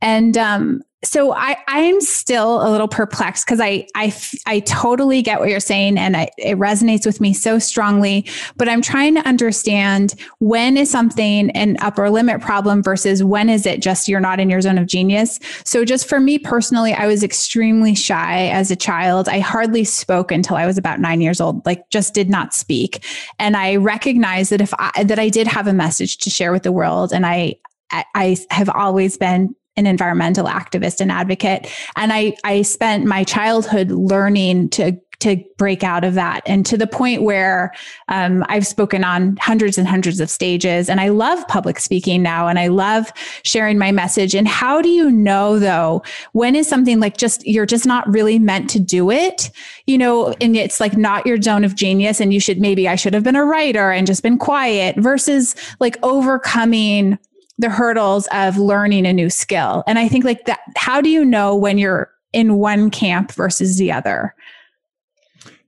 and 0.00 0.36
um, 0.36 0.82
so 1.04 1.32
I 1.32 1.56
I'm 1.66 2.00
still 2.00 2.66
a 2.66 2.70
little 2.70 2.86
perplexed 2.86 3.44
because 3.44 3.60
I 3.60 3.86
I 3.94 4.14
I 4.46 4.60
totally 4.60 5.20
get 5.20 5.40
what 5.40 5.48
you're 5.48 5.60
saying 5.60 5.98
and 5.98 6.16
I, 6.16 6.30
it 6.38 6.56
resonates 6.58 7.04
with 7.04 7.20
me 7.20 7.34
so 7.34 7.58
strongly. 7.58 8.26
But 8.56 8.68
I'm 8.68 8.82
trying 8.82 9.14
to 9.16 9.26
understand 9.26 10.14
when 10.38 10.76
is 10.76 10.90
something 10.90 11.50
an 11.50 11.76
upper 11.80 12.08
limit 12.08 12.40
problem 12.40 12.82
versus 12.82 13.24
when 13.24 13.48
is 13.48 13.66
it 13.66 13.82
just 13.82 14.06
you're 14.06 14.20
not 14.20 14.38
in 14.38 14.48
your 14.48 14.60
zone 14.60 14.78
of 14.78 14.86
genius. 14.86 15.40
So 15.64 15.84
just 15.84 16.08
for 16.08 16.20
me 16.20 16.38
personally, 16.38 16.92
I 16.92 17.06
was 17.08 17.24
extremely 17.24 17.94
shy 17.96 18.48
as 18.48 18.70
a 18.70 18.76
child. 18.76 19.28
I 19.28 19.40
hardly 19.40 19.84
spoke 19.84 20.30
until 20.30 20.56
I 20.56 20.66
was 20.66 20.78
about 20.78 21.00
nine 21.00 21.20
years 21.20 21.40
old. 21.40 21.66
Like 21.66 21.88
just 21.90 22.14
did 22.14 22.30
not 22.30 22.54
speak, 22.54 23.04
and 23.40 23.56
I 23.56 23.76
recognized 23.76 24.52
that 24.52 24.60
if 24.60 24.72
I 24.78 25.02
that 25.02 25.18
I 25.18 25.28
did 25.28 25.48
have 25.48 25.66
a 25.66 25.72
message 25.72 26.18
to 26.18 26.30
share 26.30 26.52
with 26.52 26.62
the 26.62 26.72
world, 26.72 27.12
and 27.12 27.26
I 27.26 27.56
I 27.90 28.36
have 28.50 28.70
always 28.70 29.18
been 29.18 29.54
an 29.76 29.86
environmental 29.86 30.46
activist 30.46 31.00
and 31.00 31.10
advocate. 31.10 31.68
And 31.96 32.12
I, 32.12 32.34
I 32.44 32.62
spent 32.62 33.04
my 33.04 33.24
childhood 33.24 33.90
learning 33.90 34.70
to 34.70 35.00
to 35.22 35.36
break 35.56 35.84
out 35.84 36.02
of 36.02 36.14
that. 36.14 36.42
And 36.46 36.66
to 36.66 36.76
the 36.76 36.86
point 36.86 37.22
where 37.22 37.72
um, 38.08 38.44
i've 38.48 38.66
spoken 38.66 39.04
on 39.04 39.36
hundreds 39.36 39.78
and 39.78 39.86
hundreds 39.86 40.18
of 40.18 40.28
stages 40.28 40.88
and 40.88 41.00
i 41.00 41.08
love 41.08 41.46
public 41.46 41.78
speaking 41.78 42.22
now 42.22 42.48
and 42.48 42.58
i 42.58 42.66
love 42.66 43.12
sharing 43.44 43.78
my 43.78 43.92
message. 43.92 44.34
And 44.34 44.48
how 44.48 44.82
do 44.82 44.88
you 44.88 45.10
know 45.10 45.58
though 45.58 46.02
when 46.32 46.56
is 46.56 46.68
something 46.68 46.98
like 46.98 47.16
just 47.16 47.46
you're 47.46 47.66
just 47.66 47.86
not 47.86 48.12
really 48.12 48.38
meant 48.38 48.68
to 48.70 48.80
do 48.80 49.10
it? 49.10 49.50
You 49.86 49.96
know 49.96 50.34
and 50.40 50.56
it's 50.56 50.80
like 50.80 50.96
not 50.96 51.24
your 51.24 51.40
zone 51.40 51.64
of 51.64 51.76
genius 51.76 52.20
and 52.20 52.34
you 52.34 52.40
should 52.40 52.60
maybe 52.60 52.88
i 52.88 52.96
should 52.96 53.14
have 53.14 53.22
been 53.22 53.36
a 53.36 53.44
writer 53.44 53.92
and 53.92 54.06
just 54.06 54.22
been 54.22 54.38
quiet 54.38 54.96
versus 54.96 55.54
like 55.78 55.96
overcoming 56.02 57.18
the 57.62 57.70
hurdles 57.70 58.28
of 58.32 58.58
learning 58.58 59.06
a 59.06 59.12
new 59.12 59.30
skill. 59.30 59.82
And 59.86 59.98
I 59.98 60.08
think 60.08 60.24
like 60.24 60.44
that, 60.44 60.60
how 60.76 61.00
do 61.00 61.08
you 61.08 61.24
know 61.24 61.56
when 61.56 61.78
you're 61.78 62.10
in 62.32 62.56
one 62.56 62.90
camp 62.90 63.32
versus 63.32 63.78
the 63.78 63.90
other? 63.90 64.34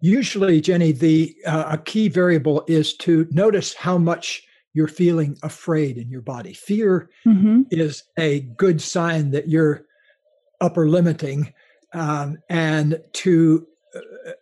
Usually, 0.01 0.61
Jenny, 0.61 0.93
the 0.93 1.35
uh, 1.47 1.65
a 1.71 1.79
key 1.79 2.09
variable 2.09 2.63
is 2.69 2.95
to 2.99 3.27
notice 3.31 3.73
how 3.73 3.97
much 3.97 4.43
you're 4.75 4.89
feeling 4.89 5.39
afraid 5.43 5.97
in 5.97 6.11
your 6.11 6.21
body. 6.21 6.53
Fear 6.53 7.09
mm-hmm. 7.27 7.63
is 7.71 8.03
a 8.19 8.41
good 8.41 8.83
sign 8.83 9.31
that 9.31 9.49
you're 9.49 9.87
upper 10.61 10.89
limiting, 10.89 11.55
um, 11.95 12.37
and 12.51 13.01
to 13.15 13.67
uh, 13.97 14.33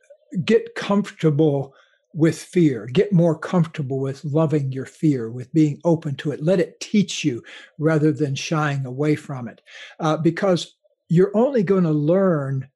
get 0.44 0.74
comfortable 0.74 1.74
with 2.14 2.38
fear. 2.38 2.86
Get 2.86 3.12
more 3.12 3.38
comfortable 3.38 4.00
with 4.00 4.24
loving 4.24 4.72
your 4.72 4.86
fear, 4.86 5.30
with 5.30 5.52
being 5.52 5.80
open 5.84 6.14
to 6.16 6.32
it. 6.32 6.42
Let 6.42 6.60
it 6.60 6.80
teach 6.80 7.24
you 7.24 7.42
rather 7.78 8.12
than 8.12 8.34
shying 8.34 8.86
away 8.86 9.16
from 9.16 9.48
it. 9.48 9.62
Uh, 9.98 10.16
because 10.16 10.74
you're 11.08 11.36
only 11.36 11.62
going 11.62 11.84
to 11.84 11.90
learn 11.90 12.68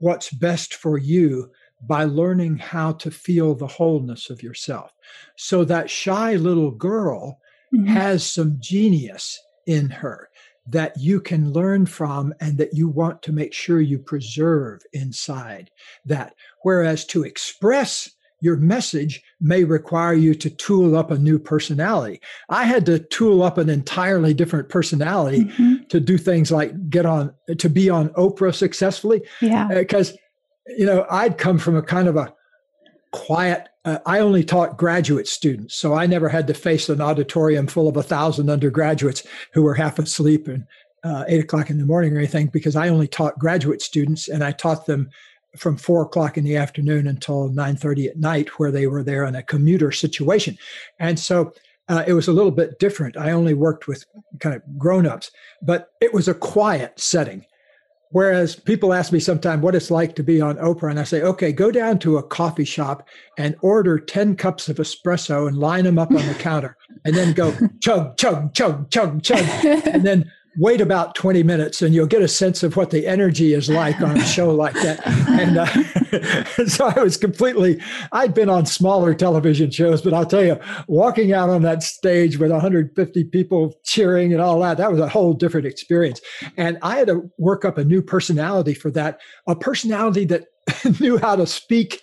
what's 0.00 0.30
best 0.30 0.74
for 0.74 0.98
you 0.98 1.50
by 1.86 2.04
learning 2.04 2.56
how 2.56 2.92
to 2.92 3.10
feel 3.10 3.54
the 3.54 3.66
wholeness 3.66 4.30
of 4.30 4.42
yourself. 4.42 4.92
So 5.36 5.64
that 5.64 5.90
shy 5.90 6.36
little 6.36 6.70
girl 6.70 7.40
mm-hmm. 7.74 7.86
has 7.86 8.24
some 8.30 8.56
genius 8.60 9.38
in 9.66 9.90
her 9.90 10.28
that 10.66 10.98
you 10.98 11.20
can 11.20 11.52
learn 11.52 11.84
from 11.84 12.32
and 12.40 12.56
that 12.56 12.72
you 12.72 12.88
want 12.88 13.22
to 13.22 13.32
make 13.32 13.52
sure 13.52 13.80
you 13.80 13.98
preserve 13.98 14.80
inside 14.92 15.70
that. 16.06 16.34
Whereas 16.62 17.04
to 17.06 17.24
express 17.24 18.10
your 18.44 18.58
message 18.58 19.22
may 19.40 19.64
require 19.64 20.12
you 20.12 20.34
to 20.34 20.50
tool 20.50 20.96
up 20.96 21.10
a 21.10 21.16
new 21.16 21.38
personality. 21.38 22.20
I 22.50 22.64
had 22.64 22.84
to 22.86 22.98
tool 22.98 23.42
up 23.42 23.56
an 23.56 23.70
entirely 23.70 24.34
different 24.34 24.68
personality 24.68 25.44
mm-hmm. 25.44 25.84
to 25.88 25.98
do 25.98 26.18
things 26.18 26.52
like 26.52 26.90
get 26.90 27.06
on 27.06 27.32
to 27.56 27.70
be 27.70 27.88
on 27.88 28.10
Oprah 28.10 28.54
successfully. 28.54 29.22
Yeah. 29.40 29.68
Because 29.68 30.12
uh, 30.12 30.16
you 30.76 30.84
know, 30.84 31.06
I'd 31.10 31.38
come 31.38 31.56
from 31.58 31.74
a 31.74 31.82
kind 31.82 32.06
of 32.06 32.16
a 32.16 32.34
quiet 33.12 33.68
uh, 33.86 33.98
I 34.04 34.20
only 34.20 34.44
taught 34.44 34.76
graduate 34.76 35.28
students, 35.28 35.74
so 35.74 35.94
I 35.94 36.06
never 36.06 36.28
had 36.28 36.46
to 36.46 36.54
face 36.54 36.88
an 36.88 37.00
auditorium 37.00 37.66
full 37.66 37.88
of 37.88 37.96
a 37.96 38.02
thousand 38.02 38.50
undergraduates 38.50 39.26
who 39.52 39.62
were 39.62 39.74
half 39.74 39.98
asleep 39.98 40.48
and 40.48 40.66
uh, 41.02 41.24
eight 41.28 41.44
o'clock 41.44 41.68
in 41.68 41.76
the 41.78 41.84
morning 41.84 42.14
or 42.14 42.18
anything, 42.18 42.46
because 42.46 42.76
I 42.76 42.88
only 42.88 43.08
taught 43.08 43.38
graduate 43.38 43.82
students 43.82 44.26
and 44.28 44.42
I 44.42 44.52
taught 44.52 44.86
them 44.86 45.10
from 45.56 45.76
four 45.76 46.02
o'clock 46.02 46.36
in 46.36 46.44
the 46.44 46.56
afternoon 46.56 47.06
until 47.06 47.50
9.30 47.50 48.08
at 48.08 48.16
night 48.16 48.48
where 48.58 48.70
they 48.70 48.86
were 48.86 49.02
there 49.02 49.24
in 49.24 49.34
a 49.34 49.42
commuter 49.42 49.92
situation. 49.92 50.58
And 50.98 51.18
so 51.18 51.52
uh, 51.88 52.04
it 52.06 52.14
was 52.14 52.28
a 52.28 52.32
little 52.32 52.50
bit 52.50 52.78
different. 52.78 53.16
I 53.16 53.30
only 53.32 53.54
worked 53.54 53.86
with 53.86 54.04
kind 54.40 54.54
of 54.54 54.62
grown-ups 54.78 55.30
but 55.62 55.90
it 56.00 56.12
was 56.12 56.28
a 56.28 56.34
quiet 56.34 56.98
setting. 56.98 57.44
Whereas 58.10 58.54
people 58.54 58.94
ask 58.94 59.10
me 59.10 59.18
sometimes 59.18 59.60
what 59.62 59.74
it's 59.74 59.90
like 59.90 60.14
to 60.16 60.22
be 60.22 60.40
on 60.40 60.56
oprah? 60.58 60.90
And 60.90 61.00
i 61.00 61.04
say 61.04 61.22
okay 61.22 61.50
go 61.50 61.72
down 61.72 61.98
to 62.00 62.18
a 62.18 62.22
coffee 62.22 62.64
shop 62.64 63.08
and 63.38 63.56
order 63.60 63.98
10 63.98 64.36
cups 64.36 64.68
of 64.68 64.76
espresso 64.76 65.48
and 65.48 65.58
line 65.58 65.84
them 65.84 65.98
up 65.98 66.10
on 66.10 66.24
the 66.26 66.34
counter 66.34 66.76
and 67.04 67.14
then 67.14 67.32
go 67.32 67.52
chug 67.80 68.16
chug 68.16 68.54
chug 68.54 68.90
chug 68.90 69.22
chug. 69.22 69.44
And 69.86 70.04
then 70.04 70.30
wait 70.56 70.80
about 70.80 71.14
20 71.14 71.42
minutes 71.42 71.82
and 71.82 71.94
you'll 71.94 72.06
get 72.06 72.22
a 72.22 72.28
sense 72.28 72.62
of 72.62 72.76
what 72.76 72.90
the 72.90 73.06
energy 73.06 73.54
is 73.54 73.68
like 73.68 74.00
on 74.00 74.16
a 74.16 74.24
show 74.24 74.54
like 74.54 74.74
that. 74.74 75.04
And 75.06 75.58
uh, 75.58 76.66
so 76.66 76.86
I 76.86 77.02
was 77.02 77.16
completely, 77.16 77.80
I'd 78.12 78.34
been 78.34 78.48
on 78.48 78.66
smaller 78.66 79.14
television 79.14 79.70
shows, 79.70 80.02
but 80.02 80.14
I'll 80.14 80.26
tell 80.26 80.44
you, 80.44 80.58
walking 80.86 81.32
out 81.32 81.50
on 81.50 81.62
that 81.62 81.82
stage 81.82 82.38
with 82.38 82.50
150 82.50 83.24
people 83.24 83.74
cheering 83.84 84.32
and 84.32 84.40
all 84.40 84.60
that, 84.60 84.78
that 84.78 84.90
was 84.90 85.00
a 85.00 85.08
whole 85.08 85.32
different 85.32 85.66
experience. 85.66 86.20
And 86.56 86.78
I 86.82 86.96
had 86.98 87.08
to 87.08 87.30
work 87.38 87.64
up 87.64 87.78
a 87.78 87.84
new 87.84 88.02
personality 88.02 88.74
for 88.74 88.90
that, 88.92 89.20
a 89.46 89.56
personality 89.56 90.24
that 90.26 90.46
knew 91.00 91.18
how 91.18 91.36
to 91.36 91.46
speak 91.46 92.00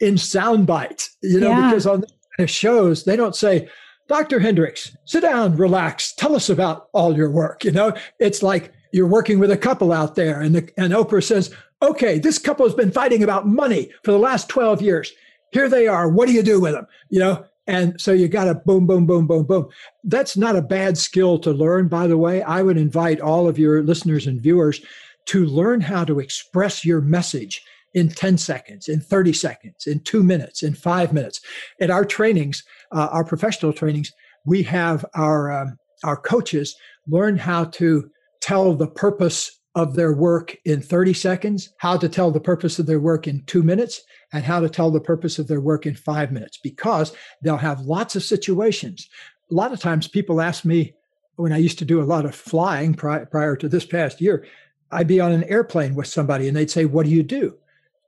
in 0.00 0.18
sound 0.18 0.66
bites, 0.66 1.16
you 1.22 1.40
know, 1.40 1.50
yeah. 1.50 1.70
because 1.70 1.86
on 1.86 2.04
the 2.38 2.46
shows, 2.46 3.04
they 3.04 3.16
don't 3.16 3.36
say, 3.36 3.68
Dr. 4.12 4.40
Hendricks, 4.40 4.94
sit 5.06 5.22
down, 5.22 5.56
relax, 5.56 6.12
tell 6.12 6.36
us 6.36 6.50
about 6.50 6.88
all 6.92 7.16
your 7.16 7.30
work. 7.30 7.64
You 7.64 7.70
know, 7.70 7.94
it's 8.18 8.42
like 8.42 8.70
you're 8.92 9.06
working 9.06 9.38
with 9.38 9.50
a 9.50 9.56
couple 9.56 9.90
out 9.90 10.16
there, 10.16 10.38
and, 10.38 10.54
the, 10.54 10.70
and 10.76 10.92
Oprah 10.92 11.24
says, 11.24 11.50
okay, 11.80 12.18
this 12.18 12.36
couple 12.36 12.66
has 12.66 12.74
been 12.74 12.92
fighting 12.92 13.22
about 13.22 13.48
money 13.48 13.90
for 14.04 14.12
the 14.12 14.18
last 14.18 14.50
12 14.50 14.82
years. 14.82 15.10
Here 15.52 15.66
they 15.66 15.86
are. 15.86 16.10
What 16.10 16.28
do 16.28 16.34
you 16.34 16.42
do 16.42 16.60
with 16.60 16.74
them? 16.74 16.86
You 17.08 17.20
know, 17.20 17.46
and 17.66 17.98
so 17.98 18.12
you 18.12 18.28
got 18.28 18.44
to 18.44 18.54
boom, 18.54 18.86
boom, 18.86 19.06
boom, 19.06 19.26
boom, 19.26 19.44
boom. 19.44 19.70
That's 20.04 20.36
not 20.36 20.56
a 20.56 20.62
bad 20.62 20.98
skill 20.98 21.38
to 21.38 21.50
learn, 21.50 21.88
by 21.88 22.06
the 22.06 22.18
way. 22.18 22.42
I 22.42 22.60
would 22.60 22.76
invite 22.76 23.18
all 23.18 23.48
of 23.48 23.58
your 23.58 23.82
listeners 23.82 24.26
and 24.26 24.42
viewers 24.42 24.84
to 25.28 25.46
learn 25.46 25.80
how 25.80 26.04
to 26.04 26.20
express 26.20 26.84
your 26.84 27.00
message 27.00 27.64
in 27.94 28.08
10 28.08 28.38
seconds, 28.38 28.88
in 28.88 29.00
30 29.00 29.32
seconds, 29.32 29.86
in 29.86 30.00
two 30.00 30.22
minutes, 30.22 30.62
in 30.62 30.74
five 30.74 31.12
minutes. 31.12 31.40
At 31.80 31.90
our 31.90 32.04
trainings, 32.04 32.62
uh, 32.92 33.08
our 33.10 33.24
professional 33.24 33.72
trainings, 33.72 34.12
we 34.44 34.62
have 34.64 35.04
our, 35.14 35.52
um, 35.52 35.78
our 36.04 36.16
coaches 36.16 36.74
learn 37.06 37.36
how 37.36 37.64
to 37.64 38.10
tell 38.40 38.74
the 38.74 38.88
purpose 38.88 39.60
of 39.74 39.94
their 39.94 40.12
work 40.12 40.56
in 40.64 40.82
30 40.82 41.14
seconds, 41.14 41.70
how 41.78 41.96
to 41.96 42.08
tell 42.08 42.30
the 42.30 42.40
purpose 42.40 42.78
of 42.78 42.86
their 42.86 43.00
work 43.00 43.26
in 43.26 43.42
two 43.46 43.62
minutes, 43.62 44.02
and 44.32 44.44
how 44.44 44.60
to 44.60 44.68
tell 44.68 44.90
the 44.90 45.00
purpose 45.00 45.38
of 45.38 45.48
their 45.48 45.60
work 45.60 45.86
in 45.86 45.94
five 45.94 46.32
minutes, 46.32 46.58
because 46.62 47.12
they'll 47.42 47.56
have 47.56 47.80
lots 47.80 48.16
of 48.16 48.22
situations. 48.22 49.08
A 49.50 49.54
lot 49.54 49.72
of 49.72 49.80
times 49.80 50.08
people 50.08 50.40
ask 50.40 50.64
me 50.64 50.94
when 51.36 51.52
I 51.52 51.58
used 51.58 51.78
to 51.78 51.84
do 51.84 52.02
a 52.02 52.04
lot 52.04 52.24
of 52.24 52.34
flying 52.34 52.94
pri- 52.94 53.24
prior 53.24 53.56
to 53.56 53.68
this 53.68 53.86
past 53.86 54.20
year, 54.20 54.44
I'd 54.90 55.08
be 55.08 55.20
on 55.20 55.32
an 55.32 55.44
airplane 55.44 55.94
with 55.94 56.06
somebody 56.06 56.48
and 56.48 56.56
they'd 56.56 56.70
say, 56.70 56.84
What 56.84 57.06
do 57.06 57.10
you 57.10 57.22
do? 57.22 57.56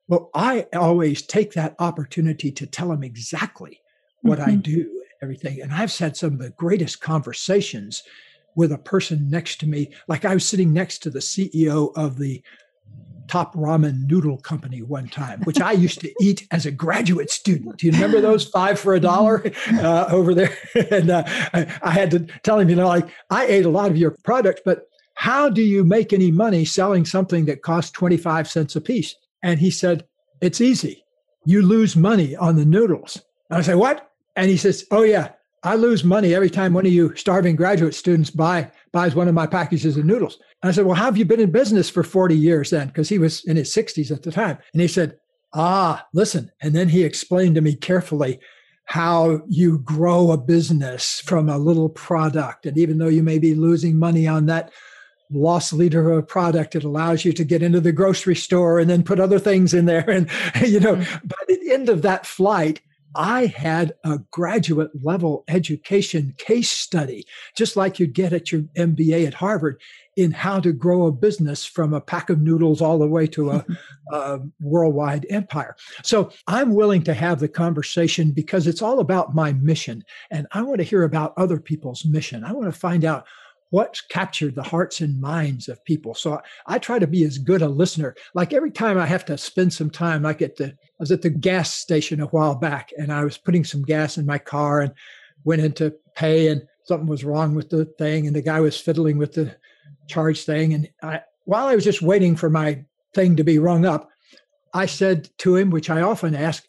Well, 0.09 0.31
I 0.35 0.67
always 0.75 1.23
take 1.23 1.53
that 1.53 1.75
opportunity 1.79 2.53
to 2.53 2.67
tell 2.67 2.89
them 2.89 3.03
exactly 3.03 3.81
what 4.23 4.39
mm-hmm. 4.39 4.51
I 4.51 4.55
do 4.57 5.03
everything. 5.23 5.63
And 5.63 5.73
I've 5.73 5.97
had 5.97 6.17
some 6.17 6.35
of 6.35 6.39
the 6.39 6.51
greatest 6.51 7.01
conversations 7.01 8.03
with 8.55 8.73
a 8.73 8.79
person 8.79 9.31
next 9.31 9.61
to 9.61 9.67
me. 9.67 9.91
Like 10.07 10.25
I 10.25 10.35
was 10.35 10.47
sitting 10.47 10.73
next 10.73 10.99
to 11.01 11.11
the 11.11 11.21
CEO 11.21 11.93
of 11.97 12.19
the 12.19 12.43
top 13.27 13.55
ramen 13.55 14.07
noodle 14.07 14.37
company 14.37 14.83
one 14.83 15.09
time, 15.09 15.41
which 15.45 15.61
I 15.61 15.73
used 15.73 16.01
to 16.01 16.13
eat 16.21 16.47
as 16.51 16.67
a 16.67 16.71
graduate 16.71 17.31
student. 17.31 17.79
Do 17.79 17.87
you 17.87 17.93
remember 17.93 18.21
those 18.21 18.49
five 18.51 18.79
for 18.79 18.95
a 18.95 19.01
dollar 19.01 19.39
mm-hmm. 19.39 19.85
uh, 19.85 20.07
over 20.11 20.35
there? 20.35 20.57
and 20.91 21.11
uh, 21.11 21.25
I 21.55 21.91
had 21.91 22.11
to 22.13 22.21
tell 22.43 22.59
him, 22.59 22.69
you 22.69 22.77
know, 22.77 22.87
like 22.87 23.09
I 23.31 23.47
ate 23.47 23.65
a 23.65 23.71
lot 23.71 23.91
of 23.91 23.97
your 23.97 24.17
products, 24.25 24.61
but 24.65 24.89
how 25.15 25.49
do 25.49 25.63
you 25.63 25.85
make 25.85 26.13
any 26.13 26.31
money 26.31 26.65
selling 26.65 27.05
something 27.05 27.47
that 27.47 27.63
costs 27.63 27.91
25 27.93 28.49
cents 28.49 28.77
a 28.77 28.81
piece? 28.81 29.15
And 29.45 29.61
he 29.61 29.71
said, 29.71 30.07
It's 30.41 30.61
easy. 30.61 31.05
You 31.45 31.63
lose 31.63 31.95
money 31.95 32.35
on 32.35 32.57
the 32.57 32.65
noodles. 32.65 33.23
And 33.51 33.59
I 33.59 33.61
say, 33.61 33.75
What? 33.77 34.11
And 34.35 34.51
he 34.51 34.57
says, 34.57 34.85
Oh, 34.91 35.03
yeah, 35.03 35.33
I 35.63 35.77
lose 35.77 36.03
money 36.03 36.35
every 36.35 36.51
time 36.51 36.73
one 36.73 36.87
of 36.87 36.93
you 36.93 37.15
starving 37.15 37.55
graduate 37.55 37.95
students 37.95 38.31
buy 38.31 38.73
buys 38.91 39.15
one 39.15 39.29
of 39.29 39.35
my 39.35 39.47
packages 39.47 39.97
of 39.97 40.07
noodles. 40.07 40.39
And 40.63 40.71
I 40.71 40.73
said, 40.73 40.87
Well, 40.87 40.97
how 40.97 41.05
have 41.05 41.19
you 41.19 41.27
been 41.27 41.41
in 41.41 41.53
business 41.53 41.91
for 41.91 42.03
40 42.03 42.35
years 42.35 42.71
then? 42.71 42.89
Because 42.89 43.09
he 43.09 43.19
was 43.19 43.45
in 43.45 43.57
his 43.57 43.73
60s 43.73 44.11
at 44.11 44.23
the 44.23 44.33
time. 44.33 44.59
And 44.73 44.81
he 44.81 44.89
said, 44.89 45.19
Ah, 45.53 46.05
listen. 46.15 46.51
And 46.63 46.75
then 46.75 46.89
he 46.89 47.05
explained 47.05 47.55
to 47.57 47.61
me 47.61 47.77
carefully 47.77 48.41
how 48.87 49.43
you 49.49 49.79
grow 49.79 50.31
a 50.31 50.39
business 50.39 51.21
from 51.21 51.49
a 51.49 51.59
little 51.59 51.91
product. 51.91 52.67
And 52.67 52.77
even 52.79 52.99
though 52.99 53.09
you 53.09 53.23
may 53.23 53.39
be 53.39 53.55
losing 53.55 53.99
money 53.99 54.27
on 54.27 54.47
that 54.47 54.73
loss 55.31 55.73
leader 55.73 56.11
of 56.11 56.19
a 56.19 56.23
product. 56.23 56.75
It 56.75 56.85
allows 56.85 57.25
you 57.25 57.33
to 57.33 57.45
get 57.45 57.63
into 57.63 57.81
the 57.81 57.93
grocery 57.93 58.37
store 58.37 58.79
and 58.79 58.89
then 58.89 59.03
put 59.03 59.21
other 59.21 59.39
things 59.39 59.75
in 59.75 59.87
there. 59.87 60.05
And, 60.15 60.29
you 60.65 60.81
know, 60.81 60.97
mm-hmm. 60.97 61.27
by 61.27 61.37
the 61.49 61.73
end 61.73 61.89
of 61.89 62.03
that 62.03 62.25
flight, 62.25 62.81
I 63.17 63.47
had 63.47 63.95
a 64.05 64.19
graduate 64.31 64.91
level 65.05 65.45
education 65.49 66.35
case 66.39 66.71
study, 66.71 67.27
just 67.57 67.77
like 67.77 67.99
you'd 67.99 68.13
get 68.13 68.33
at 68.33 68.51
your 68.51 68.63
MBA 68.77 69.27
at 69.27 69.35
Harvard, 69.35 69.81
in 70.17 70.33
how 70.33 70.61
to 70.61 70.73
grow 70.73 71.07
a 71.07 71.13
business 71.13 71.65
from 71.65 71.93
a 71.93 72.01
pack 72.01 72.31
of 72.31 72.41
noodles 72.41 72.81
all 72.81 72.99
the 72.99 73.09
way 73.09 73.27
to 73.29 73.51
a, 73.51 73.67
a, 74.13 74.41
worldwide 74.61 75.27
empire. 75.31 75.77
So 76.03 76.31
I'm 76.47 76.75
willing 76.75 77.03
to 77.05 77.15
have 77.15 77.41
the 77.41 77.49
conversation 77.49 78.31
because 78.31 78.67
it's 78.67 78.83
all 78.83 79.01
about 79.01 79.35
my 79.35 79.53
mission. 79.55 80.05
And 80.31 80.47
I 80.53 80.63
want 80.63 80.79
to 80.79 80.85
hear 80.85 81.03
about 81.03 81.35
other 81.37 81.61
people's 81.61 82.05
mission. 82.05 82.45
I 82.45 82.53
want 82.53 82.73
to 82.73 82.79
find 82.79 83.05
out 83.05 83.27
what's 83.75 84.01
captured 84.03 84.55
the 84.55 84.63
hearts 84.63 85.01
and 85.01 85.21
minds 85.21 85.69
of 85.69 85.85
people. 85.85 86.15
So 86.15 86.35
I, 86.35 86.75
I, 86.75 86.79
try 86.79 87.01
to 87.01 87.09
be 87.09 87.25
as 87.25 87.39
good 87.39 87.61
a 87.61 87.69
listener. 87.69 88.15
Like 88.33 88.53
every 88.53 88.71
time 88.71 88.97
I 88.97 89.05
have 89.07 89.25
to 89.25 89.37
spend 89.37 89.73
some 89.73 89.91
time, 89.91 90.23
like 90.23 90.41
at 90.43 90.55
the, 90.55 90.67
I 90.67 91.01
was 91.01 91.11
at 91.11 91.23
the 91.23 91.31
gas 91.31 91.75
station 91.75 92.21
a 92.21 92.27
while 92.27 92.55
back 92.55 92.93
and 92.97 93.13
I 93.13 93.25
was 93.25 93.37
putting 93.37 93.65
some 93.65 93.83
gas 93.83 94.17
in 94.17 94.27
my 94.27 94.39
car 94.39 94.81
and 94.81 94.95
went 95.43 95.61
in 95.61 95.73
to 95.73 95.93
pay 96.15 96.47
and 96.51 96.63
something 96.85 97.09
was 97.09 97.25
wrong 97.25 97.57
with 97.57 97.69
the 97.69 97.85
thing 97.85 98.29
and 98.29 98.37
the 98.37 98.43
guy 98.43 98.61
was 98.61 98.81
fiddling 98.81 99.19
with 99.19 99.33
the 99.33 99.57
charge 100.07 100.45
thing. 100.45 100.73
And 100.75 100.89
I, 101.03 101.23
while 101.45 101.67
I 101.67 101.75
was 101.75 101.83
just 101.83 102.01
waiting 102.01 102.37
for 102.37 102.51
my 102.51 102.85
thing 103.13 103.35
to 103.35 103.43
be 103.43 103.59
rung 103.59 103.85
up, 103.85 104.09
I 104.73 104.87
said 104.87 105.31
to 105.39 105.57
him, 105.57 105.71
which 105.71 105.91
I 105.91 106.03
often 106.03 106.37
ask, 106.37 106.65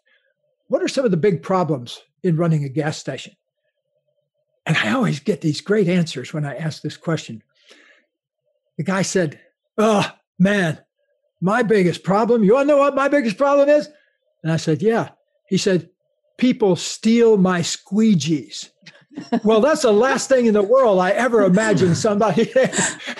what 0.69 0.81
are 0.81 0.87
some 0.87 1.05
of 1.05 1.11
the 1.11 1.17
big 1.17 1.43
problems 1.43 2.01
in 2.23 2.35
running 2.35 2.63
a 2.63 2.69
gas 2.69 2.97
station? 2.97 3.35
And 4.65 4.77
I 4.77 4.93
always 4.93 5.19
get 5.19 5.41
these 5.41 5.61
great 5.61 5.87
answers 5.87 6.33
when 6.33 6.45
I 6.45 6.55
ask 6.55 6.81
this 6.81 6.97
question. 6.97 7.43
The 8.77 8.83
guy 8.83 9.03
said, 9.03 9.39
Oh, 9.77 10.09
man, 10.39 10.79
my 11.41 11.63
biggest 11.63 12.03
problem, 12.03 12.43
you 12.43 12.53
want 12.53 12.67
to 12.67 12.73
know 12.73 12.79
what 12.79 12.95
my 12.95 13.07
biggest 13.07 13.37
problem 13.37 13.69
is? 13.69 13.89
And 14.43 14.51
I 14.51 14.57
said, 14.57 14.81
Yeah. 14.81 15.09
He 15.47 15.57
said, 15.57 15.89
People 16.37 16.75
steal 16.75 17.37
my 17.37 17.61
squeegees. 17.61 18.69
well, 19.43 19.61
that's 19.61 19.83
the 19.83 19.93
last 19.93 20.27
thing 20.27 20.45
in 20.45 20.53
the 20.53 20.61
world 20.61 20.99
I 20.99 21.11
ever 21.11 21.43
imagined 21.43 21.95
somebody. 21.95 22.51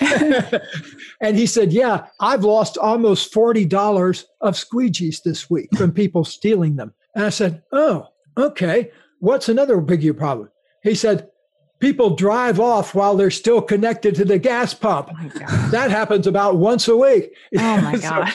and 1.20 1.36
he 1.36 1.46
said, 1.46 1.72
Yeah, 1.72 2.06
I've 2.20 2.44
lost 2.44 2.76
almost 2.76 3.32
$40 3.32 4.24
of 4.40 4.54
squeegees 4.54 5.22
this 5.22 5.48
week 5.48 5.68
from 5.76 5.92
people 5.92 6.24
stealing 6.24 6.76
them. 6.76 6.92
And 7.14 7.24
I 7.24 7.30
said, 7.30 7.62
Oh, 7.72 8.08
okay. 8.36 8.90
What's 9.20 9.48
another 9.48 9.80
big 9.80 10.16
problem? 10.18 10.50
He 10.82 10.94
said, 10.94 11.30
people 11.78 12.16
drive 12.16 12.58
off 12.58 12.94
while 12.94 13.16
they're 13.16 13.30
still 13.30 13.60
connected 13.60 14.14
to 14.14 14.24
the 14.24 14.38
gas 14.38 14.74
pump. 14.74 15.10
Oh 15.12 15.68
that 15.70 15.90
happens 15.90 16.26
about 16.26 16.56
once 16.56 16.88
a 16.88 16.96
week. 16.96 17.34
Oh 17.56 17.80
my 17.80 17.96
God. 17.98 18.32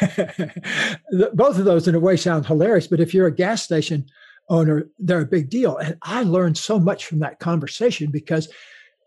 both 1.34 1.58
of 1.58 1.64
those, 1.64 1.88
in 1.88 1.94
a 1.94 2.00
way, 2.00 2.16
sound 2.16 2.46
hilarious. 2.46 2.86
But 2.86 3.00
if 3.00 3.12
you're 3.12 3.26
a 3.26 3.34
gas 3.34 3.62
station 3.62 4.06
owner, 4.48 4.88
they're 4.98 5.22
a 5.22 5.26
big 5.26 5.50
deal. 5.50 5.76
And 5.76 5.96
I 6.02 6.22
learned 6.22 6.58
so 6.58 6.78
much 6.78 7.06
from 7.06 7.20
that 7.20 7.38
conversation 7.38 8.10
because 8.10 8.48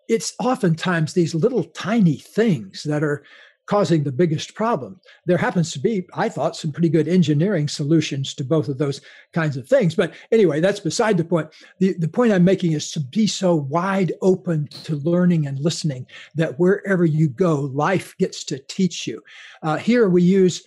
it's 0.08 0.34
oftentimes 0.40 1.14
these 1.14 1.34
little 1.34 1.64
tiny 1.64 2.18
things 2.18 2.84
that 2.84 3.04
are 3.04 3.24
causing 3.66 4.04
the 4.04 4.12
biggest 4.12 4.56
problem. 4.56 5.00
There 5.26 5.38
happens 5.38 5.72
to 5.72 5.80
be, 5.80 6.06
I 6.14 6.30
thought, 6.30 6.56
some 6.56 6.72
pretty 6.72 6.90
good 6.90 7.08
engineering 7.08 7.68
solutions 7.68 8.34
to 8.36 8.44
both 8.44 8.68
of 8.68 8.78
those 8.78 9.02
kinds 9.32 9.56
of 9.56 9.68
things. 9.68 9.96
But 9.96 10.14
anyway, 10.32 10.60
that's 10.60 10.80
beside 10.80 11.18
the 11.18 11.24
point. 11.24 11.50
The, 11.80 11.94
the 11.94 12.08
point 12.08 12.34
I'm 12.34 12.44
making 12.44 12.74
is 12.74 12.92
to 12.92 13.00
be 13.00 13.26
so 13.28 13.56
wide 13.56 14.14
open 14.22 14.68
to 14.84 14.98
learning 14.98 15.48
and 15.48 15.60
listening 15.60 16.08
that 16.36 16.60
wherever 16.60 17.06
you 17.06 17.30
go, 17.30 17.62
life 17.62 18.16
gets 18.18 18.44
to 18.46 18.60
teach 18.60 19.08
you. 19.08 19.22
Uh, 19.62 19.78
here 19.78 20.10
we 20.10 20.24
use 20.24 20.64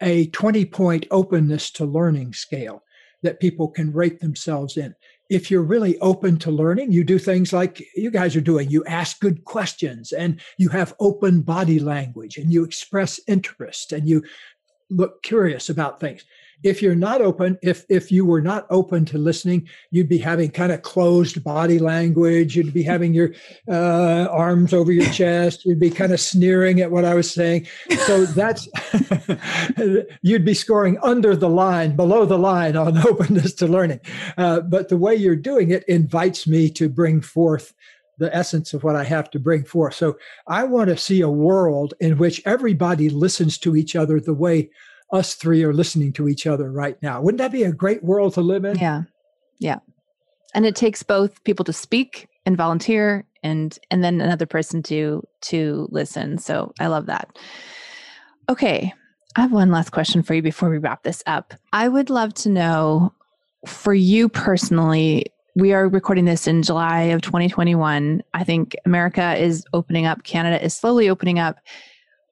a 0.00 0.26
20 0.28 0.64
point 0.66 1.06
openness 1.10 1.70
to 1.72 1.84
learning 1.84 2.32
scale 2.32 2.82
that 3.22 3.40
people 3.40 3.68
can 3.68 3.92
rate 3.92 4.20
themselves 4.20 4.76
in 4.76 4.94
if 5.28 5.50
you're 5.50 5.62
really 5.62 5.98
open 5.98 6.38
to 6.38 6.50
learning, 6.50 6.92
you 6.92 7.04
do 7.04 7.18
things 7.18 7.52
like 7.52 7.84
you 7.94 8.10
guys 8.10 8.36
are 8.36 8.40
doing. 8.40 8.70
You 8.70 8.84
ask 8.84 9.20
good 9.20 9.44
questions 9.44 10.12
and 10.12 10.40
you 10.58 10.68
have 10.68 10.94
open 11.00 11.42
body 11.42 11.80
language 11.80 12.36
and 12.36 12.52
you 12.52 12.64
express 12.64 13.20
interest 13.26 13.92
and 13.92 14.08
you 14.08 14.22
look 14.88 15.22
curious 15.22 15.68
about 15.68 15.98
things 15.98 16.24
if 16.62 16.82
you're 16.82 16.94
not 16.94 17.20
open 17.20 17.58
if 17.62 17.84
if 17.88 18.10
you 18.10 18.24
were 18.24 18.40
not 18.40 18.66
open 18.70 19.04
to 19.04 19.18
listening 19.18 19.68
you'd 19.90 20.08
be 20.08 20.18
having 20.18 20.50
kind 20.50 20.72
of 20.72 20.82
closed 20.82 21.42
body 21.44 21.78
language. 21.78 22.56
You'd 22.56 22.72
be 22.72 22.82
having 22.82 23.14
your 23.14 23.32
uh, 23.68 24.26
arms 24.30 24.72
over 24.72 24.92
your 24.92 25.10
chest. 25.12 25.64
You'd 25.64 25.80
be 25.80 25.90
kind 25.90 26.12
of 26.12 26.20
sneering 26.20 26.80
at 26.80 26.90
what 26.90 27.04
i 27.04 27.14
was 27.14 27.30
saying. 27.30 27.66
So 28.06 28.24
that's 28.26 28.68
you'd 30.22 30.44
be 30.44 30.54
scoring 30.54 30.98
under 31.02 31.36
the 31.36 31.48
line 31.48 31.96
below 31.96 32.24
the 32.24 32.38
line 32.38 32.76
on 32.76 32.98
openness 33.06 33.52
to 33.54 33.66
learning. 33.66 34.00
Uh, 34.36 34.60
but 34.60 34.88
the 34.88 34.96
way 34.96 35.14
you're 35.14 35.36
doing 35.36 35.70
it 35.70 35.84
invites 35.88 36.46
me 36.46 36.70
to 36.70 36.88
bring 36.88 37.20
forth 37.20 37.74
the 38.18 38.34
essence 38.34 38.72
of 38.72 38.82
what 38.82 38.96
I 38.96 39.04
have 39.04 39.30
to 39.32 39.38
bring 39.38 39.64
forth. 39.64 39.94
So 39.94 40.16
I 40.46 40.64
want 40.64 40.88
to 40.88 40.96
see 40.96 41.20
a 41.20 41.28
world 41.28 41.92
in 42.00 42.16
which 42.16 42.40
everybody 42.46 43.10
listens 43.10 43.58
to 43.58 43.76
each 43.76 43.94
other 43.94 44.18
the 44.18 44.32
way 44.32 44.70
us 45.12 45.34
three 45.34 45.62
are 45.62 45.72
listening 45.72 46.12
to 46.14 46.28
each 46.28 46.46
other 46.46 46.70
right 46.70 47.00
now. 47.02 47.20
Wouldn't 47.20 47.38
that 47.38 47.52
be 47.52 47.62
a 47.62 47.72
great 47.72 48.02
world 48.02 48.34
to 48.34 48.40
live 48.40 48.64
in? 48.64 48.78
Yeah. 48.78 49.02
Yeah. 49.58 49.78
And 50.54 50.66
it 50.66 50.76
takes 50.76 51.02
both 51.02 51.42
people 51.44 51.64
to 51.64 51.72
speak 51.72 52.28
and 52.44 52.56
volunteer 52.56 53.24
and 53.42 53.78
and 53.90 54.02
then 54.02 54.20
another 54.20 54.46
person 54.46 54.82
to 54.84 55.22
to 55.42 55.88
listen. 55.90 56.38
So 56.38 56.72
I 56.80 56.86
love 56.88 57.06
that. 57.06 57.38
Okay. 58.48 58.92
I 59.36 59.42
have 59.42 59.52
one 59.52 59.70
last 59.70 59.90
question 59.90 60.22
for 60.22 60.34
you 60.34 60.42
before 60.42 60.70
we 60.70 60.78
wrap 60.78 61.02
this 61.02 61.22
up. 61.26 61.54
I 61.72 61.88
would 61.88 62.08
love 62.08 62.32
to 62.34 62.48
know 62.48 63.12
for 63.66 63.92
you 63.92 64.28
personally, 64.28 65.26
we 65.54 65.72
are 65.72 65.88
recording 65.88 66.24
this 66.24 66.46
in 66.46 66.62
July 66.62 67.02
of 67.02 67.20
2021. 67.22 68.22
I 68.32 68.44
think 68.44 68.76
America 68.86 69.34
is 69.36 69.64
opening 69.74 70.06
up, 70.06 70.22
Canada 70.22 70.62
is 70.64 70.74
slowly 70.74 71.08
opening 71.08 71.38
up. 71.38 71.58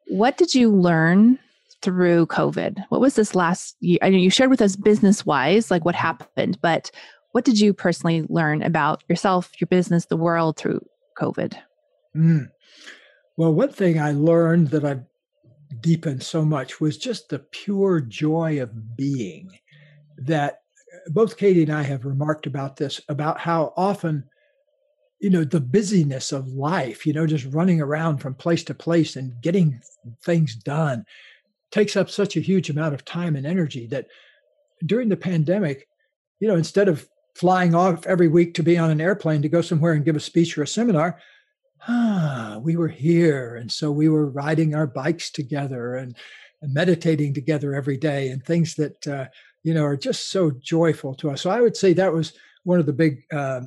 What 0.07 0.37
did 0.37 0.55
you 0.55 0.71
learn 0.71 1.39
through 1.85 2.27
COVID? 2.27 2.83
What 2.89 3.01
was 3.01 3.15
this 3.15 3.35
last 3.35 3.77
year? 3.81 3.99
I 4.03 4.09
know 4.09 4.17
you 4.17 4.31
shared 4.31 4.51
with 4.51 4.63
us 4.63 4.75
business 4.75 5.27
wise, 5.27 5.71
like 5.71 5.85
what 5.85 5.95
happened, 5.95 6.59
but 6.63 6.91
what 7.33 7.45
did 7.45 7.61
you 7.61 7.75
personally 7.75 8.25
learn 8.29 8.63
about 8.63 9.05
yourself, 9.09 9.53
your 9.61 9.67
business, 9.67 10.07
the 10.07 10.17
world 10.17 10.57
through 10.57 10.85
COVID? 11.19 11.55
Mm. 12.17 12.49
Well, 13.37 13.53
one 13.53 13.73
thing 13.73 14.01
I 14.01 14.13
learned 14.13 14.69
that 14.69 14.85
I've 14.85 15.05
deepened 15.81 16.23
so 16.23 16.45
much 16.45 16.81
was 16.81 16.97
just 16.97 17.29
the 17.29 17.41
pure 17.41 18.01
joy 18.01 18.63
of 18.63 18.97
being 18.97 19.51
that 20.17 20.61
uh, 20.95 21.11
both 21.11 21.37
Katie 21.37 21.65
and 21.65 21.73
I 21.73 21.83
have 21.83 22.05
remarked 22.05 22.47
about 22.47 22.77
this 22.77 23.01
about 23.09 23.41
how 23.41 23.73
often 23.77 24.25
you 25.19 25.31
know 25.31 25.43
the 25.43 25.61
busyness 25.61 26.31
of 26.33 26.49
life 26.49 27.07
you 27.07 27.13
know 27.13 27.27
just 27.27 27.47
running 27.47 27.81
around 27.81 28.19
from 28.19 28.35
place 28.35 28.63
to 28.65 28.75
place 28.75 29.17
and 29.17 29.33
getting 29.41 29.81
things 30.23 30.55
done 30.55 31.05
takes 31.75 31.97
up 31.97 32.09
such 32.09 32.37
a 32.37 32.41
huge 32.41 32.71
amount 32.71 32.95
of 32.95 33.05
time 33.05 33.37
and 33.37 33.47
energy 33.47 33.87
that 33.87 34.07
during 34.87 35.09
the 35.09 35.17
pandemic 35.17 35.89
you 36.41 36.49
know 36.49 36.57
instead 36.57 36.89
of 36.89 37.09
flying 37.35 37.75
off 37.75 38.07
every 38.07 38.29
week 38.29 38.55
to 38.55 38.63
be 38.63 38.79
on 38.79 38.91
an 38.91 39.01
airplane 39.01 39.43
to 39.43 39.49
go 39.49 39.61
somewhere 39.61 39.93
and 39.93 40.05
give 40.05 40.17
a 40.17 40.21
speech 40.21 40.57
or 40.57 40.63
a 40.63 40.67
seminar. 40.67 41.19
Ah, 41.87 42.59
we 42.63 42.77
were 42.77 42.89
here. 42.89 43.57
And 43.57 43.71
so 43.71 43.91
we 43.91 44.09
were 44.09 44.27
riding 44.27 44.75
our 44.75 44.87
bikes 44.87 45.31
together 45.31 45.97
and, 45.97 46.17
and 46.63 46.73
meditating 46.73 47.35
together 47.35 47.75
every 47.75 47.97
day 47.97 48.29
and 48.29 48.43
things 48.43 48.75
that, 48.77 49.07
uh, 49.07 49.27
you 49.65 49.75
know, 49.75 49.85
are 49.85 49.97
just 49.97 50.31
so 50.31 50.51
joyful 50.51 51.15
to 51.17 51.31
us. 51.31 51.43
So 51.43 51.51
I 51.51 51.61
would 51.61 51.77
say 51.77 51.93
that 51.93 52.13
was 52.13 52.33
one 52.63 52.79
of 52.79 52.87
the 52.87 52.93
big 52.93 53.25
uh, 53.33 53.63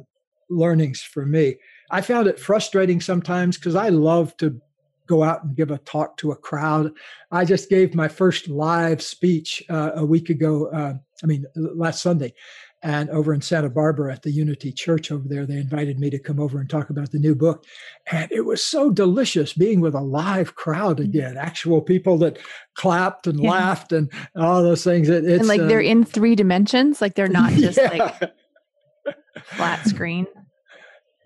learnings 0.49 1.01
for 1.01 1.25
me. 1.25 1.57
I 1.91 2.01
found 2.01 2.27
it 2.27 2.39
frustrating 2.39 3.01
sometimes 3.01 3.57
because 3.57 3.75
I 3.75 3.89
love 3.89 4.35
to 4.37 4.59
go 5.07 5.23
out 5.23 5.43
and 5.43 5.55
give 5.55 5.71
a 5.71 5.77
talk 5.79 6.17
to 6.17 6.31
a 6.31 6.35
crowd. 6.35 6.91
I 7.31 7.45
just 7.45 7.69
gave 7.69 7.95
my 7.95 8.07
first 8.07 8.47
live 8.47 9.01
speech 9.01 9.63
uh, 9.69 9.91
a 9.95 10.05
week 10.05 10.29
ago. 10.29 10.67
Uh, 10.67 10.93
I 11.23 11.25
mean, 11.25 11.45
last 11.55 12.01
Sunday, 12.01 12.33
and 12.83 13.09
over 13.09 13.33
in 13.33 13.41
Santa 13.41 13.69
Barbara 13.69 14.13
at 14.13 14.21
the 14.21 14.31
Unity 14.31 14.71
Church 14.71 15.11
over 15.11 15.27
there, 15.27 15.47
they 15.47 15.57
invited 15.57 15.99
me 15.99 16.11
to 16.11 16.19
come 16.19 16.39
over 16.39 16.59
and 16.59 16.69
talk 16.69 16.91
about 16.91 17.11
the 17.11 17.17
new 17.17 17.33
book. 17.33 17.65
And 18.11 18.31
it 18.31 18.41
was 18.41 18.63
so 18.63 18.91
delicious 18.91 19.53
being 19.53 19.81
with 19.81 19.95
a 19.95 20.01
live 20.01 20.55
crowd 20.55 20.97
mm-hmm. 20.97 21.09
again, 21.09 21.37
actual 21.37 21.81
people 21.81 22.17
that 22.19 22.37
clapped 22.75 23.25
and 23.25 23.39
yeah. 23.39 23.49
laughed 23.49 23.91
and 23.93 24.11
all 24.35 24.61
those 24.61 24.83
things. 24.83 25.09
It, 25.09 25.25
and 25.25 25.47
like 25.47 25.61
uh, 25.61 25.67
they're 25.67 25.81
in 25.81 26.05
three 26.05 26.35
dimensions, 26.35 27.01
like 27.01 27.15
they're 27.15 27.27
not 27.27 27.51
just 27.53 27.79
yeah. 27.79 27.89
like 27.89 28.33
flat 29.43 29.87
screen. 29.87 30.27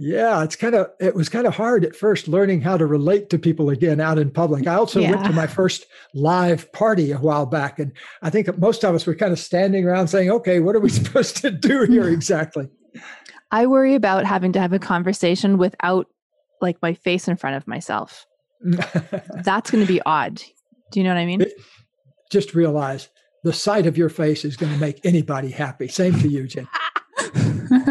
Yeah, 0.04 0.44
it's 0.44 0.56
kind 0.56 0.74
of 0.74 0.90
it 1.00 1.14
was 1.14 1.30
kind 1.30 1.46
of 1.46 1.54
hard 1.54 1.86
at 1.86 1.96
first 1.96 2.28
learning 2.28 2.62
how 2.62 2.76
to 2.76 2.88
relate 2.88 3.30
to 3.30 3.38
people 3.38 3.70
again 3.70 4.02
out 4.02 4.18
in 4.18 4.32
public. 4.32 4.66
I 4.66 4.74
also 4.74 5.00
yeah. 5.00 5.12
went 5.12 5.26
to 5.26 5.32
my 5.32 5.46
first 5.46 5.86
live 6.16 6.72
party 6.72 7.12
a 7.12 7.20
while 7.20 7.46
back 7.46 7.78
and 7.78 7.92
I 8.24 8.32
think 8.32 8.58
most 8.58 8.84
of 8.84 8.96
us 8.96 9.06
were 9.06 9.14
kind 9.14 9.32
of 9.32 9.38
standing 9.38 9.86
around 9.86 10.08
saying, 10.08 10.32
"Okay, 10.32 10.60
what 10.60 10.76
are 10.76 10.80
we 10.80 10.90
supposed 11.02 11.38
to 11.38 11.52
do 11.52 11.84
here 11.84 12.10
exactly?" 12.10 12.68
I 13.52 13.68
worry 13.68 13.94
about 13.94 14.26
having 14.26 14.52
to 14.54 14.60
have 14.60 14.74
a 14.74 14.80
conversation 14.80 15.60
without 15.60 16.08
like 16.62 16.82
my 16.82 16.96
face 16.96 17.28
in 17.28 17.38
front 17.38 17.56
of 17.56 17.68
myself. 17.68 18.26
That's 18.64 19.70
going 19.70 19.86
to 19.86 19.88
be 19.88 20.02
odd. 20.02 20.42
Do 20.92 21.00
you 21.00 21.04
know 21.04 21.12
what 21.12 21.20
I 21.20 21.28
mean? 21.28 21.42
It, 21.42 21.54
just 22.32 22.56
realize 22.56 23.10
the 23.44 23.54
sight 23.54 23.86
of 23.86 24.00
your 24.00 24.10
face 24.10 24.46
is 24.46 24.58
going 24.58 24.74
to 24.74 24.80
make 24.80 25.06
anybody 25.06 25.52
happy. 25.52 25.88
Same 25.90 26.20
to 26.22 26.28
you, 26.28 26.48
Jen. 26.48 26.68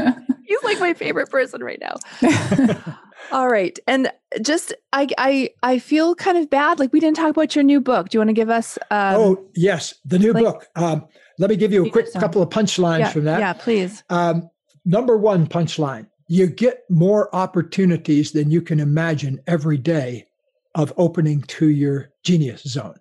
He's 0.61 0.65
like 0.71 0.81
my 0.81 0.95
favorite 0.95 1.31
person 1.31 1.63
right 1.63 1.81
now. 1.81 1.97
All 3.33 3.49
right. 3.49 3.79
And 3.87 4.11
just 4.43 4.75
I 4.93 5.09
I 5.19 5.51
I 5.63 5.79
feel 5.79 6.15
kind 6.15 6.39
of 6.39 6.51
bad. 6.51 6.79
Like 6.79 6.93
we 6.93 7.01
didn't 7.01 7.17
talk 7.17 7.31
about 7.31 7.55
your 7.55 7.65
new 7.65 7.81
book. 7.81 8.09
Do 8.09 8.17
you 8.17 8.21
want 8.21 8.29
to 8.29 8.35
give 8.35 8.51
us 8.51 8.79
um, 8.91 9.15
Oh, 9.17 9.47
yes. 9.55 9.95
The 10.05 10.19
new 10.19 10.33
like, 10.33 10.45
book. 10.45 10.67
Um, 10.77 11.07
let 11.39 11.51
me 11.51 11.57
give 11.57 11.73
you 11.73 11.87
a 11.87 11.91
quick 11.91 12.13
couple 12.13 12.43
of 12.43 12.51
punchlines 12.51 13.01
yeah, 13.01 13.09
from 13.11 13.25
that. 13.25 13.41
Yeah, 13.41 13.53
please. 13.53 14.03
Um, 14.11 14.51
number 14.85 15.17
one 15.17 15.47
punchline. 15.47 16.07
You 16.29 16.47
get 16.47 16.85
more 16.89 17.35
opportunities 17.35 18.33
than 18.33 18.51
you 18.51 18.63
can 18.63 18.79
imagine 18.79 19.41
every 19.47 19.79
day 19.79 20.27
of 20.75 20.93
opening 20.97 21.43
to 21.43 21.71
your 21.71 22.13
genius 22.23 22.63
zone. 22.63 22.95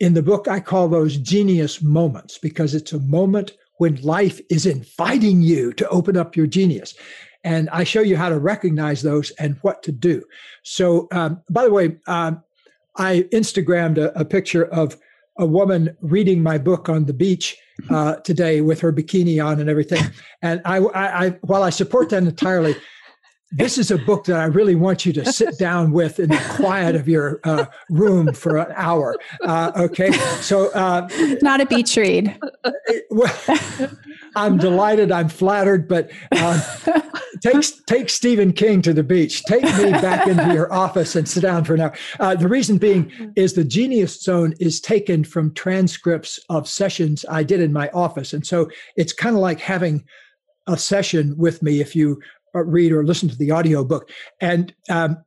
In 0.00 0.14
the 0.14 0.22
book, 0.22 0.48
I 0.48 0.60
call 0.60 0.88
those 0.88 1.16
genius 1.18 1.82
moments 1.82 2.38
because 2.38 2.74
it's 2.74 2.92
a 2.92 2.98
moment 3.00 3.52
when 3.80 3.96
life 4.02 4.42
is 4.50 4.66
inviting 4.66 5.40
you 5.40 5.72
to 5.72 5.88
open 5.88 6.14
up 6.14 6.36
your 6.36 6.46
genius. 6.46 6.92
And 7.44 7.70
I 7.70 7.82
show 7.84 8.02
you 8.02 8.14
how 8.14 8.28
to 8.28 8.38
recognize 8.38 9.00
those 9.00 9.30
and 9.38 9.56
what 9.62 9.82
to 9.84 9.90
do. 9.90 10.22
So, 10.62 11.08
um, 11.12 11.40
by 11.48 11.64
the 11.64 11.72
way, 11.72 11.96
um, 12.06 12.44
I 12.96 13.22
Instagrammed 13.32 13.96
a, 13.96 14.12
a, 14.20 14.26
picture 14.26 14.66
of 14.66 14.98
a 15.38 15.46
woman 15.46 15.96
reading 16.02 16.42
my 16.42 16.58
book 16.58 16.90
on 16.90 17.06
the 17.06 17.14
beach 17.14 17.56
uh, 17.88 18.16
today 18.16 18.60
with 18.60 18.80
her 18.80 18.92
bikini 18.92 19.42
on 19.42 19.60
and 19.60 19.70
everything. 19.70 20.02
And 20.42 20.60
I, 20.66 20.76
I, 20.76 21.24
I, 21.24 21.28
while 21.40 21.62
I 21.62 21.70
support 21.70 22.10
that 22.10 22.22
entirely, 22.22 22.76
this 23.52 23.78
is 23.78 23.90
a 23.90 23.98
book 23.98 24.24
that 24.24 24.38
I 24.38 24.44
really 24.44 24.76
want 24.76 25.04
you 25.04 25.12
to 25.14 25.32
sit 25.32 25.58
down 25.58 25.90
with 25.90 26.20
in 26.20 26.28
the 26.28 26.36
quiet 26.56 26.94
of 26.94 27.08
your 27.08 27.40
uh, 27.44 27.66
room 27.88 28.32
for 28.32 28.58
an 28.58 28.72
hour. 28.76 29.16
Uh, 29.44 29.72
okay, 29.76 30.12
so 30.40 30.70
uh, 30.72 31.08
not 31.42 31.60
a 31.60 31.66
beach 31.66 31.96
read. 31.96 32.38
Well, 33.10 33.90
I'm 34.36 34.56
delighted. 34.56 35.10
I'm 35.10 35.28
flattered, 35.28 35.88
but 35.88 36.10
um, 36.40 36.60
take 37.42 37.64
take 37.86 38.08
Stephen 38.08 38.52
King 38.52 38.82
to 38.82 38.92
the 38.92 39.02
beach. 39.02 39.42
Take 39.44 39.64
me 39.64 39.90
back 39.90 40.28
into 40.28 40.52
your 40.54 40.72
office 40.72 41.16
and 41.16 41.28
sit 41.28 41.42
down 41.42 41.64
for 41.64 41.74
an 41.74 41.80
hour. 41.80 41.94
Uh, 42.20 42.36
the 42.36 42.48
reason 42.48 42.78
being 42.78 43.32
is 43.34 43.54
the 43.54 43.64
Genius 43.64 44.20
Zone 44.20 44.54
is 44.60 44.80
taken 44.80 45.24
from 45.24 45.52
transcripts 45.54 46.38
of 46.48 46.68
sessions 46.68 47.24
I 47.28 47.42
did 47.42 47.60
in 47.60 47.72
my 47.72 47.88
office, 47.90 48.32
and 48.32 48.46
so 48.46 48.70
it's 48.96 49.12
kind 49.12 49.34
of 49.34 49.42
like 49.42 49.58
having 49.58 50.04
a 50.66 50.76
session 50.76 51.36
with 51.36 51.62
me 51.62 51.80
if 51.80 51.96
you 51.96 52.12
uh, 52.14 52.20
read 52.54 52.92
or 52.92 53.04
listen 53.04 53.28
to 53.28 53.36
the 53.36 53.52
audiobook. 53.52 54.10
And 54.40 54.74
um, 54.88 55.18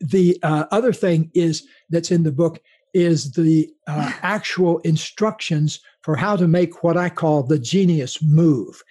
the 0.00 0.38
uh, 0.42 0.66
other 0.70 0.92
thing 0.92 1.30
is 1.34 1.66
that's 1.90 2.10
in 2.10 2.22
the 2.22 2.32
book 2.32 2.60
is 2.94 3.32
the 3.32 3.68
uh, 3.86 4.12
actual 4.22 4.78
instructions 4.80 5.80
for 6.02 6.16
how 6.16 6.36
to 6.36 6.48
make 6.48 6.82
what 6.82 6.96
I 6.96 7.08
call 7.08 7.42
the 7.42 7.58
genius 7.58 8.22
move. 8.22 8.82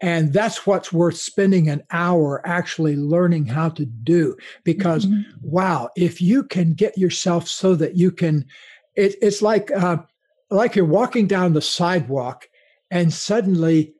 And 0.00 0.32
that's 0.32 0.64
what's 0.64 0.92
worth 0.92 1.16
spending 1.16 1.68
an 1.68 1.82
hour 1.90 2.40
actually 2.46 2.96
learning 2.96 3.46
how 3.46 3.70
to 3.70 3.84
do. 3.84 4.36
Because, 4.62 5.06
mm-hmm. 5.06 5.22
wow, 5.42 5.90
if 5.96 6.22
you 6.22 6.44
can 6.44 6.74
get 6.74 6.96
yourself 6.96 7.48
so 7.48 7.74
that 7.74 7.96
you 7.96 8.12
can, 8.12 8.46
it, 8.94 9.16
it's 9.20 9.42
like, 9.42 9.72
uh, 9.72 9.98
like 10.50 10.76
you're 10.76 10.84
walking 10.84 11.26
down 11.26 11.52
the 11.52 11.60
sidewalk 11.60 12.48
and 12.90 13.12
suddenly 13.12 13.94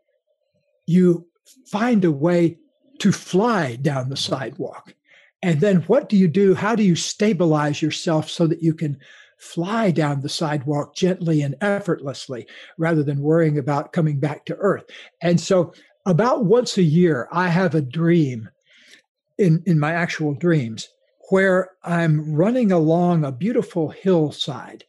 you 0.86 1.26
find 1.66 2.04
a 2.04 2.12
way 2.12 2.58
to 2.98 3.12
fly 3.12 3.76
down 3.76 4.08
the 4.08 4.16
sidewalk. 4.16 4.94
And 5.42 5.60
then 5.60 5.82
what 5.82 6.08
do 6.08 6.16
you 6.16 6.28
do? 6.28 6.54
How 6.54 6.74
do 6.74 6.82
you 6.82 6.96
stabilize 6.96 7.80
yourself 7.80 8.28
so 8.28 8.46
that 8.46 8.62
you 8.62 8.74
can 8.74 8.98
fly 9.38 9.90
down 9.92 10.20
the 10.20 10.28
sidewalk 10.28 10.96
gently 10.96 11.42
and 11.42 11.54
effortlessly 11.60 12.46
rather 12.76 13.04
than 13.04 13.20
worrying 13.20 13.58
about 13.58 13.92
coming 13.92 14.18
back 14.18 14.44
to 14.46 14.56
earth? 14.56 14.84
And 15.22 15.40
so, 15.40 15.72
about 16.06 16.46
once 16.46 16.78
a 16.78 16.82
year, 16.82 17.28
I 17.30 17.48
have 17.48 17.74
a 17.74 17.82
dream 17.82 18.48
in, 19.36 19.62
in 19.66 19.78
my 19.78 19.92
actual 19.92 20.34
dreams 20.34 20.88
where 21.30 21.70
I'm 21.84 22.34
running 22.34 22.72
along 22.72 23.24
a 23.24 23.32
beautiful 23.32 23.90
hillside. 23.90 24.84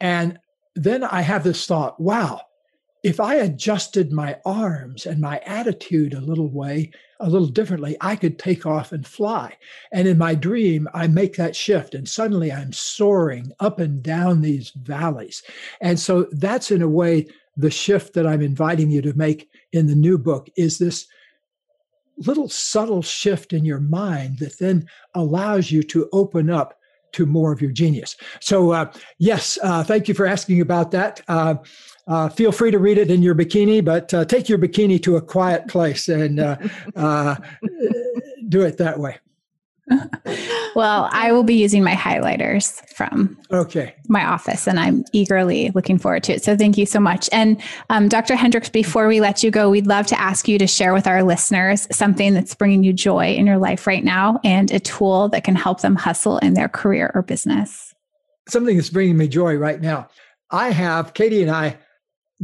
And 0.00 0.38
then 0.74 1.04
I 1.04 1.20
have 1.20 1.44
this 1.44 1.66
thought 1.66 2.00
wow, 2.00 2.40
if 3.04 3.20
I 3.20 3.34
adjusted 3.34 4.12
my 4.12 4.38
arms 4.46 5.04
and 5.04 5.20
my 5.20 5.38
attitude 5.40 6.14
a 6.14 6.22
little 6.22 6.48
way, 6.48 6.90
a 7.20 7.28
little 7.28 7.48
differently, 7.48 7.98
I 8.00 8.16
could 8.16 8.38
take 8.38 8.64
off 8.64 8.92
and 8.92 9.06
fly. 9.06 9.58
And 9.92 10.08
in 10.08 10.16
my 10.16 10.34
dream, 10.34 10.88
I 10.94 11.06
make 11.06 11.36
that 11.36 11.54
shift, 11.54 11.94
and 11.94 12.08
suddenly 12.08 12.50
I'm 12.50 12.72
soaring 12.72 13.52
up 13.60 13.78
and 13.78 14.02
down 14.02 14.40
these 14.40 14.70
valleys. 14.70 15.42
And 15.82 16.00
so 16.00 16.28
that's 16.32 16.70
in 16.70 16.80
a 16.80 16.88
way 16.88 17.26
the 17.58 17.70
shift 17.70 18.14
that 18.14 18.26
I'm 18.26 18.40
inviting 18.40 18.90
you 18.90 19.02
to 19.02 19.12
make 19.12 19.50
in 19.72 19.86
the 19.86 19.94
new 19.94 20.16
book 20.16 20.48
is 20.56 20.78
this 20.78 21.06
little 22.16 22.48
subtle 22.48 23.02
shift 23.02 23.52
in 23.52 23.66
your 23.66 23.80
mind 23.80 24.38
that 24.38 24.58
then 24.58 24.88
allows 25.14 25.70
you 25.70 25.82
to 25.82 26.08
open 26.12 26.48
up 26.48 26.78
to 27.14 27.26
more 27.26 27.52
of 27.52 27.62
your 27.62 27.70
genius. 27.70 28.16
So, 28.40 28.72
uh, 28.72 28.92
yes, 29.18 29.58
uh, 29.62 29.82
thank 29.82 30.08
you 30.08 30.14
for 30.14 30.26
asking 30.26 30.60
about 30.60 30.90
that. 30.92 31.20
Uh, 31.28 31.56
uh 32.06 32.28
feel 32.28 32.52
free 32.52 32.70
to 32.70 32.78
read 32.78 32.98
it 32.98 33.10
in 33.10 33.22
your 33.22 33.34
bikini, 33.34 33.82
but 33.82 34.12
uh, 34.12 34.24
take 34.24 34.48
your 34.48 34.58
bikini 34.58 35.02
to 35.02 35.16
a 35.16 35.22
quiet 35.22 35.66
place 35.68 36.08
and 36.08 36.38
uh, 36.38 37.36
do 38.48 38.62
it 38.62 38.76
that 38.78 38.98
way. 38.98 39.18
Well, 40.74 41.08
I 41.12 41.30
will 41.32 41.42
be 41.42 41.54
using 41.54 41.84
my 41.84 41.94
highlighters 41.94 42.80
from 42.94 43.36
okay 43.50 43.94
my 44.08 44.24
office, 44.24 44.66
and 44.66 44.80
I'm 44.80 45.04
eagerly 45.12 45.70
looking 45.74 45.98
forward 45.98 46.22
to 46.24 46.32
it. 46.34 46.44
So, 46.44 46.56
thank 46.56 46.78
you 46.78 46.86
so 46.86 47.00
much. 47.00 47.28
And 47.32 47.60
um, 47.90 48.08
Dr. 48.08 48.34
Hendricks, 48.34 48.70
before 48.70 49.06
we 49.06 49.20
let 49.20 49.42
you 49.42 49.50
go, 49.50 49.68
we'd 49.68 49.86
love 49.86 50.06
to 50.06 50.20
ask 50.20 50.48
you 50.48 50.58
to 50.58 50.66
share 50.66 50.94
with 50.94 51.06
our 51.06 51.22
listeners 51.22 51.86
something 51.92 52.32
that's 52.32 52.54
bringing 52.54 52.82
you 52.82 52.92
joy 52.92 53.34
in 53.34 53.46
your 53.46 53.58
life 53.58 53.86
right 53.86 54.04
now, 54.04 54.40
and 54.42 54.70
a 54.70 54.80
tool 54.80 55.28
that 55.30 55.44
can 55.44 55.54
help 55.54 55.82
them 55.82 55.96
hustle 55.96 56.38
in 56.38 56.54
their 56.54 56.68
career 56.68 57.10
or 57.14 57.22
business. 57.22 57.94
Something 58.48 58.76
that's 58.76 58.90
bringing 58.90 59.16
me 59.16 59.28
joy 59.28 59.56
right 59.56 59.80
now. 59.80 60.08
I 60.50 60.70
have 60.70 61.14
Katie 61.14 61.42
and 61.42 61.50
I 61.50 61.78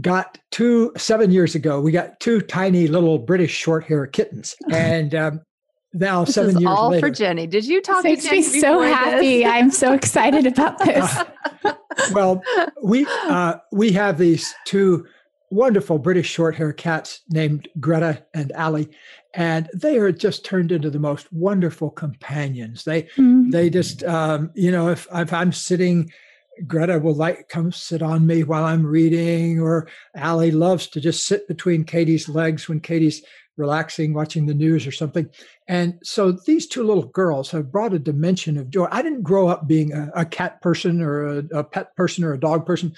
got 0.01 0.39
two 0.51 0.93
seven 0.97 1.31
years 1.31 1.55
ago. 1.55 1.81
We 1.81 1.93
got 1.93 2.21
two 2.21 2.41
tiny 2.41 2.87
little 2.87 3.19
British 3.19 3.53
short 3.53 3.85
hair 3.85 4.07
kittens, 4.07 4.55
and 4.71 5.15
um, 5.15 5.41
now 5.93 6.25
this 6.25 6.35
seven 6.35 6.57
is 6.57 6.61
years 6.61 6.71
all 6.71 6.91
later. 6.91 7.09
for 7.09 7.13
Jenny. 7.13 7.47
Did 7.47 7.67
you 7.67 7.83
talk 7.83 8.05
makes 8.05 8.23
to 8.23 8.31
Jenny 8.31 8.43
me 8.43 8.61
so 8.61 8.81
happy. 8.81 9.45
I'm 9.45 9.71
so 9.71 9.93
excited 10.01 10.47
about 10.47 10.79
this. 10.79 11.05
Uh, 11.65 11.75
well, 12.13 12.43
we 12.83 13.07
uh, 13.25 13.57
we 13.73 13.93
have 13.93 14.19
these 14.19 14.55
two 14.67 15.07
wonderful 15.51 15.99
British 15.99 16.29
short 16.29 16.55
hair 16.55 16.73
cats 16.73 17.23
named 17.29 17.69
Greta 17.81 18.25
and 18.35 18.53
Ali, 18.53 18.89
and 19.35 19.69
they 19.75 19.99
are 19.99 20.13
just 20.13 20.45
turned 20.45 20.71
into 20.71 20.91
the 20.91 21.01
most 21.01 21.33
wonderful 21.33 21.91
companions. 21.91 22.85
They 22.85 23.05
mm. 23.17 23.51
they 23.51 23.69
just 23.69 24.05
um, 24.05 24.51
you 24.55 24.71
know 24.71 24.89
if 24.89 25.07
if 25.13 25.33
I'm 25.33 25.53
sitting. 25.53 26.13
Greta 26.67 26.99
will 26.99 27.15
like 27.15 27.49
come 27.49 27.73
sit 27.73 28.03
on 28.03 28.27
me 28.27 28.43
while 28.43 28.65
I'm 28.65 28.85
reading, 28.85 29.61
or 29.61 29.89
Ali 30.15 30.51
loves 30.51 30.89
to 30.89 31.01
just 31.01 31.25
sit 31.25 31.49
between 31.49 31.85
Katie's 31.85 32.29
legs 32.29 32.69
when 32.69 32.81
Katie's 32.81 33.23
relaxing, 33.61 34.15
watching 34.15 34.47
the 34.47 34.55
news 34.55 34.87
or 34.87 34.93
something. 34.93 35.29
And 35.69 35.99
so 36.03 36.33
these 36.33 36.67
two 36.67 36.83
little 36.83 37.07
girls 37.07 37.51
have 37.51 37.71
brought 37.71 37.95
a 37.95 37.99
dimension 37.99 38.59
of 38.59 38.71
joy. 38.71 38.89
I 38.91 39.03
didn't 39.03 39.23
grow 39.23 39.47
up 39.49 39.69
being 39.69 39.93
a, 39.93 40.11
a 40.15 40.25
cat 40.25 40.61
person 40.63 41.01
or 41.01 41.39
a, 41.39 41.45
a 41.53 41.65
pet 41.65 41.95
person 41.95 42.25
or 42.25 42.33
a 42.33 42.41
dog 42.41 42.67
person. 42.67 42.95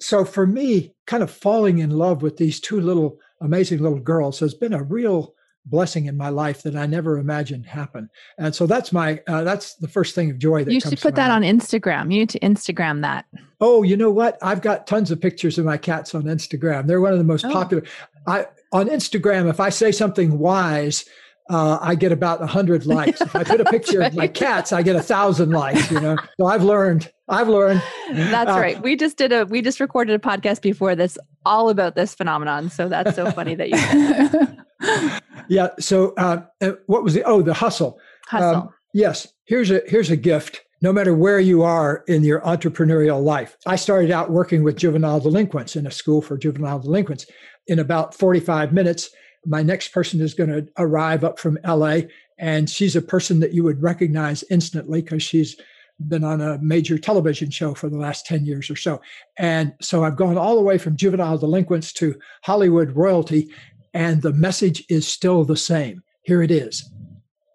So 0.00 0.24
for 0.24 0.46
me, 0.46 0.92
kind 1.06 1.22
of 1.22 1.30
falling 1.30 1.78
in 1.78 1.90
love 1.90 2.20
with 2.20 2.36
these 2.36 2.60
two 2.60 2.80
little 2.80 3.18
amazing 3.40 3.78
little 3.78 4.00
girls 4.00 4.38
has 4.40 4.54
been 4.54 4.74
a 4.74 4.82
real 4.82 5.34
blessing 5.66 6.06
in 6.06 6.16
my 6.16 6.28
life 6.28 6.62
that 6.62 6.76
I 6.76 6.86
never 6.86 7.18
imagined 7.18 7.66
happen. 7.66 8.10
And 8.38 8.54
so 8.54 8.66
that's 8.66 8.92
my 8.92 9.20
uh, 9.26 9.44
that's 9.44 9.76
the 9.76 9.88
first 9.88 10.14
thing 10.14 10.30
of 10.30 10.38
joy 10.38 10.64
that 10.64 10.72
you 10.72 10.80
should 10.80 11.00
put 11.00 11.14
that 11.14 11.30
on 11.30 11.42
Instagram. 11.42 12.12
You 12.12 12.20
need 12.20 12.28
to 12.30 12.40
Instagram 12.40 13.00
that. 13.02 13.26
Oh, 13.60 13.82
you 13.82 13.96
know 13.96 14.10
what? 14.10 14.38
I've 14.42 14.60
got 14.60 14.86
tons 14.86 15.10
of 15.10 15.20
pictures 15.20 15.58
of 15.58 15.64
my 15.64 15.76
cats 15.76 16.14
on 16.14 16.24
Instagram. 16.24 16.86
They're 16.86 17.00
one 17.00 17.12
of 17.12 17.18
the 17.18 17.24
most 17.24 17.44
oh. 17.46 17.52
popular. 17.52 17.84
I 18.26 18.46
on 18.74 18.88
Instagram, 18.88 19.48
if 19.48 19.60
I 19.60 19.70
say 19.70 19.92
something 19.92 20.38
wise, 20.38 21.04
uh, 21.48 21.78
I 21.80 21.94
get 21.94 22.10
about 22.10 22.42
a 22.42 22.46
hundred 22.46 22.84
likes. 22.98 23.20
If 23.20 23.34
I 23.34 23.44
put 23.44 23.60
a 23.60 23.64
picture 23.64 24.00
right. 24.00 24.10
of 24.10 24.16
my 24.16 24.26
cats, 24.26 24.72
I 24.72 24.82
get 24.82 24.96
a 24.96 25.02
thousand 25.02 25.50
likes. 25.50 25.90
You 25.90 26.00
know, 26.00 26.16
so 26.38 26.46
I've 26.46 26.64
learned. 26.64 27.10
I've 27.28 27.48
learned. 27.48 27.82
That's 28.12 28.50
uh, 28.50 28.58
right. 28.58 28.82
We 28.82 28.96
just 28.96 29.16
did 29.16 29.32
a. 29.32 29.46
We 29.46 29.62
just 29.62 29.80
recorded 29.80 30.14
a 30.14 30.18
podcast 30.18 30.60
before 30.60 30.96
this, 30.96 31.16
all 31.46 31.70
about 31.70 31.94
this 31.94 32.14
phenomenon. 32.14 32.68
So 32.68 32.88
that's 32.88 33.14
so 33.14 33.30
funny 33.30 33.54
that 33.54 33.70
you. 33.70 35.18
yeah. 35.48 35.68
So 35.78 36.12
uh, 36.18 36.42
uh, 36.60 36.72
what 36.86 37.04
was 37.04 37.14
the? 37.14 37.22
Oh, 37.22 37.42
the 37.42 37.54
hustle. 37.54 37.98
Hustle. 38.26 38.62
Um, 38.62 38.68
yes. 38.92 39.28
Here's 39.44 39.70
a 39.70 39.82
here's 39.86 40.10
a 40.10 40.16
gift. 40.16 40.62
No 40.82 40.92
matter 40.92 41.14
where 41.14 41.40
you 41.40 41.62
are 41.62 42.04
in 42.08 42.24
your 42.24 42.40
entrepreneurial 42.42 43.22
life, 43.22 43.56
I 43.66 43.76
started 43.76 44.10
out 44.10 44.30
working 44.30 44.64
with 44.64 44.76
juvenile 44.76 45.18
delinquents 45.20 45.76
in 45.76 45.86
a 45.86 45.90
school 45.90 46.20
for 46.20 46.36
juvenile 46.36 46.78
delinquents 46.78 47.24
in 47.66 47.78
about 47.78 48.14
45 48.14 48.72
minutes. 48.72 49.10
My 49.46 49.62
next 49.62 49.88
person 49.88 50.20
is 50.20 50.34
going 50.34 50.50
to 50.50 50.66
arrive 50.78 51.24
up 51.24 51.38
from 51.38 51.58
LA, 51.66 52.00
and 52.38 52.68
she's 52.68 52.96
a 52.96 53.02
person 53.02 53.40
that 53.40 53.52
you 53.52 53.62
would 53.64 53.82
recognize 53.82 54.44
instantly 54.50 55.02
because 55.02 55.22
she's 55.22 55.56
been 56.08 56.24
on 56.24 56.40
a 56.40 56.58
major 56.58 56.98
television 56.98 57.50
show 57.50 57.74
for 57.74 57.88
the 57.88 57.96
last 57.96 58.26
10 58.26 58.44
years 58.44 58.68
or 58.68 58.76
so. 58.76 59.00
And 59.38 59.74
so 59.80 60.02
I've 60.02 60.16
gone 60.16 60.36
all 60.36 60.56
the 60.56 60.62
way 60.62 60.78
from 60.78 60.96
juvenile 60.96 61.38
delinquents 61.38 61.92
to 61.94 62.18
Hollywood 62.42 62.92
royalty, 62.92 63.50
and 63.92 64.20
the 64.20 64.32
message 64.32 64.84
is 64.88 65.06
still 65.06 65.44
the 65.44 65.56
same. 65.56 66.02
Here 66.22 66.42
it 66.42 66.50
is. 66.50 66.90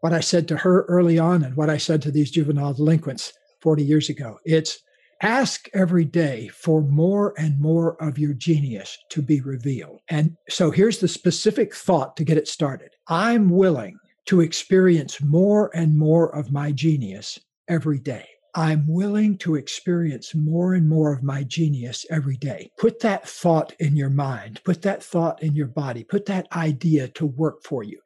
What 0.01 0.13
I 0.13 0.21
said 0.21 0.47
to 0.47 0.57
her 0.57 0.83
early 0.83 1.19
on 1.19 1.43
and 1.43 1.55
what 1.57 1.69
I 1.69 1.77
said 1.77 2.01
to 2.03 2.11
these 2.11 2.31
juvenile 2.31 2.73
delinquents 2.73 3.33
40 3.61 3.83
years 3.83 4.07
ago. 4.09 4.39
It's 4.45 4.79
Ask 5.21 5.67
every 5.73 6.05
day 6.05 6.47
for 6.47 6.81
more 6.81 7.33
and 7.37 7.59
more 7.59 8.01
of 8.01 8.17
your 8.17 8.33
genius 8.33 8.97
to 9.09 9.21
be 9.21 9.41
revealed. 9.41 9.99
And 10.07 10.37
so 10.47 10.71
here's 10.71 10.99
the 10.99 11.09
specific 11.09 11.75
thought 11.75 12.15
to 12.17 12.23
get 12.23 12.37
it 12.37 12.47
started 12.47 12.91
I'm 13.07 13.49
willing 13.49 13.97
to 14.27 14.39
experience 14.39 15.21
more 15.21 15.71
and 15.73 15.97
more 15.97 16.33
of 16.33 16.53
my 16.53 16.71
genius 16.71 17.37
every 17.67 17.99
day. 17.99 18.27
I'm 18.55 18.87
willing 18.87 19.37
to 19.39 19.55
experience 19.55 20.33
more 20.33 20.73
and 20.73 20.87
more 20.87 21.13
of 21.13 21.23
my 21.23 21.43
genius 21.43 22.05
every 22.09 22.37
day. 22.37 22.71
Put 22.77 22.99
that 23.01 23.27
thought 23.27 23.73
in 23.79 23.95
your 23.95 24.09
mind, 24.09 24.61
put 24.63 24.81
that 24.83 25.03
thought 25.03 25.41
in 25.43 25.55
your 25.55 25.67
body, 25.67 26.03
put 26.03 26.25
that 26.25 26.47
idea 26.53 27.07
to 27.09 27.25
work 27.25 27.63
for 27.63 27.83
you. 27.83 27.99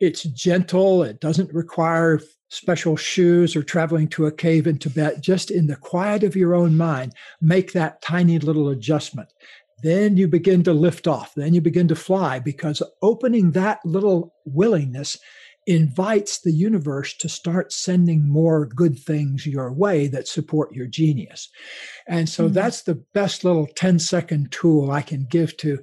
It's 0.00 0.22
gentle, 0.22 1.02
it 1.02 1.20
doesn't 1.20 1.52
require 1.52 2.20
special 2.48 2.96
shoes 2.96 3.54
or 3.54 3.62
traveling 3.62 4.08
to 4.08 4.26
a 4.26 4.32
cave 4.32 4.66
in 4.66 4.78
Tibet, 4.78 5.20
just 5.20 5.50
in 5.50 5.66
the 5.66 5.76
quiet 5.76 6.22
of 6.22 6.36
your 6.36 6.54
own 6.54 6.76
mind, 6.76 7.12
make 7.40 7.72
that 7.72 8.00
tiny 8.00 8.38
little 8.38 8.70
adjustment. 8.70 9.32
Then 9.82 10.16
you 10.16 10.26
begin 10.26 10.62
to 10.64 10.72
lift 10.72 11.06
off. 11.06 11.34
Then 11.34 11.54
you 11.54 11.60
begin 11.60 11.86
to 11.88 11.94
fly 11.94 12.38
because 12.38 12.82
opening 13.02 13.52
that 13.52 13.84
little 13.84 14.34
willingness 14.44 15.18
invites 15.68 16.40
the 16.40 16.50
universe 16.50 17.14
to 17.14 17.28
start 17.28 17.74
sending 17.74 18.26
more 18.26 18.64
good 18.64 18.98
things 18.98 19.46
your 19.46 19.70
way 19.70 20.06
that 20.06 20.26
support 20.26 20.72
your 20.72 20.86
genius. 20.86 21.50
And 22.06 22.26
so 22.26 22.44
mm-hmm. 22.44 22.54
that's 22.54 22.82
the 22.82 22.94
best 23.12 23.44
little 23.44 23.66
10 23.76 23.98
second 23.98 24.50
tool 24.50 24.90
I 24.90 25.02
can 25.02 25.26
give 25.30 25.58
to 25.58 25.78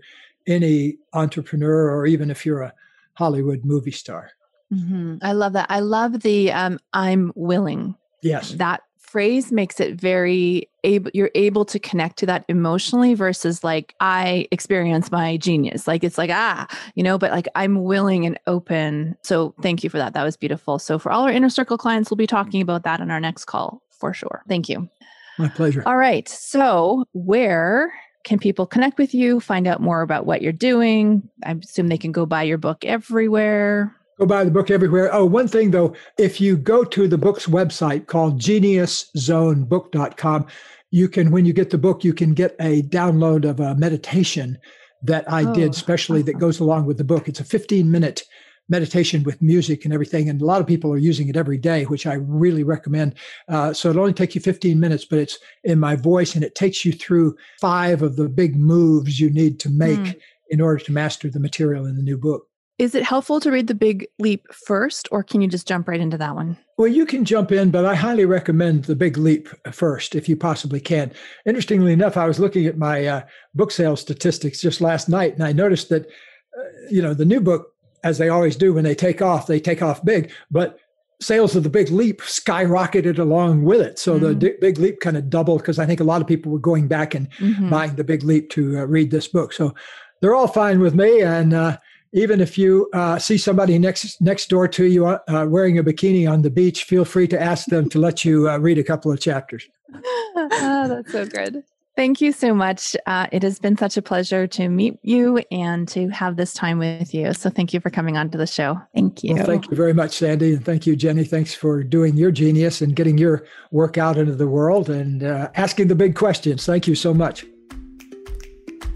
any 0.47 0.97
entrepreneur 1.13 1.91
or 1.91 2.07
even 2.07 2.31
if 2.31 2.47
you're 2.47 2.63
a 2.63 2.73
Hollywood 3.13 3.63
movie 3.63 3.91
star. 3.91 4.31
Mm-hmm. 4.73 5.17
I 5.21 5.33
love 5.33 5.53
that. 5.53 5.67
I 5.69 5.81
love 5.81 6.21
the 6.21 6.51
um, 6.51 6.79
I'm 6.93 7.31
willing. 7.35 7.95
Yes. 8.23 8.53
That 8.53 8.81
phrase 8.97 9.51
makes 9.51 9.79
it 9.79 10.01
very 10.01 10.67
able 10.85 11.11
you're 11.13 11.31
able 11.35 11.65
to 11.65 11.79
connect 11.79 12.17
to 12.19 12.25
that 12.27 12.45
emotionally 12.47 13.13
versus 13.13 13.63
like 13.63 13.93
I 13.99 14.47
experience 14.51 15.11
my 15.11 15.37
genius. 15.37 15.87
Like 15.87 16.03
it's 16.03 16.17
like, 16.17 16.29
ah, 16.31 16.67
you 16.95 17.03
know, 17.03 17.17
but 17.17 17.31
like 17.31 17.47
I'm 17.55 17.83
willing 17.83 18.25
and 18.25 18.39
open. 18.47 19.17
So 19.23 19.53
thank 19.61 19.83
you 19.83 19.89
for 19.89 19.97
that. 19.97 20.13
That 20.13 20.23
was 20.23 20.37
beautiful. 20.37 20.79
So 20.79 20.97
for 20.97 21.11
all 21.11 21.23
our 21.23 21.31
inner 21.31 21.49
circle 21.49 21.77
clients, 21.77 22.09
we'll 22.09 22.17
be 22.17 22.27
talking 22.27 22.61
about 22.61 22.83
that 22.83 23.01
in 23.01 23.11
our 23.11 23.19
next 23.19 23.45
call 23.45 23.81
for 23.89 24.13
sure. 24.13 24.43
Thank 24.47 24.69
you. 24.69 24.89
My 25.37 25.49
pleasure. 25.49 25.83
All 25.85 25.97
right. 25.97 26.27
So 26.29 27.05
where 27.13 27.93
can 28.23 28.39
people 28.39 28.65
connect 28.65 28.97
with 28.97 29.13
you, 29.13 29.39
find 29.39 29.67
out 29.67 29.81
more 29.81 30.01
about 30.01 30.25
what 30.25 30.41
you're 30.41 30.51
doing? 30.51 31.29
I 31.45 31.51
assume 31.51 31.87
they 31.87 31.97
can 31.97 32.11
go 32.11 32.25
buy 32.25 32.43
your 32.43 32.57
book 32.57 32.83
everywhere. 32.83 33.95
Go 34.17 34.25
buy 34.25 34.45
the 34.45 34.51
book 34.51 34.71
everywhere. 34.71 35.13
Oh, 35.13 35.25
one 35.25 35.47
thing 35.47 35.71
though, 35.71 35.93
if 36.17 36.39
you 36.39 36.55
go 36.55 36.85
to 36.85 37.07
the 37.07 37.17
book's 37.17 37.47
website 37.47 38.07
called 38.07 38.39
geniuszonebook.com, 38.39 40.47
you 40.95 41.09
can, 41.09 41.29
when 41.29 41.43
you 41.43 41.51
get 41.51 41.71
the 41.71 41.77
book, 41.77 42.05
you 42.05 42.13
can 42.13 42.33
get 42.33 42.55
a 42.57 42.81
download 42.83 43.43
of 43.43 43.59
a 43.59 43.75
meditation 43.75 44.57
that 45.03 45.29
I 45.29 45.43
oh, 45.43 45.53
did 45.53 45.75
specially 45.75 46.21
awesome. 46.21 46.25
that 46.27 46.39
goes 46.39 46.61
along 46.61 46.85
with 46.85 46.97
the 46.97 47.03
book. 47.03 47.27
It's 47.27 47.41
a 47.41 47.43
15 47.43 47.91
minute 47.91 48.23
meditation 48.69 49.21
with 49.23 49.41
music 49.41 49.83
and 49.83 49.93
everything. 49.93 50.29
And 50.29 50.41
a 50.41 50.45
lot 50.45 50.61
of 50.61 50.67
people 50.67 50.93
are 50.93 50.97
using 50.97 51.27
it 51.27 51.35
every 51.35 51.57
day, 51.57 51.83
which 51.83 52.07
I 52.07 52.13
really 52.13 52.63
recommend. 52.63 53.15
Uh, 53.49 53.73
so 53.73 53.89
it 53.89 53.97
only 53.97 54.13
takes 54.13 54.35
you 54.35 54.41
15 54.41 54.79
minutes, 54.79 55.03
but 55.03 55.19
it's 55.19 55.37
in 55.65 55.81
my 55.81 55.97
voice 55.97 56.33
and 56.33 56.45
it 56.45 56.55
takes 56.55 56.85
you 56.85 56.93
through 56.93 57.35
five 57.59 58.01
of 58.01 58.15
the 58.15 58.29
big 58.29 58.55
moves 58.55 59.19
you 59.19 59.29
need 59.29 59.59
to 59.59 59.69
make 59.69 59.99
mm. 59.99 60.19
in 60.49 60.61
order 60.61 60.81
to 60.81 60.93
master 60.93 61.29
the 61.29 61.41
material 61.41 61.85
in 61.85 61.97
the 61.97 62.03
new 62.03 62.17
book. 62.17 62.47
Is 62.77 62.93
it 62.93 63.03
helpful 63.03 63.39
to 63.39 63.51
read 63.51 63.67
The 63.67 63.73
Big 63.73 64.05
Leap 64.19 64.51
first, 64.51 65.07
or 65.09 65.23
can 65.23 65.39
you 65.39 65.47
just 65.47 65.67
jump 65.67 65.87
right 65.87 65.99
into 65.99 66.17
that 66.17 66.35
one? 66.35 66.57
Well, 66.77 66.89
you 66.89 67.05
can 67.05 67.23
jump 67.23 67.53
in, 67.53 67.71
but 67.71 67.85
I 67.85 67.95
highly 67.95 68.25
recommend 68.25 68.83
The 68.83 68.97
Big 68.97 69.17
Leap 69.17 69.47
first 69.71 70.13
if 70.13 70.27
you 70.27 70.35
possibly 70.35 70.81
can. 70.81 71.13
Interestingly 71.45 71.93
enough, 71.93 72.17
I 72.17 72.27
was 72.27 72.37
looking 72.37 72.65
at 72.65 72.77
my 72.77 73.05
uh, 73.05 73.21
book 73.53 73.71
sales 73.71 74.01
statistics 74.01 74.61
just 74.61 74.81
last 74.81 75.07
night, 75.07 75.35
and 75.35 75.43
I 75.43 75.53
noticed 75.53 75.87
that, 75.89 76.05
uh, 76.05 76.63
you 76.89 77.01
know, 77.01 77.13
the 77.13 77.23
new 77.23 77.39
book, 77.39 77.71
as 78.03 78.17
they 78.17 78.27
always 78.27 78.57
do 78.57 78.73
when 78.73 78.83
they 78.83 78.95
take 78.95 79.21
off, 79.21 79.47
they 79.47 79.59
take 79.59 79.81
off 79.81 80.03
big, 80.03 80.33
but 80.51 80.77
sales 81.21 81.55
of 81.55 81.63
the 81.63 81.69
big 81.69 81.89
leap 81.91 82.21
skyrocketed 82.21 83.17
along 83.17 83.63
with 83.63 83.79
it 83.79 83.97
so 83.97 84.19
mm-hmm. 84.19 84.37
the 84.37 84.57
big 84.59 84.77
leap 84.77 84.99
kind 84.99 85.15
of 85.15 85.29
doubled 85.29 85.59
because 85.59 85.79
i 85.79 85.85
think 85.85 86.01
a 86.01 86.03
lot 86.03 86.19
of 86.19 86.27
people 86.27 86.51
were 86.51 86.59
going 86.59 86.89
back 86.89 87.15
and 87.15 87.31
mm-hmm. 87.37 87.69
buying 87.69 87.95
the 87.95 88.03
big 88.03 88.21
leap 88.21 88.49
to 88.49 88.77
uh, 88.77 88.83
read 88.83 89.11
this 89.11 89.29
book 89.29 89.53
so 89.53 89.73
they're 90.19 90.35
all 90.35 90.45
fine 90.45 90.81
with 90.81 90.93
me 90.93 91.21
and 91.21 91.53
uh, 91.53 91.77
even 92.15 92.39
if 92.39 92.57
you 92.57 92.89
uh, 92.93 93.19
see 93.19 93.37
somebody 93.37 93.77
next 93.77 94.19
next 94.21 94.49
door 94.49 94.67
to 94.69 94.85
you 94.85 95.05
uh, 95.05 95.45
wearing 95.47 95.77
a 95.77 95.83
bikini 95.83 96.29
on 96.29 96.41
the 96.41 96.49
beach, 96.49 96.85
feel 96.85 97.05
free 97.05 97.27
to 97.27 97.39
ask 97.39 97.67
them 97.67 97.89
to 97.89 97.99
let 97.99 98.25
you 98.25 98.49
uh, 98.49 98.57
read 98.57 98.77
a 98.77 98.83
couple 98.83 99.11
of 99.11 99.19
chapters. 99.19 99.67
oh, 100.35 100.85
that's 100.87 101.11
so 101.11 101.25
good. 101.25 101.63
Thank 101.97 102.19
you 102.19 102.33
so 102.33 102.53
much. 102.53 102.95
Uh, 103.05 103.27
it 103.31 103.41
has 103.43 103.57
been 103.57 103.77
such 103.77 103.95
a 103.95 104.01
pleasure 104.01 104.47
to 104.47 104.67
meet 104.67 104.97
you 105.01 105.41
and 105.49 105.87
to 105.89 106.09
have 106.09 106.35
this 106.35 106.53
time 106.53 106.77
with 106.77 107.13
you. 107.13 107.33
So, 107.33 107.49
thank 107.49 107.73
you 107.73 107.79
for 107.79 107.89
coming 107.89 108.17
on 108.17 108.29
to 108.31 108.37
the 108.37 108.47
show. 108.47 108.81
Thank 108.93 109.23
you. 109.23 109.35
Well, 109.35 109.45
thank 109.45 109.69
you 109.69 109.77
very 109.77 109.93
much, 109.93 110.11
Sandy. 110.11 110.55
And 110.55 110.65
thank 110.65 110.85
you, 110.85 110.95
Jenny. 110.95 111.23
Thanks 111.23 111.53
for 111.53 111.83
doing 111.83 112.15
your 112.15 112.31
genius 112.31 112.81
and 112.81 112.95
getting 112.95 113.17
your 113.17 113.45
work 113.71 113.97
out 113.97 114.17
into 114.17 114.35
the 114.35 114.47
world 114.47 114.89
and 114.89 115.23
uh, 115.23 115.49
asking 115.55 115.87
the 115.87 115.95
big 115.95 116.15
questions. 116.15 116.65
Thank 116.65 116.87
you 116.87 116.95
so 116.95 117.13
much. 117.13 117.45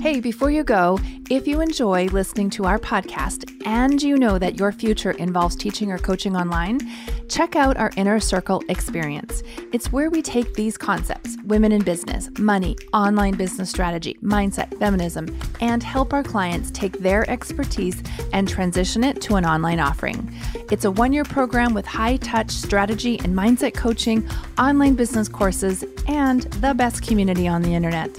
Hey, 0.01 0.21
before 0.21 0.49
you 0.49 0.63
go, 0.63 0.97
if 1.29 1.45
you 1.45 1.59
enjoy 1.59 2.05
listening 2.05 2.49
to 2.51 2.63
our 2.63 2.79
podcast 2.79 3.51
and 3.65 4.01
you 4.01 4.15
know 4.15 4.39
that 4.39 4.57
your 4.57 4.71
future 4.71 5.11
involves 5.11 5.57
teaching 5.57 5.91
or 5.91 5.97
coaching 5.97 6.37
online, 6.37 6.79
check 7.27 7.57
out 7.57 7.75
our 7.75 7.91
Inner 7.97 8.21
Circle 8.21 8.63
experience. 8.69 9.43
It's 9.73 9.91
where 9.91 10.09
we 10.09 10.21
take 10.21 10.53
these 10.53 10.77
concepts 10.77 11.35
women 11.43 11.73
in 11.73 11.81
business, 11.81 12.29
money, 12.39 12.77
online 12.93 13.35
business 13.35 13.69
strategy, 13.69 14.17
mindset, 14.23 14.79
feminism 14.79 15.27
and 15.59 15.83
help 15.83 16.13
our 16.13 16.23
clients 16.23 16.71
take 16.71 16.99
their 16.99 17.29
expertise 17.29 18.01
and 18.31 18.47
transition 18.47 19.03
it 19.03 19.19
to 19.23 19.35
an 19.35 19.45
online 19.45 19.81
offering. 19.81 20.33
It's 20.71 20.85
a 20.85 20.91
one 20.91 21.11
year 21.11 21.25
program 21.25 21.73
with 21.73 21.85
high 21.85 22.15
touch 22.17 22.51
strategy 22.51 23.19
and 23.19 23.37
mindset 23.37 23.73
coaching, 23.73 24.25
online 24.57 24.95
business 24.95 25.27
courses, 25.27 25.83
and 26.07 26.43
the 26.53 26.73
best 26.73 27.05
community 27.05 27.49
on 27.49 27.61
the 27.61 27.75
internet. 27.75 28.17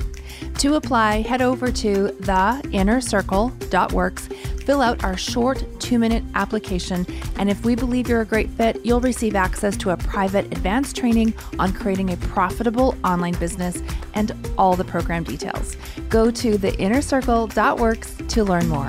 To 0.59 0.75
apply, 0.75 1.23
head 1.23 1.43
over 1.43 1.73
to 1.73 2.09
theinnercircle.works, 2.09 4.27
fill 4.65 4.83
out 4.83 5.03
our 5.03 5.17
short 5.17 5.65
two 5.81 5.99
minute 5.99 6.23
application, 6.35 7.07
and 7.37 7.51
if 7.51 7.65
we 7.65 7.75
believe 7.75 8.09
you're 8.09 8.21
a 8.21 8.27
great 8.27 8.51
fit, 8.51 8.85
you'll 8.85 9.01
receive 9.01 9.35
access 9.35 9.77
to 9.79 9.91
a 9.91 9.97
private 9.97 10.45
advanced 10.47 10.97
training 10.97 11.35
on 11.59 11.73
creating 11.73 12.13
a 12.13 12.17
profitable 12.19 12.95
online 13.05 13.35
business 13.35 13.83
and 14.15 14.33
all 14.59 14.77
the 14.77 14.85
program 14.85 15.25
details. 15.25 15.77
Go 16.09 16.31
to 16.31 16.59
theinnercircle.works 16.59 18.17
to 18.29 18.45
learn 18.45 18.69
more. 18.69 18.87